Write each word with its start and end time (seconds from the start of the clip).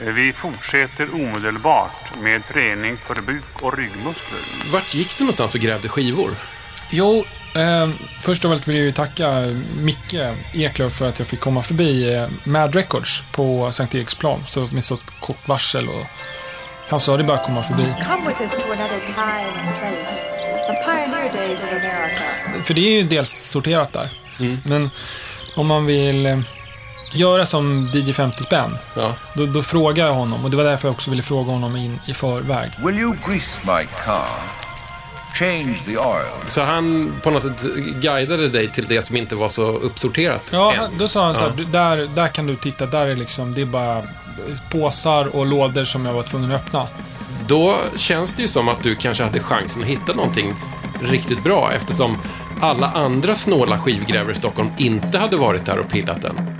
Vi 0.00 0.32
fortsätter 0.32 1.14
omedelbart 1.14 2.18
med 2.20 2.46
träning 2.46 2.98
för 3.06 3.14
buk 3.22 3.62
och 3.62 3.78
ryggmuskler. 3.78 4.40
Vart 4.72 4.94
gick 4.94 5.16
du 5.16 5.24
någonstans 5.24 5.54
och 5.54 5.60
grävde 5.60 5.88
skivor? 5.88 6.30
Jo, 6.90 7.24
eh, 7.54 7.88
först 8.22 8.44
av 8.44 8.52
allt 8.52 8.68
vill 8.68 8.76
jag 8.76 8.84
ju 8.86 8.92
tacka 8.92 9.30
Micke 9.76 10.14
Eklöf 10.54 10.92
för 10.92 11.08
att 11.08 11.18
jag 11.18 11.28
fick 11.28 11.40
komma 11.40 11.62
förbi 11.62 12.14
eh, 12.14 12.28
Mad 12.44 12.74
Records 12.74 13.22
på 13.32 13.72
Sankt 13.72 13.94
Eriksplan 13.94 14.42
så 14.46 14.68
med 14.72 14.84
så 14.84 14.98
kort 15.20 15.48
varsel. 15.48 15.88
Och 15.88 16.06
han 16.88 17.00
sa 17.00 17.16
det 17.16 17.24
bara 17.24 17.38
komma 17.38 17.62
förbi. 17.62 17.94
Come 18.06 18.28
with 18.28 18.42
us 18.42 18.52
to 18.52 18.72
another 18.72 19.00
time 19.06 19.48
and 19.60 19.78
place. 19.78 20.22
The 20.66 20.84
pioneer 20.84 21.32
days 21.32 21.58
of 21.58 21.70
America. 21.70 22.64
För 22.64 22.74
det 22.74 22.80
är 22.80 22.92
ju 22.92 23.02
dels 23.02 23.30
sorterat 23.30 23.92
där. 23.92 24.08
Men 24.64 24.90
om 25.54 25.66
man 25.66 25.86
vill 25.86 26.26
eh, 26.26 26.38
göra 27.12 27.46
som 27.46 27.90
DJ 27.92 28.12
50 28.12 28.42
spänn, 28.42 28.78
Ja. 28.94 29.14
då, 29.34 29.46
då 29.46 29.62
frågar 29.62 30.06
jag 30.06 30.14
honom. 30.14 30.44
Och 30.44 30.50
det 30.50 30.56
var 30.56 30.64
därför 30.64 30.88
jag 30.88 30.92
också 30.94 31.10
ville 31.10 31.22
fråga 31.22 31.52
honom 31.52 31.76
in 31.76 32.00
i 32.06 32.14
förväg. 32.14 32.70
Will 32.84 32.98
you 32.98 33.14
grease 33.26 33.50
my 33.62 33.86
car? 34.04 34.24
Change 35.34 35.78
the 35.86 35.96
oil. 35.98 36.26
Så 36.46 36.62
han 36.62 37.12
på 37.22 37.30
något 37.30 37.42
sätt 37.42 37.62
guidade 38.00 38.48
dig 38.48 38.72
till 38.72 38.84
det 38.84 39.02
som 39.02 39.16
inte 39.16 39.36
var 39.36 39.48
så 39.48 39.62
uppsorterat 39.70 40.42
Ja, 40.52 40.72
än. 40.74 40.98
då 40.98 41.08
sa 41.08 41.24
han 41.24 41.34
så 41.34 41.40
här, 41.40 41.48
Ja. 41.50 41.54
"Du, 41.56 41.64
där, 41.64 41.96
där 42.14 42.28
kan 42.28 42.46
du 42.46 42.56
titta, 42.56 42.86
där 42.86 43.06
är 43.06 43.16
liksom, 43.16 43.54
det 43.54 43.60
är 43.62 43.66
bara 43.66 44.02
påsar 44.70 45.36
och 45.36 45.46
lådor 45.46 45.84
som 45.84 46.06
jag 46.06 46.12
var 46.12 46.22
tvungen 46.22 46.52
att 46.52 46.60
öppna. 46.60 46.88
Då 47.46 47.76
känns 47.96 48.34
det 48.34 48.42
ju 48.42 48.48
som 48.48 48.68
att 48.68 48.82
du 48.82 48.94
kanske 48.94 49.24
hade 49.24 49.40
chansen 49.40 49.82
att 49.82 49.88
hitta 49.88 50.12
någonting 50.12 50.54
riktigt 51.02 51.44
bra 51.44 51.72
eftersom 51.72 52.18
alla 52.60 52.86
andra 52.86 53.34
snåla 53.34 53.78
skivgrävare 53.78 54.32
i 54.32 54.34
Stockholm 54.34 54.70
inte 54.78 55.18
hade 55.18 55.36
varit 55.36 55.66
där 55.66 55.78
och 55.78 55.88
pillat 55.88 56.22
den. 56.22 56.57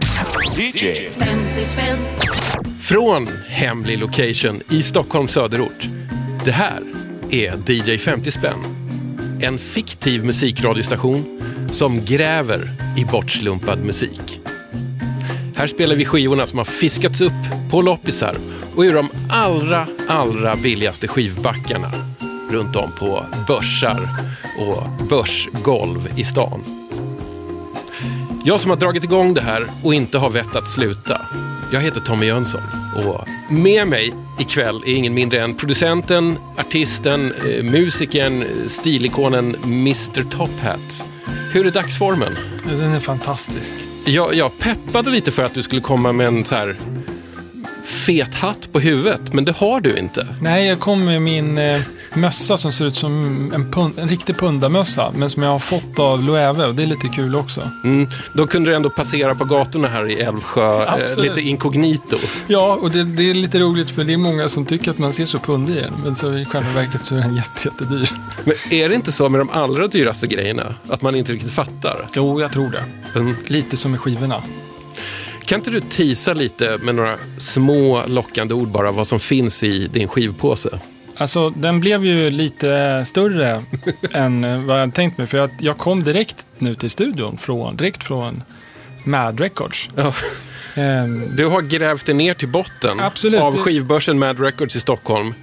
DJ. 0.59 1.11
50 1.19 1.63
spänn. 1.63 1.99
Från 2.81 3.29
hemlig 3.49 3.99
location 3.99 4.61
i 4.71 4.83
Stockholms 4.83 5.33
söderort. 5.33 5.89
Det 6.45 6.51
här 6.51 6.83
är 7.31 7.73
DJ 7.73 7.99
50 7.99 8.31
spänn. 8.31 8.59
En 9.41 9.59
fiktiv 9.59 10.25
musikradiostation 10.25 11.41
som 11.71 12.05
gräver 12.05 12.75
i 12.97 13.05
bortslumpad 13.05 13.85
musik. 13.85 14.41
Här 15.57 15.67
spelar 15.67 15.97
vi 15.97 16.05
skivorna 16.05 16.47
som 16.47 16.59
har 16.59 16.65
fiskats 16.65 17.21
upp 17.21 17.71
på 17.71 17.83
loppisar 17.83 18.37
och 18.77 18.83
ur 18.83 18.95
de 18.95 19.11
allra, 19.31 19.87
allra 20.09 20.57
billigaste 20.57 21.09
skivbackarna 21.09 21.93
runt 22.51 22.77
om 22.77 22.93
på 22.99 23.27
börsar 23.49 24.09
och 24.59 25.07
börsgolv 25.09 26.09
i 26.17 26.25
stan. 26.25 26.78
Jag 28.45 28.61
som 28.61 28.71
har 28.71 28.77
dragit 28.77 29.05
igång 29.05 29.35
det 29.35 29.41
här 29.41 29.67
och 29.83 29.95
inte 29.95 30.19
har 30.19 30.31
vett 30.31 30.57
att 30.57 30.69
sluta. 30.69 31.21
Jag 31.73 31.81
heter 31.81 32.01
Tommy 32.01 32.27
Jönsson 32.27 32.61
och 32.97 33.29
med 33.51 33.89
mig 33.89 34.15
ikväll 34.39 34.83
är 34.87 34.95
ingen 34.95 35.15
mindre 35.15 35.43
än 35.43 35.55
producenten, 35.55 36.39
artisten, 36.57 37.33
eh, 37.49 37.65
musikern, 37.65 38.45
stilikonen 38.67 39.57
Mr 39.65 40.31
Top 40.31 40.61
Hat. 40.63 41.05
Hur 41.53 41.67
är 41.67 41.71
dagsformen? 41.71 42.37
Den 42.69 42.93
är 42.93 43.01
fantastisk. 43.01 43.75
Jag, 44.05 44.35
jag 44.35 44.59
peppade 44.59 45.11
lite 45.11 45.31
för 45.31 45.43
att 45.43 45.55
du 45.55 45.63
skulle 45.63 45.81
komma 45.81 46.13
med 46.13 46.27
en 46.27 46.45
så 46.45 46.55
här 46.55 46.77
fet 47.83 48.35
hatt 48.35 48.73
på 48.73 48.81
huvudet, 48.81 49.33
men 49.33 49.45
det 49.45 49.57
har 49.57 49.81
du 49.81 49.97
inte. 49.97 50.27
Nej, 50.43 50.69
jag 50.69 50.81
kom 50.81 51.05
med 51.05 51.23
min 51.23 51.59
eh, 51.59 51.81
mössa 52.21 52.57
som 52.57 52.73
ser 52.73 52.85
ut 52.85 52.97
som 52.97 53.13
en, 53.55 53.71
pund, 53.71 53.99
en 53.99 54.09
riktig 54.09 54.39
pundarmössa, 54.39 55.13
men 55.17 55.31
som 55.31 55.43
jag 55.43 55.51
har 55.51 55.59
fått 55.59 55.99
av 55.99 56.23
Loewe 56.23 56.67
och 56.67 56.75
det 56.75 56.83
är 56.83 56.87
lite 56.87 57.09
kul 57.09 57.37
också. 57.37 57.71
Mm, 57.85 58.09
då 58.33 58.47
kunde 58.47 58.71
du 58.71 58.75
ändå 58.77 58.91
passera 58.91 59.35
på 59.35 59.45
gatorna 59.45 59.89
här 59.89 60.11
i 60.11 60.15
Älvsjö, 60.15 60.85
eh, 60.85 61.23
lite 61.23 61.41
inkognito. 61.41 62.17
Ja, 62.47 62.79
och 62.83 62.91
det, 62.91 63.05
det 63.05 63.31
är 63.31 63.35
lite 63.35 63.59
roligt 63.59 63.91
för 63.91 64.05
det 64.05 64.13
är 64.13 64.17
många 64.17 64.49
som 64.49 64.67
tycker 64.67 64.91
att 64.91 64.99
man 64.99 65.13
ser 65.13 65.25
så 65.25 65.39
pundig 65.39 65.77
i 65.77 65.81
den, 65.81 65.95
men 66.05 66.17
så 66.17 66.39
i 66.39 66.45
själva 66.45 66.71
verket 66.71 67.05
så 67.05 67.17
är 67.17 67.21
den 67.21 67.37
jätte, 67.37 67.69
jättedyr. 67.69 68.09
Men 68.45 68.55
är 68.71 68.89
det 68.89 68.95
inte 68.95 69.13
så 69.13 69.29
med 69.29 69.41
de 69.41 69.51
allra 69.51 69.87
dyraste 69.87 70.27
grejerna, 70.27 70.75
att 70.89 71.03
man 71.03 71.15
inte 71.15 71.33
riktigt 71.33 71.53
fattar? 71.53 72.09
Jo, 72.13 72.41
jag 72.41 72.53
tror 72.53 72.71
det. 72.71 72.85
Mm. 73.19 73.37
Lite 73.47 73.77
som 73.77 73.91
med 73.91 74.01
skivorna. 74.01 74.43
Kan 75.45 75.59
inte 75.59 75.71
du 75.71 75.81
tisa 75.81 76.33
lite 76.33 76.79
med 76.83 76.95
några 76.95 77.19
små 77.39 78.03
lockande 78.07 78.55
ord 78.55 78.69
bara 78.69 78.93
vad 78.93 79.07
som 79.07 79.21
finns 79.21 79.63
i 79.63 79.89
din 79.89 80.09
skivpåse? 80.09 80.81
Alltså, 81.19 81.51
den 81.51 81.81
blev 81.81 82.05
ju 82.05 82.31
lite 82.31 83.03
större 83.05 83.63
än 84.13 84.67
vad 84.67 84.81
jag 84.81 84.95
tänkt 84.95 85.19
mig. 85.19 85.27
För 85.27 85.39
att 85.39 85.53
jag 85.61 85.79
kom 85.79 86.05
direkt 86.05 86.47
nu 86.59 86.75
till 86.75 86.91
studion, 86.91 87.39
från, 87.39 87.77
direkt 87.77 88.05
från 88.05 88.43
Mad 89.05 89.41
Records. 89.41 89.89
Ja. 89.97 90.13
Ehm, 90.75 91.37
Du 91.37 91.47
har 91.47 91.63
grävt 91.63 92.07
dig 92.07 92.15
ner 92.15 92.35
till 92.35 92.49
botten 92.49 93.01
Absolut. 93.01 93.41
av 93.41 93.57
skivbörsen 93.57 94.19
Mad 94.19 94.41
Records 94.41 94.77
i 94.77 94.81
Stockholm. 94.81 95.35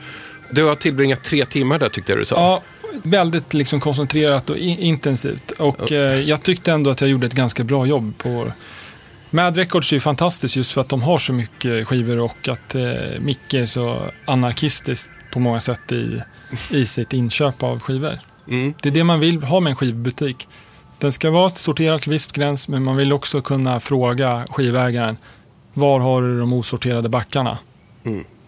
Du 0.51 0.63
har 0.63 0.75
tillbringat 0.75 1.23
tre 1.23 1.45
timmar 1.45 1.79
där 1.79 1.89
tyckte 1.89 2.11
jag 2.11 2.19
du 2.21 2.25
sa. 2.25 2.35
ja, 2.35 2.61
väldigt 3.03 3.53
liksom 3.53 3.79
koncentrerat 3.79 4.49
och 4.49 4.57
i- 4.57 4.77
intensivt. 4.85 5.51
Och 5.51 5.91
eh, 5.91 6.19
jag 6.21 6.43
tyckte 6.43 6.71
ändå 6.71 6.89
att 6.89 7.01
jag 7.01 7.09
gjorde 7.09 7.27
ett 7.27 7.33
ganska 7.33 7.63
bra 7.63 7.85
jobb 7.85 8.13
på 8.17 8.51
Mad 9.29 9.57
Records 9.57 9.91
är 9.91 9.95
ju 9.95 9.99
fantastiskt 9.99 10.55
just 10.55 10.71
för 10.71 10.81
att 10.81 10.89
de 10.89 11.01
har 11.03 11.17
så 11.17 11.33
mycket 11.33 11.87
skivor 11.87 12.19
och 12.19 12.47
att 12.49 12.75
eh, 12.75 12.83
Micke 13.19 13.53
är 13.53 13.65
så 13.65 14.11
anarkistiskt 14.25 15.09
på 15.35 15.39
många 15.39 15.59
sätt 15.59 15.91
i, 15.91 16.21
i 16.71 16.85
sitt 16.85 17.13
inköp 17.13 17.63
av 17.63 17.79
skivor. 17.79 18.19
Mm. 18.47 18.73
Det 18.81 18.89
är 18.89 18.93
det 18.93 19.03
man 19.03 19.19
vill 19.19 19.43
ha 19.43 19.59
med 19.59 19.69
en 19.69 19.75
skivbutik. 19.75 20.47
Den 20.99 21.11
ska 21.11 21.31
vara 21.31 21.49
sorterad 21.49 22.01
till 22.01 22.11
viss 22.11 22.27
gräns, 22.27 22.67
men 22.67 22.83
man 22.83 22.95
vill 22.95 23.13
också 23.13 23.41
kunna 23.41 23.79
fråga 23.79 24.45
skivägaren 24.49 25.17
var 25.73 25.99
har 25.99 26.21
du 26.21 26.39
de 26.39 26.53
osorterade 26.53 27.09
backarna? 27.09 27.57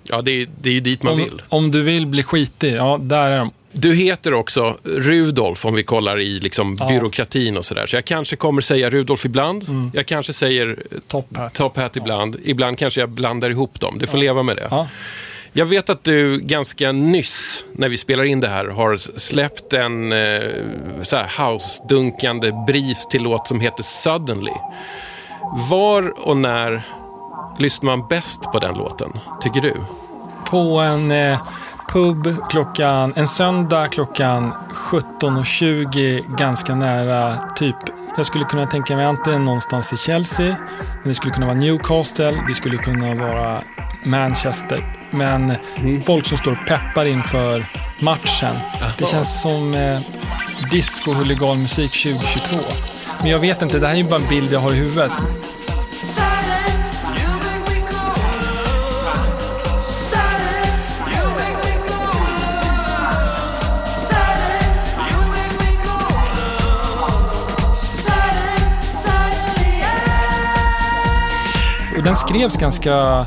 Ja, 0.03 0.21
det 0.21 0.31
är, 0.31 0.47
det 0.61 0.69
är 0.69 0.73
ju 0.73 0.79
dit 0.79 1.03
man 1.03 1.13
Om, 1.13 1.19
vill. 1.19 1.41
om 1.49 1.71
du 1.71 1.81
vill 1.83 2.07
bli 2.07 2.23
skitig, 2.23 2.75
ja, 2.75 2.97
där 3.01 3.29
är 3.31 3.37
de. 3.39 3.51
Du 3.71 3.95
heter 3.95 4.33
också 4.33 4.77
Rudolf 4.83 5.65
om 5.65 5.73
vi 5.75 5.83
kollar 5.83 6.19
i 6.19 6.39
liksom 6.39 6.77
Ja. 6.79 6.87
byråkratin 6.87 7.57
och 7.57 7.65
sådär. 7.65 7.85
Så 7.85 7.95
jag 7.95 8.05
kanske 8.05 8.35
kommer 8.35 8.61
säga 8.61 8.89
Rudolf 8.89 9.25
ibland. 9.25 9.69
Mm. 9.69 9.91
Jag 9.93 10.05
kanske 10.05 10.33
säger 10.33 10.83
Top 11.07 11.37
hat. 11.37 11.53
Top 11.53 11.77
Hat 11.77 11.95
ibland. 11.95 12.37
Ibland 12.43 12.77
kanske 12.77 12.99
jag 12.99 13.09
blandar 13.09 13.49
ihop 13.49 13.79
dem. 13.79 13.97
Du 13.99 14.07
får 14.07 14.17
leva 14.17 14.43
med 14.43 14.55
det. 14.55 14.87
Jag 15.53 15.65
vet 15.65 15.89
att 15.89 16.03
du 16.03 16.39
ganska 16.39 16.91
nyss, 16.91 17.63
när 17.73 17.89
vi 17.89 17.97
spelar 17.97 18.23
in 18.23 18.39
det 18.39 18.47
här, 18.47 18.65
har 18.65 18.97
släppt 19.19 19.73
en 19.73 20.11
eh, 20.11 20.41
så 21.03 21.15
här 21.15 21.27
house-dunkande 21.37 22.51
bris 22.67 23.07
till 23.07 23.23
låt 23.23 23.47
som 23.47 23.59
heter 23.59 23.83
Suddenly. 23.83 24.53
Var 25.69 26.27
och 26.27 26.37
när 26.37 26.83
lyssnar 27.59 27.97
man 27.97 28.07
bäst 28.07 28.43
på 28.43 28.59
den 28.59 28.75
låten, 28.77 29.19
tycker 29.41 29.61
du? 29.61 29.73
På 30.45 30.79
en 30.79 31.11
eh, 31.11 31.41
pub 31.93 32.49
klockan, 32.49 33.13
en 33.15 33.27
söndag 33.27 33.87
klockan 33.87 34.53
17.20 34.73 36.37
ganska 36.37 36.75
nära 36.75 37.37
typ 37.55 37.75
jag 38.17 38.25
skulle 38.25 38.45
kunna 38.45 38.67
tänka 38.67 38.95
mig 38.95 39.05
antingen 39.05 39.45
någonstans 39.45 39.93
i 39.93 39.97
Chelsea, 39.97 40.55
men 40.77 41.03
det 41.03 41.13
skulle 41.13 41.33
kunna 41.33 41.45
vara 41.45 41.57
Newcastle, 41.57 42.43
det 42.47 42.53
skulle 42.53 42.77
kunna 42.77 43.15
vara 43.15 43.61
Manchester. 44.07 44.93
Men 45.11 45.53
folk 46.05 46.25
som 46.25 46.37
står 46.37 46.51
och 46.51 46.67
peppar 46.67 47.05
inför 47.05 47.65
matchen. 47.99 48.55
Det 48.97 49.05
känns 49.05 49.41
som 49.41 49.75
eh, 49.75 49.99
disco 50.71 51.11
huliganmusik 51.11 51.91
2022. 52.03 52.57
Men 53.21 53.31
jag 53.31 53.39
vet 53.39 53.61
inte, 53.61 53.79
det 53.79 53.87
här 53.87 53.93
är 53.93 53.97
ju 53.97 54.03
bara 54.03 54.21
en 54.21 54.29
bild 54.29 54.53
jag 54.53 54.59
har 54.59 54.73
i 54.73 54.75
huvudet. 54.75 55.11
Och 71.97 72.03
den 72.03 72.15
skrevs 72.15 72.57
ganska 72.57 73.25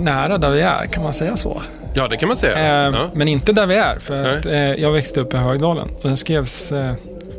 nära 0.00 0.38
där 0.38 0.50
vi 0.50 0.60
är, 0.60 0.86
kan 0.86 1.02
man 1.02 1.12
säga 1.12 1.36
så? 1.36 1.62
Ja, 1.94 2.08
det 2.08 2.16
kan 2.16 2.28
man 2.28 2.36
säga. 2.36 2.86
Eh, 2.86 2.94
Ja. 2.94 3.10
Men 3.14 3.28
inte 3.28 3.52
där 3.52 3.66
vi 3.66 3.74
är, 3.74 3.98
för 3.98 4.38
att, 4.38 4.46
eh, 4.46 4.54
jag 4.54 4.92
växte 4.92 5.20
upp 5.20 5.34
i 5.34 5.36
Högdalen. 5.36 5.88
Och 5.88 6.02
den 6.02 6.16
skrevs 6.16 6.72
eh, 6.72 6.94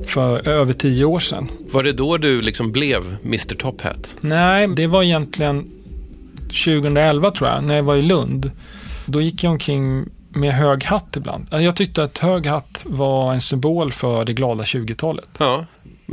för 0.07 0.47
över 0.47 0.73
tio 0.73 1.05
år 1.05 1.19
sedan. 1.19 1.47
Var 1.71 1.83
det 1.83 1.91
då 1.91 2.17
du 2.17 2.41
liksom 2.41 2.71
blev 2.71 3.15
Mr 3.25 3.55
Top 3.55 3.81
Hat? 3.81 4.15
Nej, 4.21 4.67
det 4.67 4.87
var 4.87 5.03
egentligen 5.03 5.71
2011 6.65 7.31
tror 7.31 7.49
jag, 7.49 7.63
när 7.63 7.75
jag 7.75 7.83
var 7.83 7.95
i 7.95 8.01
Lund. 8.01 8.51
Då 9.05 9.21
gick 9.21 9.43
jag 9.43 9.51
omkring 9.51 10.05
med 10.29 10.53
hög 10.53 10.83
hatt 10.83 11.15
ibland. 11.17 11.47
Jag 11.51 11.75
tyckte 11.75 12.03
att 12.03 12.17
hög 12.17 12.45
hatt 12.45 12.85
var 12.87 13.33
en 13.33 13.41
symbol 13.41 13.91
för 13.91 14.25
det 14.25 14.33
glada 14.33 14.63
20-talet. 14.63 15.29
Ja. 15.39 15.65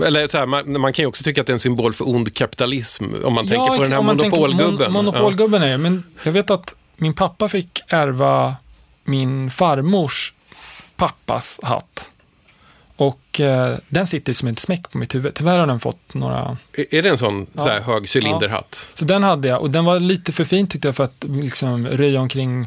Eller 0.07 0.29
så 0.29 0.39
här, 0.39 0.47
man, 0.47 0.81
man 0.81 0.93
kan 0.93 1.03
ju 1.03 1.07
också 1.07 1.25
tycka 1.25 1.41
att 1.41 1.47
det 1.47 1.51
är 1.51 1.55
en 1.55 1.61
symbol 1.61 1.95
för 1.95 2.09
ond 2.09 2.35
kapitalism 2.35 3.05
om 3.25 3.33
man 3.35 3.49
tänker 3.49 3.77
på 3.77 3.83
den 3.83 3.93
här 3.93 4.03
monopolgubben. 4.03 4.93
Mon 4.93 5.05
monopolgubben 5.05 5.63
är 5.63 5.69
det, 5.71 5.79
men 5.79 6.03
jag 6.23 6.33
vet 6.33 6.51
att 6.51 6.75
min 6.97 7.15
pappa 7.15 7.49
fick 7.49 7.81
ärva 7.89 8.57
min 9.05 9.51
farmors 9.51 10.33
pappas 10.97 11.61
hatt 11.63 12.11
Och 12.97 13.41
eh, 13.41 13.77
den 13.89 14.07
sitter 14.07 14.33
som 14.33 14.49
ett 14.49 14.59
smäck 14.59 14.91
på 14.93 14.99
mitt 14.99 15.15
huvud. 15.15 15.35
Tyvärr 15.35 15.59
har 15.59 15.67
den 15.67 15.81
fått 15.81 16.15
några... 16.15 16.57
Är- 16.73 16.95
Är 16.95 17.03
det 17.03 17.09
en 17.09 17.19
sån 17.19 17.47
Ja. 17.53 17.63
så 17.63 17.69
här 17.69 17.81
hög 17.81 18.07
cylinderhatt? 18.17 18.89
Så 18.95 19.05
den 19.05 19.23
hade 19.23 19.49
jag 19.49 19.61
och 19.61 19.71
den 19.71 19.85
var 19.85 20.01
lite 20.01 20.33
för 20.33 20.45
fin 20.45 20.67
tyckte 20.67 20.89
jag 20.89 20.97
för 20.97 21.05
att 21.05 21.25
liksom 21.29 21.87
röja 21.89 22.21
omkring 22.21 22.67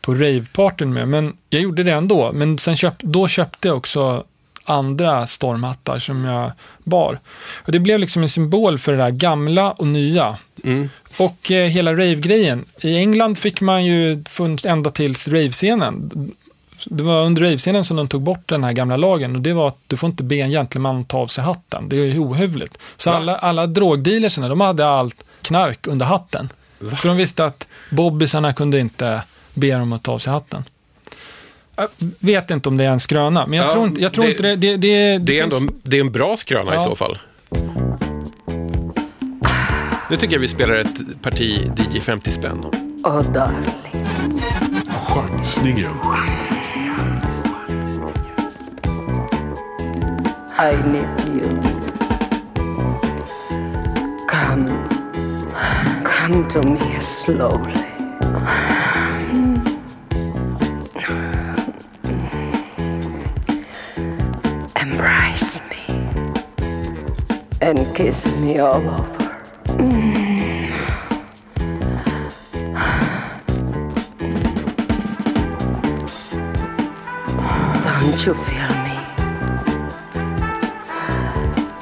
på 0.00 0.14
ravepartyn 0.14 0.92
med. 0.92 1.08
Men 1.08 1.36
jag 1.50 1.62
gjorde 1.62 1.82
det 1.82 1.92
ändå. 1.92 2.32
Men 2.32 2.58
sen 2.58 2.76
köp, 2.76 2.94
då 2.98 3.28
köpte 3.28 3.68
jag 3.68 3.76
också 3.76 4.24
andra 4.68 5.26
stormhattar 5.26 5.98
som 5.98 6.24
jag 6.24 6.52
bar. 6.84 7.20
Och 7.64 7.72
det 7.72 7.78
blev 7.78 7.98
liksom 7.98 8.22
en 8.22 8.28
symbol 8.28 8.78
för 8.78 8.92
det 8.92 8.98
där 8.98 9.10
gamla 9.10 9.72
och 9.72 9.86
nya. 9.86 10.36
Mm. 10.64 10.90
Och 11.18 11.50
eh, 11.50 11.68
hela 11.68 11.92
rave-grejen. 11.92 12.64
I 12.80 12.96
England 12.96 13.38
fick 13.38 13.60
man 13.60 13.84
ju 13.84 14.24
funnits 14.28 14.66
ända 14.66 14.90
tills 14.90 15.28
rave-scenen. 15.28 16.10
Det 16.86 17.02
var 17.02 17.24
under 17.24 17.42
rave-scenen 17.42 17.84
som 17.84 17.96
de 17.96 18.08
tog 18.08 18.22
bort 18.22 18.48
den 18.48 18.64
här 18.64 18.72
gamla 18.72 18.96
lagen 18.96 19.36
och 19.36 19.42
det 19.42 19.52
var 19.52 19.68
att 19.68 19.78
du 19.86 19.96
får 19.96 20.10
inte 20.10 20.22
be 20.22 20.36
en 20.36 20.50
gentleman 20.50 21.04
ta 21.04 21.18
av 21.18 21.26
sig 21.26 21.44
hatten. 21.44 21.88
Det 21.88 21.96
är 21.96 22.04
ju 22.04 22.18
ohövligt. 22.18 22.78
Så 22.96 23.10
Va? 23.10 23.16
alla, 23.16 23.36
alla 23.36 23.66
drogdealersarna, 23.66 24.48
de 24.48 24.60
hade 24.60 24.88
allt 24.88 25.24
knark 25.42 25.86
under 25.86 26.06
hatten. 26.06 26.48
För 26.78 27.08
de 27.08 27.16
visste 27.16 27.44
att 27.44 27.66
bobbysarna 27.90 28.52
kunde 28.52 28.78
inte 28.78 29.22
be 29.54 29.74
dem 29.74 29.92
att 29.92 30.02
ta 30.02 30.12
av 30.12 30.18
sig 30.18 30.32
hatten. 30.32 30.64
Jag 31.78 31.88
vet 32.20 32.50
inte 32.50 32.68
om 32.68 32.76
det 32.76 32.84
är 32.84 32.90
en 32.90 33.00
skröna, 33.00 33.46
men 33.46 33.58
jag 33.58 33.66
Ja, 33.66 33.70
tror 33.72 33.86
inte, 33.86 34.00
jag 34.00 34.12
tror 34.12 34.24
det- 34.24 34.30
inte 34.30 34.42
det. 34.42 34.56
Det, 34.56 34.76
det, 34.76 35.18
Det 35.18 35.38
är, 35.38 35.42
finns- 35.42 35.60
ändå, 35.60 35.72
det 35.82 35.96
är 35.96 36.00
en 36.00 36.12
bra 36.12 36.36
skröna 36.36 36.70
i 36.72 36.74
Ja. 36.74 36.80
så 36.82 36.96
fall. 36.96 37.18
Nu 40.10 40.16
tycker 40.16 40.34
jag 40.34 40.40
vi 40.40 40.48
spelar 40.48 40.74
ett 40.74 41.22
parti 41.22 41.70
DJ 41.92 42.00
50 42.00 42.30
spänn. 42.30 42.64
Oh 43.04 43.32
darling, 43.32 43.70
Chansningen. 45.06 45.90
I 50.60 50.76
need 50.88 51.06
you. 51.26 51.62
Come, 54.30 54.70
come 56.04 56.50
to 56.50 56.62
me 56.62 57.00
slowly. 57.00 57.87
Kiss 68.08 68.24
me 68.40 68.58
all 68.58 68.76
over. 68.76 69.28
Mm. 69.76 70.72
Don't 77.84 78.26
you 78.26 78.34
feel 78.48 78.72
me? 78.86 78.96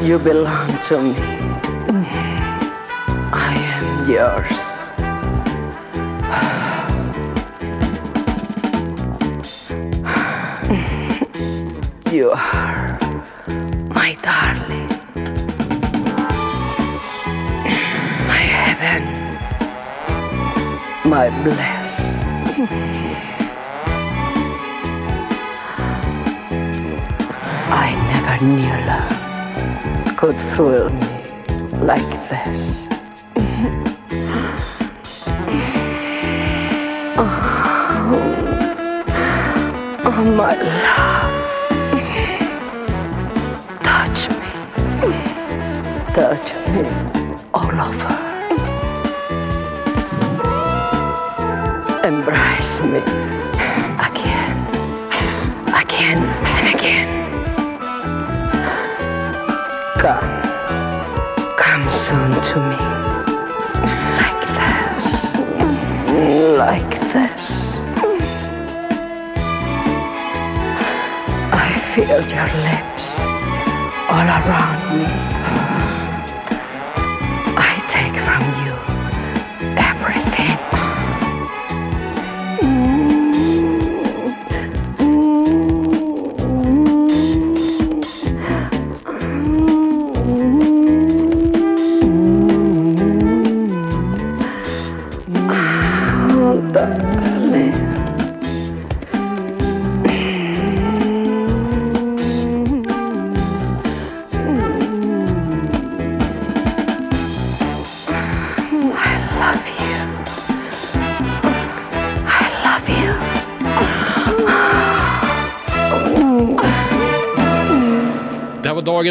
You 0.08 0.18
belong 0.18 0.70
to 0.88 1.00
me. 1.00 1.14
I 3.32 3.54
am 3.76 4.10
yours. 4.10 4.65
My 21.16 21.30
bliss. 21.42 21.92
Hmm. 22.56 22.66
I 27.72 27.88
never 28.10 28.36
knew 28.44 28.76
love 28.90 29.16
could 30.18 30.38
thrill 30.50 30.90
me 30.90 31.08
like 31.80 32.12
this. 32.28 32.86
Oh, 37.18 37.32
oh 40.04 40.22
my 40.36 40.54
love. 40.84 41.34
Touch 43.82 44.20
me. 44.28 44.50
Touch 46.12 46.48
me 46.74 47.15
Me 52.96 53.02
again, 53.02 54.56
again 55.82 56.18
and 56.46 56.74
again. 56.74 57.10
Come, 59.98 60.30
come 61.58 61.90
soon 61.90 62.30
to 62.48 62.56
me. 62.70 62.80
Like 64.22 64.42
this, 64.56 65.34
like 66.56 66.94
this. 67.12 67.46
I 71.52 71.78
feel 71.92 72.22
your 72.32 72.48
lips 72.64 73.04
all 74.08 74.26
around 74.26 74.80
me. 74.98 75.35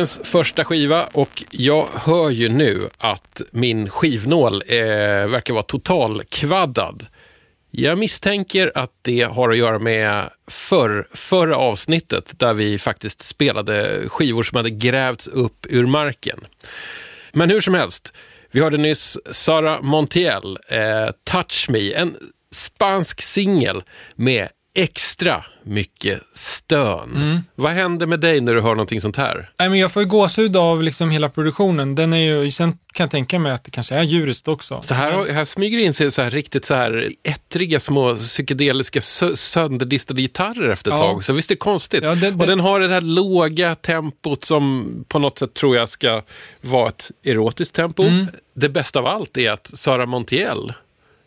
Dagens 0.05 0.21
första 0.23 0.65
skiva 0.65 1.03
och 1.13 1.43
jag 1.51 1.87
hör 1.93 2.29
ju 2.29 2.49
nu 2.49 2.89
att 2.97 3.41
min 3.51 3.89
skivnål 3.89 4.63
eh, 4.67 4.77
verkar 5.27 5.53
vara 5.53 5.63
totalkvaddad. 5.63 7.05
Jag 7.71 7.97
misstänker 7.97 8.71
att 8.75 8.91
det 9.01 9.21
har 9.21 9.49
att 9.49 9.57
göra 9.57 9.79
med 9.79 10.29
förr, 10.47 11.07
förra 11.13 11.57
avsnittet 11.57 12.39
där 12.39 12.53
vi 12.53 12.79
faktiskt 12.79 13.21
spelade 13.23 14.03
skivor 14.09 14.43
som 14.43 14.55
hade 14.55 14.69
grävts 14.69 15.27
upp 15.27 15.65
ur 15.69 15.85
marken. 15.85 16.39
Men 17.31 17.49
hur 17.49 17.61
som 17.61 17.73
helst, 17.73 18.13
vi 18.51 18.61
hörde 18.61 18.77
nyss 18.77 19.17
Sara 19.31 19.81
Montiel, 19.81 20.57
eh, 20.69 21.09
Touch 21.31 21.69
Me, 21.69 21.93
en 21.93 22.15
spansk 22.51 23.21
singel 23.21 23.83
med 24.15 24.47
extra 24.75 25.45
mycket 25.63 26.19
stön. 26.33 27.41
Vad 27.55 27.71
händer 27.71 28.05
med 28.07 28.19
dig 28.19 28.41
när 28.41 28.53
du 28.53 28.61
hör 28.61 28.69
någonting 28.69 29.01
sånt 29.01 29.15
här? 29.15 29.49
Nej, 29.59 29.69
men 29.69 29.79
jag 29.79 29.91
får 29.91 30.03
ju 30.03 30.09
gåshud 30.09 30.57
av 30.57 30.83
liksom 30.83 31.09
hela 31.09 31.29
produktionen. 31.29 31.95
Den 31.95 32.13
är 32.13 32.17
ju, 32.43 32.51
sen 32.51 32.71
kan 32.93 33.03
jag 33.03 33.11
tänka 33.11 33.39
mig 33.39 33.51
att 33.51 33.63
det 33.63 33.71
kanske 33.71 33.95
är 33.95 34.03
djuriskt 34.03 34.47
också. 34.47 34.81
Så 34.81 34.93
här, 34.93 35.31
här 35.33 35.45
smyger 35.45 35.77
det 35.77 35.83
in 35.83 35.93
sig 35.93 36.11
så 36.11 36.21
här 36.21 36.29
riktigt 36.29 36.65
så 36.65 36.73
här 36.75 37.07
ettriga 37.23 37.79
små 37.79 38.15
psykedeliska 38.15 38.99
sö- 38.99 39.35
sönderdistade 39.35 40.21
gitarrer 40.21 40.69
efter 40.69 40.91
ett 40.91 40.97
Ja. 40.99 41.03
tag. 41.03 41.23
Så 41.23 41.33
visst 41.33 41.51
är 41.51 41.55
det 41.55 41.59
konstigt. 41.59 42.03
Ja, 42.03 42.15
det- 42.15 42.27
Och 42.31 42.37
det- 42.37 42.45
den 42.45 42.59
har 42.59 42.79
det 42.79 42.87
här 42.87 43.01
låga 43.01 43.75
tempot 43.75 44.45
som 44.45 44.93
på 45.07 45.19
något 45.19 45.39
sätt 45.39 45.53
tror 45.53 45.75
jag 45.75 45.89
ska 45.89 46.21
vara 46.61 46.89
ett 46.89 47.11
erotiskt 47.23 47.75
tempo. 47.75 48.03
Mm. 48.03 48.27
Det 48.55 48.69
bästa 48.69 48.99
av 48.99 49.05
allt 49.05 49.37
är 49.37 49.51
att 49.51 49.71
Sara 49.73 50.05
Montiel 50.05 50.73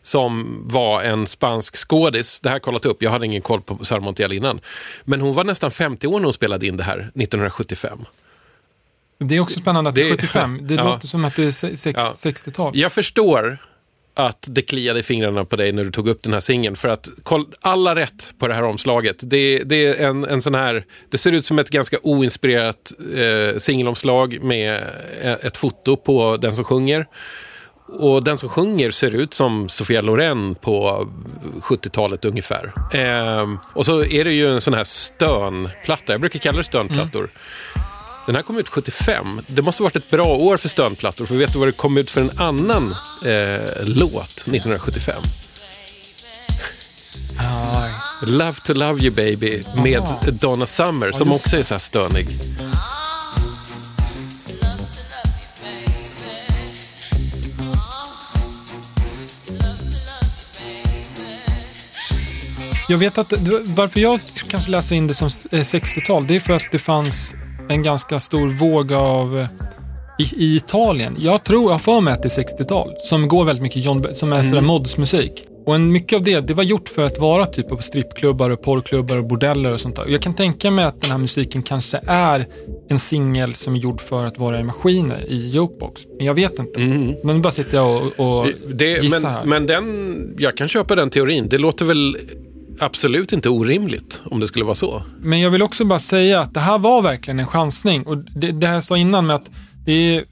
som 0.03 0.61
var 0.67 1.01
en 1.03 1.27
spansk 1.27 1.75
skådis. 1.77 2.39
Det 2.39 2.49
här 2.49 2.59
kollat 2.59 2.85
upp, 2.85 3.01
jag 3.01 3.11
hade 3.11 3.25
ingen 3.25 3.41
koll 3.41 3.61
på 3.61 3.85
Sara 3.85 3.99
Montiel 3.99 4.33
innan. 4.33 4.61
Men 5.03 5.21
hon 5.21 5.33
var 5.35 5.43
nästan 5.43 5.71
50 5.71 6.07
år 6.07 6.19
när 6.19 6.23
hon 6.23 6.33
spelade 6.33 6.67
in 6.67 6.77
det 6.77 6.83
här 6.83 6.97
1975. 6.99 7.99
Det 9.19 9.35
är 9.35 9.39
också 9.39 9.59
spännande 9.59 9.89
att 9.89 9.95
det 9.95 10.01
är 10.01 10.05
Det- 10.05 10.11
75. 10.11 10.59
Det 10.61 10.73
ja. 10.75 10.83
låter 10.83 11.07
som 11.07 11.25
att 11.25 11.35
det 11.35 11.43
är 11.45 11.51
se- 11.51 11.77
sex- 11.77 11.99
Ja. 12.03 12.13
60-tal. 12.31 12.71
Jag 12.77 12.91
förstår 12.91 13.57
att 14.13 14.47
det 14.49 14.61
kliade 14.61 14.99
i 14.99 15.03
fingrarna 15.03 15.43
på 15.43 15.55
dig 15.55 15.71
när 15.71 15.83
du 15.83 15.91
tog 15.91 16.07
upp 16.07 16.23
den 16.23 16.33
här 16.33 16.39
singeln. 16.39 16.75
För 16.75 16.89
att 16.89 17.09
alla 17.61 17.95
rätt 17.95 18.33
på 18.39 18.47
det 18.47 18.53
här 18.53 18.63
omslaget. 18.63 19.15
Det, 19.23 19.63
det 19.63 19.87
är 19.87 20.07
en, 20.07 20.25
en 20.25 20.41
sån 20.41 20.55
här, 20.55 20.85
det 21.09 21.17
ser 21.17 21.31
ut 21.31 21.45
som 21.45 21.59
ett 21.59 21.69
ganska 21.69 21.97
oinspirerat 22.03 22.91
eh, 23.15 23.57
singelomslag 23.57 24.43
med 24.43 24.83
eh, 25.21 25.31
ett 25.33 25.57
foto 25.57 25.95
på 25.95 26.37
den 26.37 26.53
som 26.55 26.63
sjunger. 26.63 27.07
Och 27.91 28.23
den 28.23 28.37
som 28.37 28.49
sjunger 28.49 28.91
ser 28.91 29.15
ut 29.15 29.33
som 29.33 29.69
Sofia 29.69 30.01
Loren 30.01 30.55
på 30.55 31.07
70-talet 31.61 32.25
ungefär. 32.25 32.73
Ehm, 32.93 33.57
och 33.73 33.85
så 33.85 34.03
är 34.03 34.23
det 34.23 34.33
ju 34.33 34.53
en 34.53 34.61
sån 34.61 34.73
här 34.73 34.83
stönplatta, 34.83 36.13
jag 36.13 36.21
brukar 36.21 36.39
kalla 36.39 36.57
det 36.57 36.63
stönplattor. 36.63 37.29
Den 38.25 38.35
här 38.35 38.41
kom 38.41 38.57
ut 38.57 38.69
75. 38.69 39.41
Det 39.47 39.61
måste 39.61 39.83
ha 39.83 39.85
varit 39.85 39.95
ett 39.95 40.09
bra 40.09 40.35
år 40.35 40.57
för 40.57 40.69
stönplattor, 40.69 41.25
för 41.25 41.35
vet 41.35 41.53
du 41.53 41.59
vad 41.59 41.67
det 41.67 41.71
kom 41.71 41.97
ut 41.97 42.11
för 42.11 42.21
en 42.21 42.39
annan 42.39 42.95
eh, 43.25 43.83
låt 43.83 44.31
1975? 44.31 45.23
Aj. 47.39 47.91
Love 48.27 48.53
to 48.53 48.73
love 48.73 49.01
you 49.01 49.15
baby 49.15 49.61
med 49.83 50.03
Donna 50.41 50.65
Summer 50.65 51.11
som 51.11 51.31
också 51.31 51.57
är 51.57 51.63
så 51.63 51.73
här 51.73 51.79
stönig. 51.79 52.27
Jag 62.89 62.97
vet 62.97 63.17
att 63.17 63.33
varför 63.75 63.99
jag 63.99 64.19
kanske 64.47 64.71
läser 64.71 64.95
in 64.95 65.07
det 65.07 65.13
som 65.13 65.25
eh, 65.25 65.59
60-tal, 65.59 66.27
det 66.27 66.35
är 66.35 66.39
för 66.39 66.53
att 66.53 66.71
det 66.71 66.79
fanns 66.79 67.35
en 67.69 67.83
ganska 67.83 68.19
stor 68.19 68.47
våg 68.47 68.93
av 68.93 69.39
eh, 69.39 69.47
i, 70.19 70.45
i 70.45 70.55
Italien. 70.55 71.15
Jag 71.19 71.43
tror, 71.43 71.71
jag 71.71 71.81
för 71.81 72.01
mig 72.01 72.13
att 72.13 72.23
det 72.23 72.37
är 72.37 72.43
60-tal, 72.43 72.91
som 72.99 73.27
går 73.27 73.45
väldigt 73.45 73.63
mycket 73.63 73.85
John, 73.85 74.05
som 74.13 74.33
är 74.33 74.41
sådär 74.41 74.61
modsmusik. 74.61 75.31
Och 75.65 75.75
en, 75.75 75.91
mycket 75.91 76.15
av 76.15 76.23
det, 76.23 76.39
det 76.39 76.53
var 76.53 76.63
gjort 76.63 76.89
för 76.89 77.03
att 77.03 77.19
vara 77.19 77.45
typ 77.45 77.69
på 77.69 77.77
strippklubbar 77.77 78.49
och 78.49 78.61
porrklubbar 78.61 79.17
och 79.17 79.27
bordeller 79.27 79.73
och 79.73 79.79
sånt 79.79 79.95
där. 79.95 80.03
Och 80.03 80.11
jag 80.11 80.21
kan 80.21 80.33
tänka 80.33 80.71
mig 80.71 80.85
att 80.85 81.01
den 81.01 81.11
här 81.11 81.17
musiken 81.17 81.63
kanske 81.63 81.99
är 82.07 82.47
en 82.89 82.99
singel 82.99 83.53
som 83.53 83.75
är 83.75 83.79
gjord 83.79 84.01
för 84.01 84.25
att 84.25 84.37
vara 84.37 84.59
i 84.59 84.63
maskiner 84.63 85.25
i 85.27 85.47
jukebox. 85.47 86.01
Men 86.17 86.25
jag 86.25 86.33
vet 86.33 86.59
inte. 86.59 86.79
Men 86.79 87.35
nu 87.35 87.39
bara 87.39 87.51
sitter 87.51 87.77
jag 87.77 88.01
och, 88.17 88.39
och 88.41 88.47
Det, 88.73 89.03
gissar 89.03 89.29
här. 89.29 89.39
men, 89.45 89.49
men 89.49 89.67
den, 89.67 90.35
jag 90.39 90.57
kan 90.57 90.67
köpa 90.67 90.95
den 90.95 91.09
teorin. 91.09 91.49
Det 91.49 91.57
låter 91.57 91.85
väl 91.85 92.17
absolut 92.79 93.33
inte 93.33 93.49
orimligt 93.49 94.21
om 94.25 94.39
det 94.39 94.47
skulle 94.47 94.65
vara 94.65 94.75
så. 94.75 95.03
Men 95.19 95.39
jag 95.41 95.49
vill 95.49 95.61
också 95.61 95.85
bara 95.85 95.99
säga 95.99 96.41
att 96.41 96.53
det 96.53 96.59
här 96.59 96.77
var 96.77 97.01
verkligen 97.01 97.39
en 97.39 97.47
chansning. 97.47 98.03
Och 98.07 98.17
det, 98.17 98.51
det 98.51 98.67
jag 98.67 98.83
sa 98.83 98.97
innan 98.97 99.27
med 99.27 99.35
att 99.35 99.51
det 99.85 99.91
är 100.15 100.23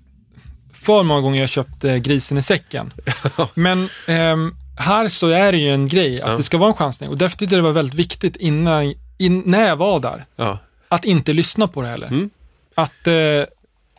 för 0.73 1.03
många 1.03 1.21
gånger 1.21 1.39
jag 1.39 1.49
köpt 1.49 1.83
eh, 1.83 1.95
grisen 1.95 2.37
i 2.37 2.41
säcken. 2.41 2.93
Men 3.53 3.89
ehm, 4.07 4.55
här 4.79 5.07
så 5.07 5.27
är 5.27 5.51
det 5.51 5.57
ju 5.57 5.73
en 5.73 5.87
grej 5.87 6.21
att 6.21 6.29
Ja. 6.29 6.37
det 6.37 6.43
ska 6.43 6.57
vara 6.57 6.69
en 6.69 6.75
chansning. 6.75 7.09
Och 7.09 7.17
därför 7.17 7.37
tyckte 7.37 7.55
jag 7.55 7.63
det 7.63 7.67
var 7.67 7.73
väldigt 7.73 7.95
viktigt 7.99 8.35
innan, 8.35 8.93
in, 9.17 9.43
när 9.45 9.67
jag 9.67 9.75
var 9.75 9.99
där, 9.99 10.25
Ja. 10.35 10.57
att 10.87 11.05
inte 11.05 11.33
lyssna 11.33 11.67
på 11.67 11.81
det 11.81 11.87
heller. 11.87 12.07
Mm. 12.07 12.29
Att 12.75 13.07
eh, 13.07 13.13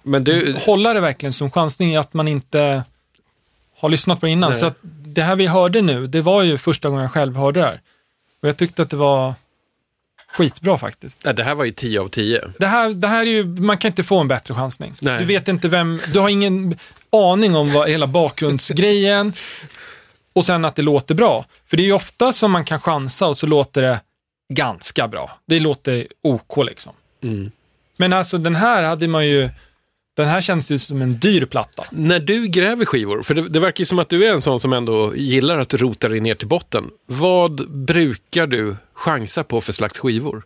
Men 0.03 0.25
du, 0.25 0.57
hålla 0.67 0.93
det 0.93 1.01
verkligen 1.01 1.33
som 1.33 1.51
chansning, 1.51 1.97
att 1.97 2.15
man 2.15 2.29
inte 2.29 2.85
har 3.81 3.89
lyssnat 3.89 4.21
på 4.21 4.27
det 4.27 4.33
innan. 4.33 4.51
Nej. 4.51 4.61
Så 4.61 4.67
att 4.67 4.79
det 5.07 5.23
här 5.23 5.37
vi 5.37 5.47
hörde 5.47 5.83
nu, 5.83 6.07
det 6.07 6.21
var 6.21 6.43
ju 6.43 6.59
första 6.59 6.89
gången 6.89 7.03
jag 7.03 7.13
själv 7.13 7.37
hörde 7.37 7.61
det 7.61 7.67
här. 7.67 7.81
Och 8.43 8.49
jag 8.49 8.57
tyckte 8.57 8.83
att 8.83 8.91
det 8.91 8.97
var 8.97 9.35
skitbra 10.33 10.79
faktiskt. 10.79 11.25
nej, 11.25 11.35
det 11.35 11.43
här 11.43 11.55
var 11.55 11.65
ju 11.65 11.73
10 11.73 12.01
av 12.01 12.09
10. 12.09 12.53
Det 12.59 12.67
här, 12.67 12.93
det 12.93 13.09
här 13.09 13.21
är 13.21 13.31
ju, 13.31 13.45
man 13.45 13.79
kan 13.79 13.89
inte 13.89 14.05
få 14.05 14.19
en 14.19 14.29
bättre 14.29 14.55
chansning. 14.55 14.95
Nej. 15.01 15.19
Du 15.19 15.25
vet 15.25 15.49
inte 15.49 15.69
vem, 15.69 16.01
du 16.13 16.19
har 16.19 16.29
ingen 16.29 16.79
aning 17.13 17.57
om 17.57 17.73
vad 17.73 17.89
hela 17.89 18.07
bakgrundsgrejen 18.07 19.33
och 20.33 20.45
sen 20.45 20.65
att 20.65 20.75
det 20.75 20.83
låter 20.83 21.15
bra. 21.15 21.45
För 21.67 21.77
det 21.77 21.83
är 21.83 21.87
ju 21.87 21.93
ofta 21.93 22.33
som 22.33 22.51
man 22.53 22.65
kan 22.65 22.81
chansa 22.81 23.27
och 23.27 23.37
så 23.37 23.47
låter 23.47 23.83
det 23.83 24.01
ganska 24.55 25.09
bra. 25.09 25.39
Det 25.47 25.61
låter 25.61 26.07
OK 26.23 26.57
liksom. 26.65 26.93
Mm. 27.23 27.51
Men 27.97 28.13
alltså 28.13 28.39
den 28.39 28.55
här 28.55 28.83
hade 28.83 29.09
man 29.09 29.27
ju, 29.27 29.51
den 30.23 30.31
här 30.31 30.41
känns 30.41 30.71
ju 30.71 30.79
som 30.79 31.03
en 31.03 31.19
dyr 31.19 31.45
platta. 31.45 31.85
När 31.91 32.21
du 32.21 32.47
gräver 32.47 32.85
skivor, 32.85 33.23
för 33.23 33.35
det, 33.35 33.49
det 33.49 33.61
verkar 33.61 33.81
ju 33.81 33.87
som 33.87 33.99
att 33.99 34.09
du 34.09 34.25
är 34.27 34.33
en 34.33 34.43
sån 34.43 34.61
som 34.61 34.73
ändå 34.73 35.17
gillar 35.17 35.59
att 35.59 35.75
rota 35.75 36.09
dig 36.09 36.21
ner 36.21 36.35
till 36.35 36.49
botten. 36.49 36.91
Vad 37.07 37.71
brukar 37.71 38.47
du 38.47 38.77
chansa 38.95 39.45
på 39.45 39.61
för 39.61 39.73
slags 39.73 39.99
skivor? 39.99 40.43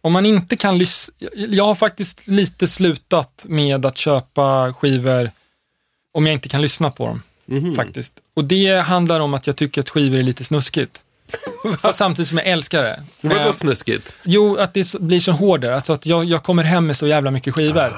Om 0.00 0.12
man 0.12 0.26
inte 0.26 0.56
kan 0.56 0.78
lyssna, 0.78 1.14
jag 1.32 1.64
har 1.64 1.74
faktiskt 1.74 2.28
lite 2.28 2.66
slutat 2.66 3.44
med 3.48 3.86
att 3.86 3.96
köpa 3.96 4.72
skivor 4.72 5.30
om 6.12 6.26
jag 6.26 6.32
inte 6.32 6.48
kan 6.48 6.62
lyssna 6.62 6.90
på 6.90 7.06
dem. 7.06 7.22
Faktiskt. 7.76 8.12
Och 8.34 8.44
det 8.44 8.80
handlar 8.80 9.20
om 9.20 9.34
att 9.34 9.46
jag 9.46 9.56
tycker 9.56 9.80
att 9.80 9.90
skivor 9.90 10.18
är 10.18 10.22
lite 10.22 10.44
snuskigt. 10.44 11.04
Fast 11.80 11.98
samtidigt 11.98 12.28
som 12.28 12.38
jag 12.38 12.46
älskar 12.46 12.82
det. 12.82 13.02
Vadå 13.20 13.40
Eh, 13.40 13.52
snuskigt? 13.52 14.16
Jo, 14.22 14.56
att 14.56 14.74
det 14.74 15.00
blir 15.00 15.20
så 15.20 15.32
hårdare. 15.32 15.74
Alltså 15.74 15.92
att 15.92 16.06
jag, 16.06 16.24
jag 16.24 16.42
kommer 16.42 16.62
hem 16.62 16.86
med 16.86 16.96
så 16.96 17.06
jävla 17.06 17.30
mycket 17.30 17.54
skivor. 17.54 17.96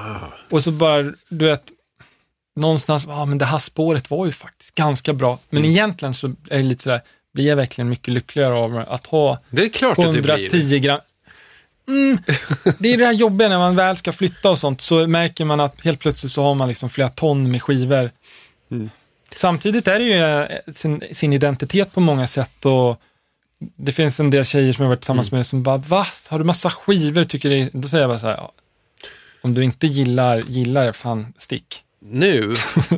Och 0.51 0.65
så 0.65 0.71
bara, 0.71 1.03
du 1.29 1.47
vet, 1.47 1.63
någonstans, 2.57 3.05
ja 3.09 3.25
men 3.25 3.39
det 3.39 3.45
här 3.45 3.59
spåret 3.59 4.11
var 4.11 4.27
ju 4.27 4.33
faktiskt 4.33 4.75
ganska 4.75 5.13
bra. 5.13 5.39
Men 5.51 5.65
egentligen 5.65 6.15
så 6.15 6.27
är 6.27 6.57
det 6.57 6.63
lite 6.63 6.83
sådär, 6.83 7.01
blir 7.35 7.49
jag 7.49 7.57
verkligen 7.57 7.89
mycket 7.89 8.15
lyckligare 8.15 8.55
av 8.55 8.85
att 8.89 9.07
ha 9.07 9.39
Det 9.51 9.63
är 9.63 9.69
klart 9.69 9.99
att 9.99 10.13
du 10.13 10.23
blir. 10.23 10.35
110 10.35 10.79
gram. 10.79 11.01
Mm, 11.89 12.19
det 12.79 12.93
är 12.93 12.99
det 12.99 13.07
här 13.07 13.13
jobbiga 13.13 13.49
när 13.49 13.59
man 13.59 13.77
väl 13.77 13.97
ska 13.97 14.13
flytta 14.13 14.51
och 14.51 14.59
sånt, 14.59 14.81
så 14.81 15.07
märker 15.07 15.45
man 15.45 15.61
att 15.61 15.81
helt 15.81 16.01
plötsligt 16.01 16.33
så 16.33 16.43
har 16.43 16.55
man 16.55 16.69
liksom 16.69 16.91
flera 16.91 17.09
ton 17.09 17.51
med 17.51 17.63
skivor. 17.63 18.11
Mm. 18.71 18.91
Samtidigt 19.35 19.89
är 19.89 19.99
det 19.99 20.05
ju 20.05 20.19
eh, 20.19 20.73
sin, 20.75 21.03
sin 21.13 21.33
identitet 21.33 21.95
på 21.95 22.01
många 22.01 22.27
sätt 22.27 22.67
och 22.67 23.01
det 23.77 23.93
finns 23.93 24.21
en 24.21 24.31
del 24.31 24.45
tjejer 24.45 24.73
som 24.73 24.83
jag 24.83 24.89
varit 24.89 25.01
tillsammans 25.01 25.33
Mm. 25.33 25.39
med 25.39 25.47
som 25.47 25.63
bara, 25.63 25.77
va? 25.77 26.05
Har 26.31 26.39
du 26.39 26.45
massa 26.45 26.71
skivor? 26.71 27.25
Tycker 27.25 27.49
det 27.51 27.57
är... 27.57 27.69
Då 27.73 27.89
säger 27.89 28.03
jag 28.03 28.11
bara 28.11 28.19
så 28.19 28.27
här, 28.27 28.41
om 29.43 29.55
du 29.55 29.65
inte 29.65 29.87
gillar, 29.87 30.43
gillar 30.49 30.87
det, 30.87 30.93
fan 30.93 31.33
stick. 31.37 31.83
Nu, 32.05 32.55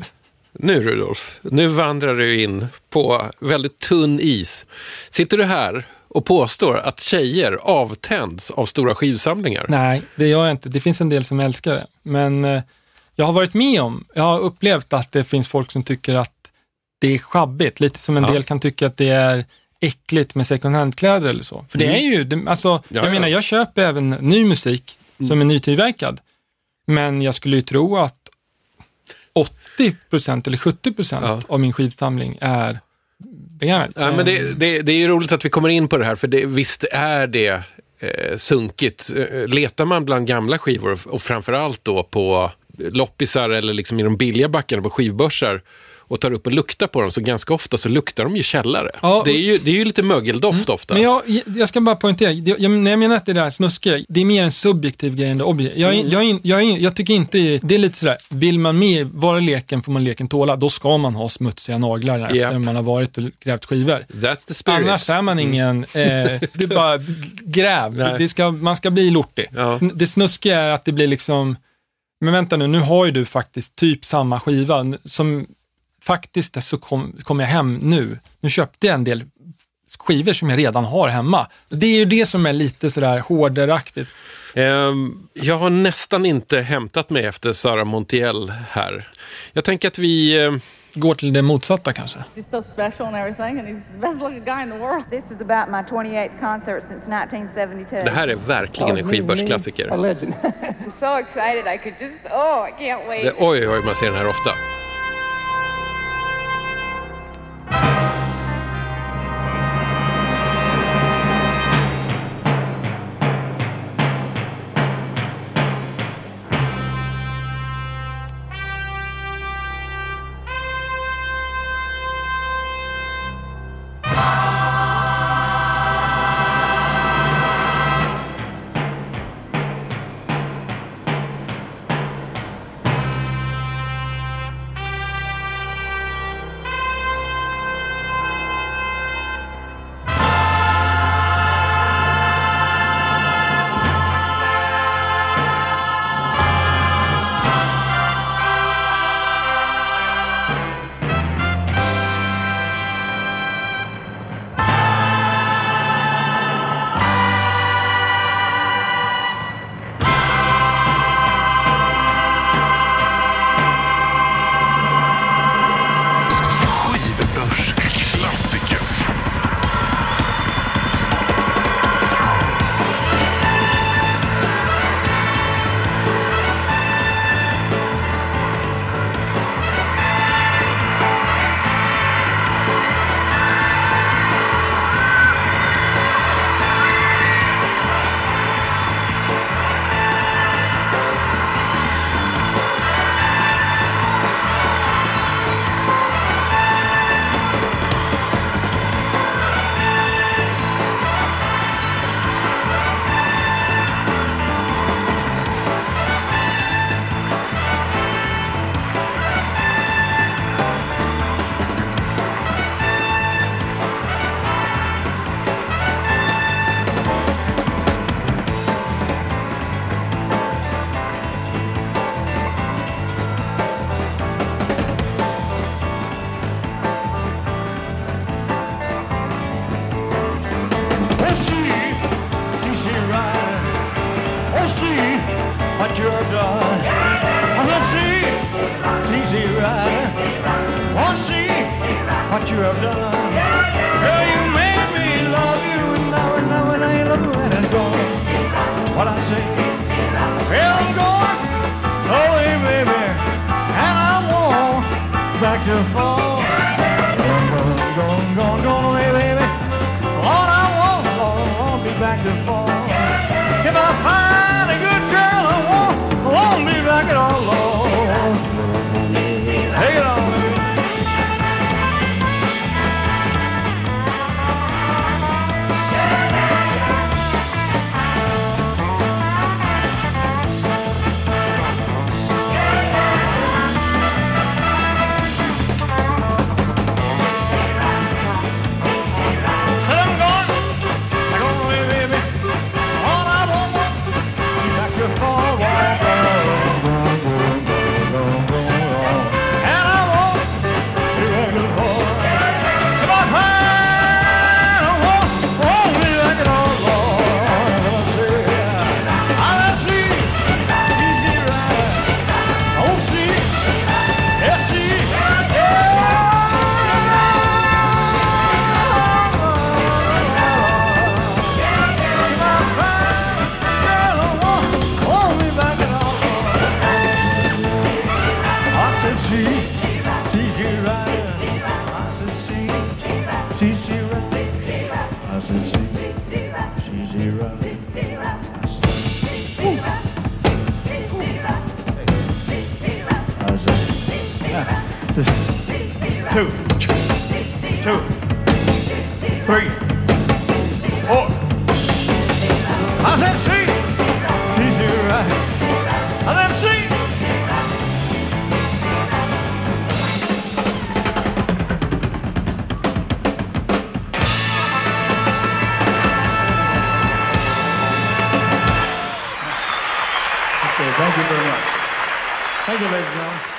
nu 0.53 0.83
Rudolf, 0.83 1.39
nu 1.43 1.69
vandrar 1.69 2.15
du 2.15 2.43
in 2.43 2.67
på 2.91 3.31
väldigt 3.41 3.79
tunn 3.79 4.19
is. 4.23 4.67
Sitter 5.11 5.37
du 5.37 5.45
här 5.45 5.87
och 6.09 6.25
påstår 6.25 6.77
att 6.77 7.01
tjejer 7.01 7.53
avtänds 7.53 8.51
av 8.51 8.67
stora 8.67 8.95
skivsamlingar? 8.95 9.67
Nej, 9.69 10.03
det 10.17 10.27
gör 10.27 10.45
jag 10.45 10.51
inte. 10.51 10.69
Det 10.69 10.81
finns 10.81 11.01
en 11.01 11.09
del 11.09 11.25
som 11.25 11.41
älskar 11.41 11.75
det. 11.75 11.87
Men 12.03 12.45
eh, 12.45 12.63
jag 13.17 13.25
har 13.27 13.33
varit 13.33 13.55
med 13.55 13.81
om, 13.83 14.05
jag 14.15 14.23
har 14.23 14.39
upplevt 14.41 14.93
att 14.93 15.13
det 15.13 15.25
finns 15.25 15.49
folk 15.49 15.73
som 15.73 15.83
tycker 15.83 16.15
att 16.15 16.31
det 17.01 17.15
är 17.15 17.19
schabbigt. 17.19 17.81
Lite 17.81 17.99
som 17.99 18.17
en 18.17 18.23
Ja. 18.25 18.31
del 18.33 18.43
kan 18.43 18.61
tycka 18.61 18.87
att 18.87 18.97
det 18.97 19.09
är 19.09 19.45
äckligt 19.87 20.35
med 20.35 20.47
second 20.47 20.75
hand-kläder 20.75 21.29
eller 21.29 21.43
så. 21.43 21.65
För 21.69 21.79
det 21.79 21.87
är 21.87 22.01
ju, 22.01 22.25
det, 22.25 22.51
alltså, 22.51 22.69
Ja, 22.69 22.81
jag 22.89 23.07
ja. 23.07 23.11
menar, 23.13 23.29
jag 23.29 23.43
köper 23.45 23.83
även 23.85 24.11
ny 24.11 24.45
musik 24.45 24.99
som 25.29 25.41
är 25.41 25.45
nytillverkad. 25.45 26.21
Men 26.87 27.23
jag 27.23 27.35
skulle 27.35 27.57
ju 27.57 27.63
tro 27.63 27.97
att 27.97 28.17
80% 29.79 30.47
eller 30.47 30.57
70% 30.59 31.19
Ja. 31.23 31.41
av 31.49 31.61
min 31.61 31.73
skivsamling 31.73 32.39
är 32.41 32.81
begagnad. 33.61 33.93
Ja, 33.97 34.13
men 34.17 34.25
det, 34.27 34.59
det, 34.61 34.81
det 34.83 34.93
är 34.93 34.97
ju 34.97 35.09
roligt 35.09 35.33
att 35.33 35.45
vi 35.45 35.49
kommer 35.49 35.69
in 35.69 35.89
på 35.89 35.97
det 35.97 36.05
här, 36.05 36.15
för 36.15 36.29
det, 36.29 36.47
visst 36.47 36.85
är 36.93 37.27
det 37.27 37.63
eh, 37.99 38.37
sunkigt. 38.37 39.13
Eh, 39.17 39.47
letar 39.49 39.85
man 39.85 40.05
bland 40.05 40.27
gamla 40.27 40.59
skivor, 40.59 40.99
och 41.07 41.23
framförallt 41.23 41.85
då 41.85 42.03
på 42.03 42.51
loppisar 42.79 43.51
eller 43.51 43.75
liksom 43.75 44.01
i 44.01 44.03
de 44.03 44.17
billiga 44.17 44.49
backarna 44.49 44.83
på 44.83 44.91
skivbörsar, 44.91 45.63
och 46.09 46.21
tar 46.21 46.33
upp 46.33 46.47
och 46.47 46.53
luktar 46.53 46.87
på 46.87 47.01
dem, 47.01 47.11
så 47.11 47.21
ganska 47.21 47.55
ofta 47.55 47.77
så 47.77 47.89
luktar 47.89 48.25
de 48.25 48.37
ju 48.37 48.43
källare. 48.43 48.91
Ja, 49.03 49.23
det, 49.25 49.31
är 49.31 49.39
ju, 49.41 49.59
det 49.59 49.71
är 49.71 49.75
ju 49.75 49.85
lite 49.85 50.03
mögeldoft 50.03 50.69
ofta. 50.69 50.95
Men 50.95 51.03
jag, 51.03 51.23
jag 51.57 51.69
ska 51.69 51.81
bara 51.81 51.97
poängtera, 51.97 52.33
det- 52.33 52.59
jag, 52.59 52.71
när 52.71 52.91
jag 52.91 52.99
menar 53.01 53.17
att 53.17 53.27
det 53.27 53.33
där 53.33 53.51
snuskiga, 53.51 54.05
det 54.09 54.21
är 54.21 54.25
mer 54.25 54.43
en 54.45 54.53
subjektiv 54.53 55.17
grej 55.17 55.29
än 55.29 55.39
det 55.39 55.45
objektiva. 55.45 55.81
Jag, 55.93 55.95
är- 55.95 56.09
jag, 56.13 56.41
jag, 56.43 56.81
jag 56.81 56.97
tycker 56.97 57.15
inte, 57.15 57.59
det 57.63 57.75
är- 57.75 57.79
lite 57.79 57.99
sådär, 57.99 58.17
vill 58.29 58.59
man 58.59 58.79
med 58.79 59.07
vara 59.07 59.41
leken 59.41 59.83
får 59.83 59.93
man 59.93 60.05
leken 60.05 60.29
tåla, 60.29 60.57
då 60.57 60.69
ska 60.71 60.97
man 60.97 61.15
ha 61.15 61.29
smutsiga 61.29 61.79
naglar 61.79 62.19
Japp. 62.19 62.31
efter 62.33 62.59
man 62.59 62.77
har 62.77 62.83
varit 62.83 63.19
och 63.19 63.25
grävt 63.45 63.65
skivor. 63.65 64.07
That's 64.13 64.47
the 64.49 64.55
spirit. 64.55 64.79
Annars 64.89 65.11
är 65.11 65.23
man 65.23 65.39
ingen, 65.39 65.85
eh, 65.85 65.89
det 65.95 66.63
är 66.63 66.67
bara 66.67 66.99
gräv. 67.45 67.95
Det, 67.95 68.17
det 68.19 68.29
ska, 68.29 68.51
man 68.51 68.77
ska 68.77 68.91
bli 68.91 69.11
lortig. 69.11 69.47
Ja. 69.57 69.79
Det 69.95 70.07
snuskiga 70.07 70.59
är 70.61 70.71
att 70.71 70.85
det 70.85 70.93
blir 70.93 71.07
liksom, 71.07 71.57
men 72.21 72.33
vänta 72.33 72.57
nu, 72.57 72.67
nu 72.67 72.79
har 72.81 73.07
ju 73.07 73.11
du 73.13 73.25
faktiskt 73.25 73.77
typ 73.77 74.05
samma 74.05 74.41
skiva 74.41 74.85
som 75.05 75.47
faktiskt 76.07 76.63
så 76.63 76.79
kom, 76.79 77.17
kom 77.23 77.41
jag 77.41 77.47
hem 77.47 77.79
nu. 77.83 78.19
Nu 78.41 78.49
köpte 78.49 78.87
jag 78.87 78.95
en 78.95 79.05
del 79.05 79.25
skivor 79.99 80.33
som 80.33 80.51
jag 80.51 80.59
redan 80.59 80.85
har 80.85 81.09
hemma. 81.09 81.47
Det 81.69 81.87
är 81.87 81.99
ju 81.99 82.05
det 82.05 82.27
som 82.27 82.47
är 82.47 82.53
lite 82.53 82.91
sådär 82.91 83.19
hårderaktigt. 83.19 84.11
Ehm, 84.55 85.29
jag 85.33 85.59
har 85.59 85.71
nästan 85.71 86.27
inte 86.27 86.61
hämtat 86.61 87.11
mig 87.11 87.25
efter 87.27 87.53
Sara 87.53 87.85
Montiel 87.85 88.51
här. 88.51 89.09
Jag 89.53 89.65
tänker 89.65 89.89
att 89.89 89.99
vi... 89.99 90.45
eh, 90.45 90.53
Går 90.97 91.15
till 91.15 91.33
det 91.33 91.43
motsatta 91.43 91.93
kanske. 91.93 92.19
He's 92.19 92.45
so 92.51 92.63
special 92.73 93.07
and 93.09 93.17
everything, 93.17 93.59
and 93.59 93.69
he's 93.69 93.83
the 93.93 93.99
best 94.01 94.19
looking 94.19 94.45
guy 94.45 94.63
in 94.63 94.71
the 94.71 94.79
world. 94.79 95.05
This 95.11 95.25
is 95.25 95.41
about 95.41 95.69
my 95.71 95.83
28th 95.97 96.41
concert 96.41 96.83
since 96.89 97.03
1972. 97.07 98.05
det 98.05 98.11
här 98.11 98.29
är 98.29 98.37
verkligen 98.37 98.97
en 98.97 99.09
skivbörsklassiker. 99.11 99.89
I'm 99.91 100.91
so 101.01 101.19
excited. 101.19 101.65
I 101.75 101.79
could 101.83 101.95
just, 102.01 102.15
oh, 102.31 102.69
I 102.69 102.73
can't 102.85 103.07
wait. 103.09 103.23
Det, 103.25 103.33
oj, 103.39 103.69
oj, 103.69 103.83
man 103.85 103.95
ser 103.95 104.07
den 104.07 104.17
här 104.17 104.29
ofta. 104.29 104.51
Oh, 107.71 108.14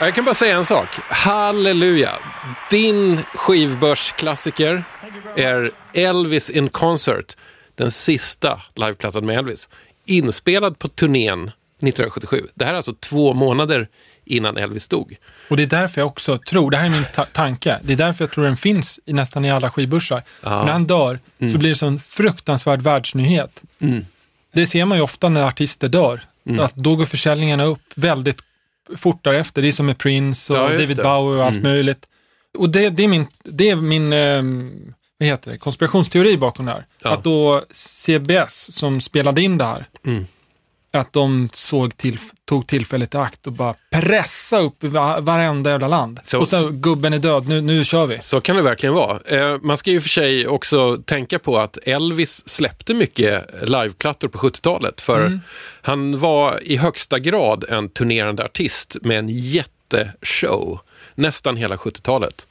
Jag 0.06 0.15
kan 0.15 0.26
bara 0.26 0.34
säga 0.36 0.56
en 0.58 0.65
sak. 0.65 0.88
Halleluja! 1.10 2.13
Din 2.70 3.22
skivbörsklassiker 3.34 4.84
är 5.36 5.72
Elvis 5.94 6.50
in 6.50 6.70
Concert, 6.70 7.36
den 7.76 7.91
sista 7.91 8.62
liveplattan 8.76 9.26
med 9.26 9.38
Elvis. 9.38 9.70
Inspelad 10.06 10.80
på 10.80 10.88
turnén 10.88 11.39
1977. 11.39 12.48
Det 12.54 12.65
här 12.65 12.72
är 12.74 12.78
alltså 12.78 12.94
två 12.94 13.34
månader 13.34 13.88
innan 14.26 14.58
Elvis 14.58 14.88
dog. 14.88 15.18
Och 15.50 15.58
det 15.58 15.63
är 15.63 15.68
därför 15.68 16.02
jag 16.02 16.08
också 16.08 16.38
tror, 16.38 16.72
det 16.72 16.78
här 16.78 16.86
är 16.86 16.89
min 16.89 17.06
ta- 17.13 17.26
tanke, 17.26 17.80
det 17.84 17.94
är 17.94 17.98
därför 17.98 18.24
jag 18.24 18.32
tror 18.32 18.44
den 18.44 18.58
finns 18.58 19.00
i 19.06 19.13
nästan 19.13 19.46
i 19.46 19.52
alla 19.52 19.70
skivbörsar. 19.72 20.24
För 20.41 20.50
när 20.65 20.72
han 20.72 20.88
dör 20.88 21.20
så 21.52 21.58
blir 21.58 21.70
det 21.70 21.76
så 21.76 21.88
en 21.88 22.00
fruktansvärd 22.00 22.82
världsnyhet. 22.82 23.63
Det 24.54 24.68
ser 24.68 24.86
man 24.86 24.98
ju 24.98 25.04
ofta 25.04 25.30
när 25.30 25.44
artister 25.44 25.88
dör. 25.88 26.22
Att 26.60 26.76
då 26.76 26.96
går 26.96 27.06
försäljningarna 27.06 27.63
upp 27.63 27.82
väldigt 27.96 28.38
fort 28.98 29.24
därefter. 29.24 29.62
Det 29.62 29.67
är 29.67 29.71
som 29.71 29.86
med 29.86 29.98
Prince 29.98 30.54
och 30.54 30.60
Ja, 30.60 30.69
David 30.69 30.98
det. 30.98 31.04
Bowie 31.04 31.39
och 31.39 31.45
allt 31.45 31.63
möjligt. 31.63 32.08
Och 32.58 32.69
det, 32.69 32.89
det 32.89 33.04
är 33.04 33.08
min, 33.08 33.28
det 33.43 33.69
är 33.69 33.76
min 33.76 34.13
ehm, 34.13 34.93
vad 35.17 35.28
heter 35.28 35.52
det, 35.52 35.58
konspirationsteori 35.58 36.38
bakom 36.38 36.65
det 36.65 36.71
här. 36.71 36.86
Ja. 37.04 37.10
Att 37.13 37.24
då 37.24 37.65
CBS 37.71 38.71
som 38.71 39.02
spelade 39.02 39.41
in 39.41 39.58
det 39.58 39.65
här, 39.65 39.86
Mm. 40.06 40.28
Att 40.95 41.13
de 41.13 41.49
såg 41.53 41.97
till, 41.97 42.19
tog 42.45 42.67
tillfället 42.67 43.13
i 43.13 43.17
akt 43.17 43.47
och 43.47 43.53
bara 43.53 43.75
pressa 43.91 44.60
upp 44.60 44.84
va, 44.84 45.19
varenda 45.19 45.69
jävla 45.69 45.88
land. 45.88 46.19
Så- 46.23 46.39
och 46.39 46.47
så 46.47 46.69
gubben 46.69 47.13
är 47.13 47.19
död, 47.19 47.47
nu, 47.47 47.62
nu 47.62 47.84
kör 47.84 48.05
vi. 48.05 48.19
Så 48.21 48.41
kan 48.41 48.55
det 48.55 48.62
verkligen 48.62 48.95
vara. 48.95 49.19
Eh, 49.25 49.58
man 49.62 49.77
ska 49.77 49.91
ju 49.91 50.01
för 50.01 50.10
sig 50.10 50.47
också 50.47 50.97
tänka 51.05 51.39
på 51.39 51.58
att 51.58 51.77
Elvis 51.77 52.47
släppte 52.49 52.93
mycket 52.93 53.45
liveplattor 53.69 54.27
på 54.27 54.38
70-talet. 54.38 55.01
För 55.01 55.39
han 55.81 56.19
var 56.19 56.60
i 56.63 56.75
högsta 56.77 57.19
grad 57.19 57.65
en 57.69 57.89
turnerande 57.89 58.43
artist 58.45 58.97
med 59.01 59.19
en 59.19 59.29
jätteshow 59.29 60.79
nästan 61.15 61.58
hela 61.58 61.75
70-talet. 61.75 62.47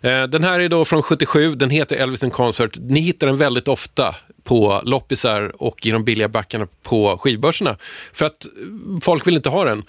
Eh, 0.00 0.22
den 0.22 0.44
här 0.44 0.60
är 0.60 0.68
då 0.68 0.84
från 0.84 1.02
77, 1.02 1.54
den 1.54 1.70
heter 1.70 1.96
Elvis 1.96 2.24
in 2.24 2.30
Concert. 2.30 2.70
Ni 2.76 3.00
hittar 3.00 3.26
den 3.26 3.36
väldigt 3.36 3.68
ofta 3.68 4.14
på 4.46 4.80
loppisar 4.84 5.62
och 5.62 5.86
i 5.86 5.90
de 5.90 6.04
billiga 6.04 6.28
backarna 6.28 6.66
på 6.82 7.18
skivbörserna. 7.18 7.76
För 8.12 8.26
att 8.26 8.46
folk 9.02 9.26
vill 9.26 9.36
inte 9.36 9.48
ha 9.48 9.64
den. 9.64 9.82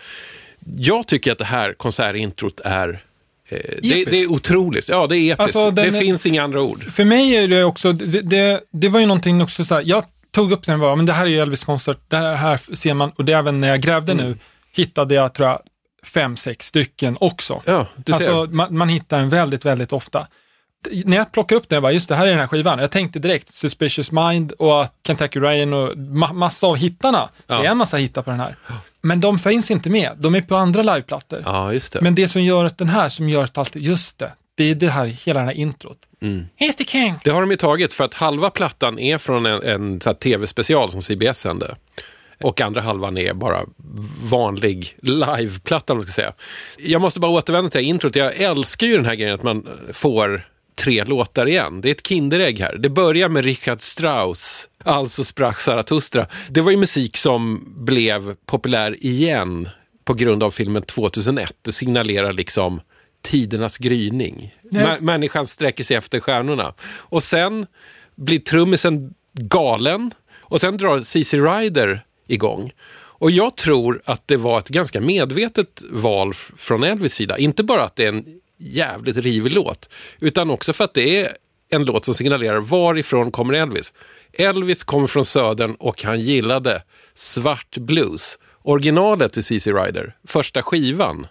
Jag 0.78 1.08
tycker 1.08 1.32
att 1.32 1.38
det 1.38 1.46
här 1.46 1.74
konsertintrot 1.74 2.60
är 2.64 3.04
eh, 3.50 3.58
det, 3.82 4.06
det 4.06 4.22
är 4.22 4.32
otroligt. 4.32 4.90
Ja, 4.90 5.08
det 5.08 5.18
är 5.18 5.34
episkt. 5.34 5.40
Alltså, 5.40 5.72
det 5.72 5.82
är- 5.82 5.92
finns 5.92 6.26
inga 6.26 6.44
andra 6.44 6.62
ord. 6.62 6.92
För 6.92 7.06
mig 7.06 7.36
är 7.36 7.48
det 7.48 7.64
också, 7.64 7.92
det, 7.92 8.22
det, 8.22 8.62
det 8.72 8.90
var 8.90 9.00
ju 9.00 9.06
någonting 9.06 9.42
också 9.42 9.66
så 9.66 9.76
här, 9.76 9.84
jag 9.86 10.04
tog 10.32 10.52
upp 10.52 10.66
den 10.66 10.80
bara, 10.80 10.96
men 10.96 11.06
det 11.06 11.14
här 11.14 11.26
är 11.26 11.30
ju 11.30 11.40
Elvis 11.40 11.64
konsert, 11.64 12.00
det 12.08 12.18
här, 12.18 12.36
här 12.36 12.76
ser 12.76 12.94
man, 12.94 13.12
och 13.16 13.26
det 13.26 13.34
även 13.34 13.60
när 13.60 13.68
jag 13.68 13.82
grävde 13.82 14.12
Mm. 14.12 14.26
nu, 14.26 14.38
hittade 14.72 15.16
jag 15.16 15.34
tror 15.34 15.50
jag 15.50 15.60
fem, 16.04 16.36
sex 16.36 16.66
stycken 16.66 17.18
också. 17.20 17.62
Ja, 17.66 17.88
du 17.96 18.04
ser. 18.12 18.14
alltså 18.14 18.48
man, 18.56 18.78
man 18.78 18.90
hittar 18.90 19.20
den 19.20 19.30
väldigt, 19.30 19.66
väldigt 19.66 19.94
ofta. 19.94 20.28
När 21.06 21.18
jag 21.18 21.32
plockar 21.32 21.56
upp 21.56 21.70
den, 21.70 21.76
jag 21.76 21.84
bara, 21.84 21.92
just 21.92 22.10
det 22.10 22.16
här 22.16 22.26
är 22.28 22.32
den 22.32 22.40
här 22.40 22.48
skivan. 22.48 22.80
Jag 22.80 22.92
tänkte 22.92 23.20
direkt 23.20 23.54
Suspicious 23.54 24.12
Mind 24.12 24.52
och 24.52 24.86
Kentucky 25.08 25.40
Ryan 25.40 25.74
och 25.74 25.94
ma- 25.94 26.34
massa 26.34 26.68
av 26.68 26.76
hittarna. 26.78 27.30
Det 27.48 27.54
är 27.54 27.64
en 27.64 27.78
massa 27.78 27.98
hittar 27.98 28.22
på 28.22 28.30
den 28.32 28.40
här. 28.40 28.56
Men 29.02 29.22
de 29.22 29.40
finns 29.40 29.72
inte 29.72 29.90
med, 29.90 30.12
de 30.20 30.36
är 30.36 30.42
på 30.42 30.56
andra 30.56 30.82
liveplattor. 30.84 31.42
Ja, 31.46 31.74
just 31.74 31.94
det. 31.94 32.02
Men 32.02 32.16
det 32.16 32.28
som 32.28 32.42
gör 32.44 32.66
att 32.66 32.78
den 32.78 32.90
här, 32.90 33.10
som 33.10 33.30
gör 33.30 33.44
att 33.44 33.58
allt, 33.58 33.76
just 33.76 34.20
det, 34.20 34.32
det 34.56 34.72
är 34.72 34.76
det 34.76 34.90
här, 34.90 35.06
hela 35.06 35.40
den 35.40 35.48
här 35.50 35.56
introt. 35.56 35.98
Mm. 36.22 36.46
He's 36.60 36.74
the 36.78 36.84
king. 36.86 37.20
Det 37.24 37.30
har 37.30 37.42
de 37.42 37.52
ju 37.52 37.58
tagit 37.58 37.94
för 37.94 38.04
att 38.04 38.14
halva 38.14 38.50
plattan 38.50 39.00
är 39.00 39.18
från 39.18 39.46
en, 39.46 39.64
en 39.64 40.00
tv-special 40.00 40.92
som 40.92 41.02
CBS 41.02 41.40
sände. 41.40 41.76
Och 42.42 42.62
andra 42.62 42.82
halvan 42.82 43.18
är 43.18 43.34
bara 43.34 43.62
vanlig 44.24 44.98
liveplatta, 45.02 45.94
om 45.94 46.00
man 46.00 46.06
ska 46.08 46.14
säga. 46.14 46.34
Jag 46.78 47.02
måste 47.02 47.20
bara 47.20 47.32
återvända 47.32 47.70
till 47.70 47.80
det 47.80 47.84
här 47.86 47.90
introt. 47.90 48.16
Jag 48.16 48.36
älskar 48.42 48.88
ju 48.88 48.96
den 48.96 49.06
här 49.06 49.16
grejen 49.16 49.36
att 49.36 49.44
man 49.44 49.68
får 49.94 50.48
tre 50.78 51.04
låtar 51.04 51.48
igen. 51.48 51.82
Det 51.82 51.90
är 51.90 51.92
ett 51.92 52.08
kinderägg 52.08 52.60
här. 52.60 52.78
Det 52.78 52.90
börjar 52.90 53.30
med 53.30 53.46
Richard 53.46 53.82
Strauss, 53.82 54.70
alltså 54.86 55.24
sprack 55.24 55.60
Zarathustra. 55.60 56.28
Det 56.50 56.62
var 56.62 56.72
ju 56.72 56.78
musik 56.78 57.18
som 57.18 57.64
blev 57.86 58.36
populär 58.46 59.06
igen 59.06 59.70
på 60.06 60.14
grund 60.14 60.44
av 60.44 60.52
filmen 60.52 60.82
2001. 60.82 61.56
Det 61.62 61.72
signalerar 61.72 62.34
liksom 62.34 62.82
tidernas 63.22 63.78
gryning. 63.78 64.56
Mä- 64.72 65.02
människan 65.02 65.48
sträcker 65.48 65.84
sig 65.84 65.98
efter 65.98 66.20
stjärnorna. 66.20 66.74
Och 66.98 67.24
sen 67.24 67.66
blir 68.16 68.40
trummisen 68.40 69.14
galen 69.34 70.12
och 70.30 70.62
sen 70.62 70.78
drar 70.78 71.02
CC 71.02 71.34
Rider 71.38 72.06
igång. 72.28 72.72
Och 73.20 73.32
jag 73.32 73.56
tror 73.56 74.02
att 74.06 74.28
det 74.28 74.38
var 74.38 74.60
ett 74.60 74.70
ganska 74.70 75.02
medvetet 75.02 75.84
val 75.92 76.34
från 76.34 76.84
Elvis 76.84 77.14
sida. 77.14 77.38
Inte 77.38 77.64
bara 77.64 77.84
att 77.84 77.96
det 77.96 78.04
är 78.04 78.10
en 78.10 78.26
jävligt 78.58 79.18
rivig 79.18 79.52
låt, 79.52 79.90
utan 80.20 80.50
också 80.50 80.74
för 80.74 80.84
att 80.84 80.94
det 80.94 81.22
är 81.22 81.32
en 81.70 81.86
låt 81.86 82.06
som 82.06 82.14
signalerar 82.14 82.60
varifrån 82.60 83.32
kommer 83.32 83.54
Elvis. 83.54 83.94
Elvis 84.34 84.84
kommer 84.84 85.08
från 85.08 85.26
södern 85.26 85.76
och 85.80 86.04
han 86.04 86.20
gillade 86.20 86.84
svart 87.16 87.78
blues. 87.78 88.38
Originalet 88.64 89.34
till 89.34 89.44
CC 89.44 89.68
Rider, 89.68 90.16
första 90.28 90.62
skivan 90.62 91.28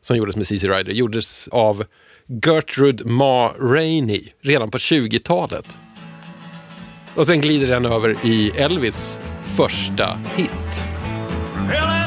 som 0.00 0.16
gjordes 0.16 0.36
med 0.36 0.46
CC 0.46 0.64
Rider, 0.68 0.92
gjordes 0.92 1.48
av 1.48 1.84
Gertrude 2.46 3.04
Ma 3.04 3.48
Rainey 3.48 4.28
redan 4.40 4.70
på 4.70 4.78
20-talet. 4.78 5.78
Och 7.14 7.26
sen 7.26 7.40
glider 7.40 7.66
den 7.66 7.86
över 7.86 8.16
i 8.22 8.50
Elvis 8.50 9.20
första 9.56 10.18
hit. 10.36 10.88
Well, 11.68 12.02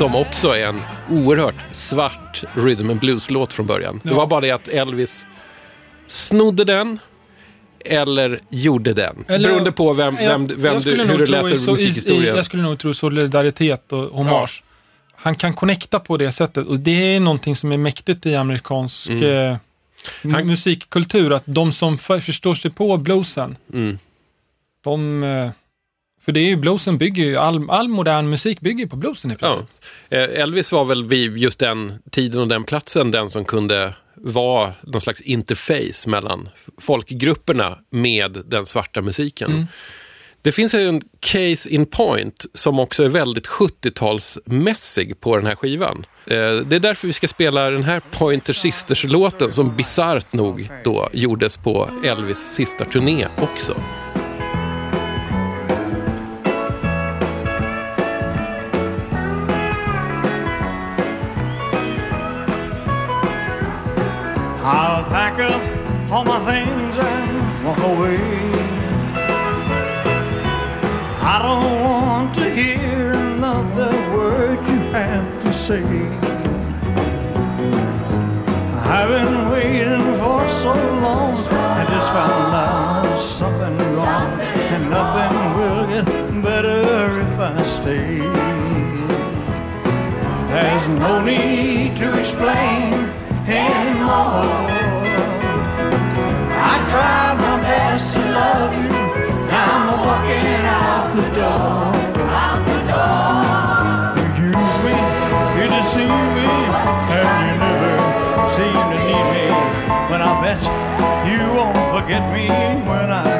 Som 0.00 0.14
också 0.16 0.48
är 0.56 0.66
en 0.66 0.80
oerhört 1.10 1.64
svart 1.70 2.44
rhythm 2.54 2.90
and 2.90 3.00
blues-låt 3.00 3.52
från 3.52 3.66
början. 3.66 4.00
Det 4.04 4.14
var 4.14 4.26
bara 4.26 4.40
det 4.40 4.50
att 4.50 4.68
Elvis 4.68 5.26
snodde 6.06 6.64
den 6.64 6.98
eller 7.84 8.40
gjorde 8.50 8.92
den. 8.94 9.24
Eller- 9.28 9.48
Beroende 9.48 9.72
på 9.72 9.92
vem, 9.92 10.16
vem, 10.16 10.24
Jag- 10.24 10.56
vem 10.56 10.72
jag 10.74 10.82
du, 10.82 11.04
hur 11.04 11.18
du 11.18 11.26
läser 11.26 11.54
så 11.56 11.70
musikhistorien. 11.70 12.34
I, 12.34 12.36
jag 12.36 12.44
skulle 12.44 12.62
nog 12.62 12.78
tro 12.78 12.94
solidaritet 12.94 13.92
och 13.92 13.98
hommage. 13.98 14.64
Han 15.14 15.34
kan 15.34 15.52
connecta 15.52 16.00
på 16.00 16.16
det 16.16 16.32
sättet 16.32 16.66
och 16.66 16.78
det 16.80 17.14
är 17.16 17.20
någonting 17.20 17.54
som 17.54 17.72
är 17.72 17.76
mäktigt 17.76 18.26
i 18.26 18.34
amerikansk 18.34 19.08
Mm. 19.10 19.52
eh, 19.52 19.56
mu- 20.22 20.44
musikkultur. 20.44 21.32
Att 21.32 21.44
de 21.46 21.72
som 21.72 21.98
för, 21.98 22.20
förstår 22.20 22.54
sig 22.54 22.70
på 22.70 22.96
bluesen, 22.96 23.56
Mm. 23.72 23.98
de... 24.84 25.24
För 26.24 26.32
det 26.32 26.40
är 26.40 26.48
ju 26.48 26.56
bluesen 26.56 26.98
bygger 26.98 27.24
ju, 27.24 27.36
all, 27.36 27.70
all 27.70 27.88
modern 27.88 28.30
musik 28.30 28.60
bygger 28.60 28.84
ju 28.84 28.88
på 28.88 28.96
bluesen 28.96 29.30
i 29.30 29.36
princip. 29.36 29.66
Ja. 30.08 30.16
Eh, 30.18 30.40
Elvis 30.42 30.72
var 30.72 30.84
väl 30.84 31.04
vid 31.04 31.38
just 31.38 31.58
den 31.58 31.98
tiden 32.10 32.40
och 32.40 32.48
den 32.48 32.64
platsen 32.64 33.10
den 33.10 33.30
som 33.30 33.44
kunde 33.44 33.94
vara 34.14 34.72
någon 34.82 35.00
slags 35.00 35.20
interface 35.20 36.08
mellan 36.10 36.48
folkgrupperna 36.80 37.78
med 37.90 38.42
den 38.46 38.66
svarta 38.66 39.00
musiken. 39.02 39.50
Mm. 39.52 39.66
Det 40.42 40.52
finns 40.52 40.74
en 40.74 41.02
case 41.20 41.70
in 41.70 41.86
point 41.86 42.46
som 42.54 42.78
också 42.78 43.04
är 43.04 43.08
väldigt 43.08 43.46
70-talsmässig 43.48 45.14
på 45.20 45.36
den 45.36 45.46
här 45.46 45.54
skivan. 45.54 46.06
Eh, 46.26 46.36
Det 46.36 46.76
är 46.76 46.80
därför 46.80 47.06
vi 47.06 47.12
ska 47.12 47.28
spela 47.28 47.70
den 47.70 47.84
här 47.84 48.00
Pointer 48.10 48.52
Sisters-låten 48.52 49.50
som 49.50 49.76
bisarrt 49.76 50.32
nog 50.32 50.70
då 50.84 51.08
gjordes 51.12 51.56
på 51.56 51.88
Elvis 52.04 52.38
sista 52.38 52.84
turné 52.84 53.26
också. 53.38 53.80
All 66.12 66.24
my 66.24 66.44
things 66.44 66.98
and 66.98 67.64
walk 67.64 67.78
away. 67.78 68.18
I 71.22 71.38
don't 71.40 71.80
want 71.82 72.34
to 72.34 72.52
hear 72.52 73.12
another 73.12 73.92
word 74.12 74.58
you 74.66 74.80
have 74.90 75.44
to 75.44 75.52
say. 75.52 75.84
I've 78.90 79.08
been 79.08 79.50
waiting 79.52 80.18
for 80.18 80.48
so 80.48 80.74
long. 80.74 81.36
I 81.46 81.86
just 81.88 82.08
found 82.08 82.54
out 82.56 83.20
something 83.20 83.78
wrong, 83.94 84.40
and 84.40 84.90
nothing 84.90 85.36
will 85.58 85.86
get 85.86 86.42
better 86.42 87.20
if 87.20 87.38
I 87.38 87.64
stay. 87.66 88.18
There's 90.48 90.88
no 90.98 91.22
need 91.22 91.96
to 91.98 92.18
explain 92.18 92.94
anymore. 93.46 94.79
My 98.04 98.12
to 98.12 98.20
love 98.30 98.72
you. 98.74 98.88
Now 99.48 99.68
I'm 99.76 100.00
walking 100.06 100.64
out 100.66 101.14
the 101.14 101.26
door. 101.36 101.94
Out 102.30 102.62
the 102.66 102.80
door. 102.90 103.40
You 104.38 104.48
use 104.48 104.78
me, 104.86 104.96
you 105.56 105.64
deceive 105.68 106.22
me, 106.36 106.48
and 107.16 107.28
you 107.40 107.56
never 107.60 107.94
seem 108.56 108.80
to 108.92 108.98
need 109.08 109.26
me. 109.34 109.46
But 110.08 110.20
I 110.22 110.32
bet 110.42 110.60
you 111.28 111.40
won't 111.56 111.90
forget 111.90 112.22
me 112.32 112.48
when 112.88 113.10
I 113.10 113.39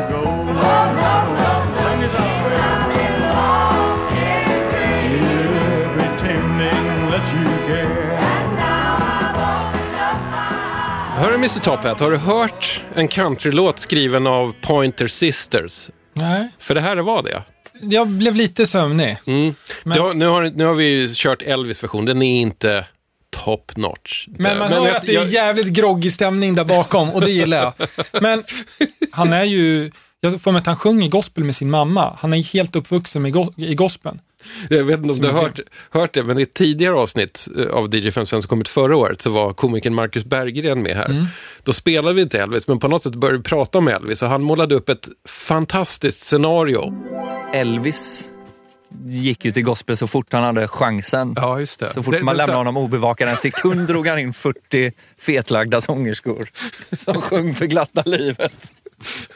Hörru 11.30 11.38
Mr 11.38 11.60
Top 11.60 11.84
Hat, 11.84 12.00
har 12.00 12.10
du 12.10 12.16
hört 12.16 12.82
en 12.94 13.08
countrylåt 13.08 13.78
skriven 13.78 14.26
av 14.26 14.54
Pointer 14.60 15.06
Sisters? 15.06 15.90
Nej, 16.14 16.48
För 16.58 16.74
det 16.74 16.80
här 16.80 16.96
var 16.96 17.22
det. 17.22 17.42
jag 17.80 18.08
blev 18.08 18.34
lite 18.34 18.66
sömnig. 18.66 19.16
Mm. 19.26 19.54
Men- 19.84 19.98
har, 20.00 20.14
nu, 20.14 20.26
har, 20.26 20.42
nu 20.54 20.64
har 20.64 20.74
vi 20.74 20.84
ju 20.88 21.08
kört 21.14 21.42
Elvis-version, 21.42 22.04
den 22.04 22.22
är 22.22 22.40
inte 22.40 22.84
top 23.30 23.76
notch. 23.76 24.26
Men 24.28 24.58
man 24.58 24.72
hör 24.72 24.86
jag- 24.86 24.96
att 24.96 25.02
det 25.06 25.16
är 25.16 25.24
jävligt 25.26 25.66
groggig 25.68 26.12
stämning 26.12 26.54
där 26.54 26.64
bakom 26.64 27.10
och 27.10 27.20
det 27.20 27.30
gillar 27.30 27.58
jag. 27.58 27.88
Men 28.22 28.44
han 29.12 29.32
är 29.32 29.44
ju, 29.44 29.90
jag 30.20 30.42
får 30.42 30.52
med 30.52 30.60
att 30.60 30.66
han 30.66 30.76
sjunger 30.76 31.08
gospel 31.08 31.44
med 31.44 31.54
sin 31.54 31.70
mamma. 31.70 32.16
Han 32.20 32.32
är 32.34 32.42
helt 32.52 32.76
uppvuxen 32.76 33.26
i 33.56 33.74
gospeln. 33.74 34.20
Jag 34.70 34.84
vet 34.84 34.98
inte 34.98 35.12
om 35.12 35.18
du 35.18 35.28
har 35.28 35.42
hört, 35.42 35.60
hört 35.90 36.12
det, 36.14 36.22
men 36.22 36.38
i 36.38 36.42
ett 36.42 36.54
tidigare 36.54 36.94
avsnitt 36.94 37.48
eh, 37.58 37.66
av 37.66 37.94
DJ 37.94 38.10
55 38.10 38.26
som 38.42 38.48
kom 38.48 38.60
ut 38.60 38.68
förra 38.68 38.96
året 38.96 39.20
så 39.22 39.30
var 39.30 39.52
komikern 39.52 39.94
Marcus 39.94 40.24
Berggren 40.24 40.82
med 40.82 40.96
här. 40.96 41.04
Mm. 41.10 41.24
Då 41.64 41.72
spelade 41.72 42.14
vi 42.14 42.22
inte 42.22 42.38
Elvis, 42.40 42.68
men 42.68 42.78
på 42.78 42.88
något 42.88 43.02
sätt 43.02 43.14
började 43.14 43.38
vi 43.38 43.44
prata 43.44 43.78
om 43.78 43.88
Elvis 43.88 44.22
och 44.22 44.28
han 44.28 44.42
målade 44.42 44.74
upp 44.74 44.88
ett 44.88 45.08
fantastiskt 45.28 46.22
scenario. 46.22 46.94
Elvis 47.54 48.30
gick 49.06 49.44
ju 49.44 49.50
till 49.52 49.62
gospel 49.64 49.96
så 49.96 50.06
fort 50.06 50.32
han 50.32 50.42
hade 50.42 50.68
chansen. 50.68 51.32
Ja, 51.36 51.60
just 51.60 51.80
det. 51.80 51.88
Så 51.92 52.02
fort 52.02 52.14
Det- 52.14 52.22
man 52.22 52.34
det- 52.34 52.38
lämnade 52.38 52.58
honom 52.58 52.76
obevakad 52.76 53.28
en 53.28 53.36
sekund 53.36 53.86
drog 53.86 54.06
han 54.06 54.18
in 54.18 54.32
40 54.32 54.92
fetlagda 55.18 55.80
sångerskor 55.80 56.48
som 56.96 57.20
sjöng 57.20 57.54
för 57.54 57.66
glatta 57.66 58.02
livet. 58.06 58.72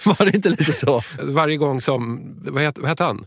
Var 0.04 0.24
det 0.26 0.34
inte 0.36 0.48
lite 0.48 0.72
så? 0.72 1.02
Varje 1.22 1.56
gång 1.56 1.80
som, 1.80 2.20
vad 2.44 2.62
hette, 2.62 2.80
vad 2.80 2.88
hette 2.90 3.04
han? 3.04 3.26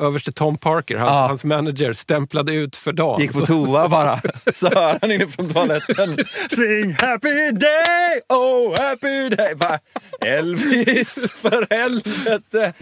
Överste 0.00 0.32
Tom 0.32 0.58
Parker, 0.58 0.96
hans, 0.96 1.10
Ja. 1.10 1.26
hans 1.26 1.44
manager, 1.44 1.92
stämplade 1.92 2.54
ut 2.54 2.76
för 2.76 2.92
dagen. 2.92 3.20
Gick 3.20 3.32
på 3.32 3.46
toa 3.46 3.88
bara, 3.88 4.20
så 4.54 4.68
hör 4.74 4.98
han 5.00 5.10
inifrån 5.12 5.48
toaletten. 5.48 6.18
Sing 6.50 6.92
happy 6.98 7.50
day, 7.50 8.20
oh 8.28 8.80
happy 8.80 9.28
day. 9.28 9.54
Bara, 9.54 9.78
Elvis, 10.20 11.32
för 11.32 11.66
helvete. 11.70 12.72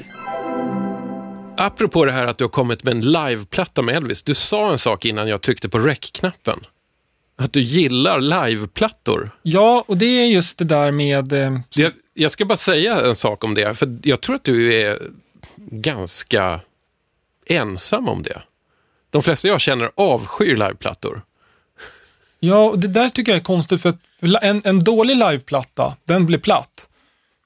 Apropå 1.56 2.04
det 2.04 2.12
här 2.12 2.26
att 2.26 2.38
du 2.38 2.44
har 2.44 2.48
kommit 2.48 2.84
med 2.84 2.90
en 2.96 3.00
liveplatta 3.00 3.82
med 3.82 3.96
Elvis. 3.96 4.22
Du 4.22 4.34
sa 4.34 4.70
en 4.72 4.78
sak 4.78 5.04
innan 5.04 5.28
jag 5.28 5.40
tryckte 5.40 5.68
på 5.68 5.78
rec-knappen. 5.78 6.60
Att 7.38 7.52
du 7.52 7.60
gillar 7.60 8.20
liveplattor. 8.20 9.30
Ja, 9.42 9.84
och 9.88 9.96
det 9.96 10.06
är 10.06 10.26
just 10.26 10.58
det 10.58 10.64
där 10.64 10.90
med... 10.90 11.32
Eh, 11.32 11.58
Jag, 11.76 11.92
jag 12.14 12.30
ska 12.30 12.44
bara 12.44 12.56
säga 12.56 13.00
en 13.00 13.14
sak 13.14 13.44
om 13.44 13.54
det, 13.54 13.74
för 13.74 13.98
jag 14.02 14.20
tror 14.20 14.36
att 14.36 14.44
du 14.44 14.74
är 14.74 14.98
ganska 15.70 16.60
ensam 17.50 18.08
om 18.08 18.22
det. 18.22 18.42
De 19.10 19.22
flesta 19.22 19.48
jag 19.48 19.60
känner 19.60 19.90
avskyr 19.94 20.56
liveplattor. 20.56 21.22
ja, 22.40 22.74
det 22.76 22.88
där 22.88 23.08
tycker 23.08 23.32
jag 23.32 23.38
är 23.38 23.44
konstigt 23.44 23.82
för 23.82 23.88
att 23.88 23.98
en, 24.42 24.60
en 24.64 24.80
dålig 24.80 25.16
liveplatta, 25.16 25.96
den 26.04 26.26
blir 26.26 26.38
platt. 26.38 26.88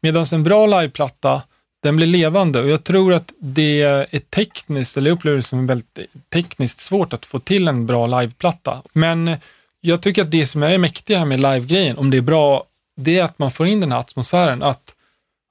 Medan 0.01 0.27
en 0.33 0.43
bra 0.43 0.67
liveplatta, 0.67 1.43
den 1.83 1.97
blir 1.97 2.07
levande. 2.07 2.61
Och 2.61 2.69
jag 2.69 2.85
tror 2.85 3.15
att 3.15 3.33
det 3.39 3.83
är 3.83 4.19
tekniskt, 4.19 4.97
eller 4.97 5.11
jag 5.11 5.17
upplever 5.17 5.37
det 5.37 5.43
som 5.43 5.67
väldigt 5.67 5.99
tekniskt 6.33 6.79
svårt 6.79 7.13
att 7.13 7.27
få 7.27 7.39
till 7.39 7.69
en 7.69 7.87
bra 7.87 8.07
liveplatta. 8.07 8.83
Men 8.93 9.37
jag 9.81 10.03
tycker 10.03 10.23
att 10.23 10.31
det 10.31 10.47
som 10.47 10.63
är 10.63 10.71
det 10.71 10.79
mäktiga 10.79 11.19
här 11.19 11.25
med 11.25 11.41
livegrejen, 11.41 11.99
om 11.99 12.11
det 12.11 12.17
är 12.17 12.23
bra, 12.23 12.65
det 12.97 13.19
är 13.19 13.25
att 13.25 13.39
man 13.39 13.51
får 13.51 13.67
in 13.67 13.81
den 13.81 13.93
här 13.93 13.99
atmosfären. 13.99 14.63
Att 14.63 14.95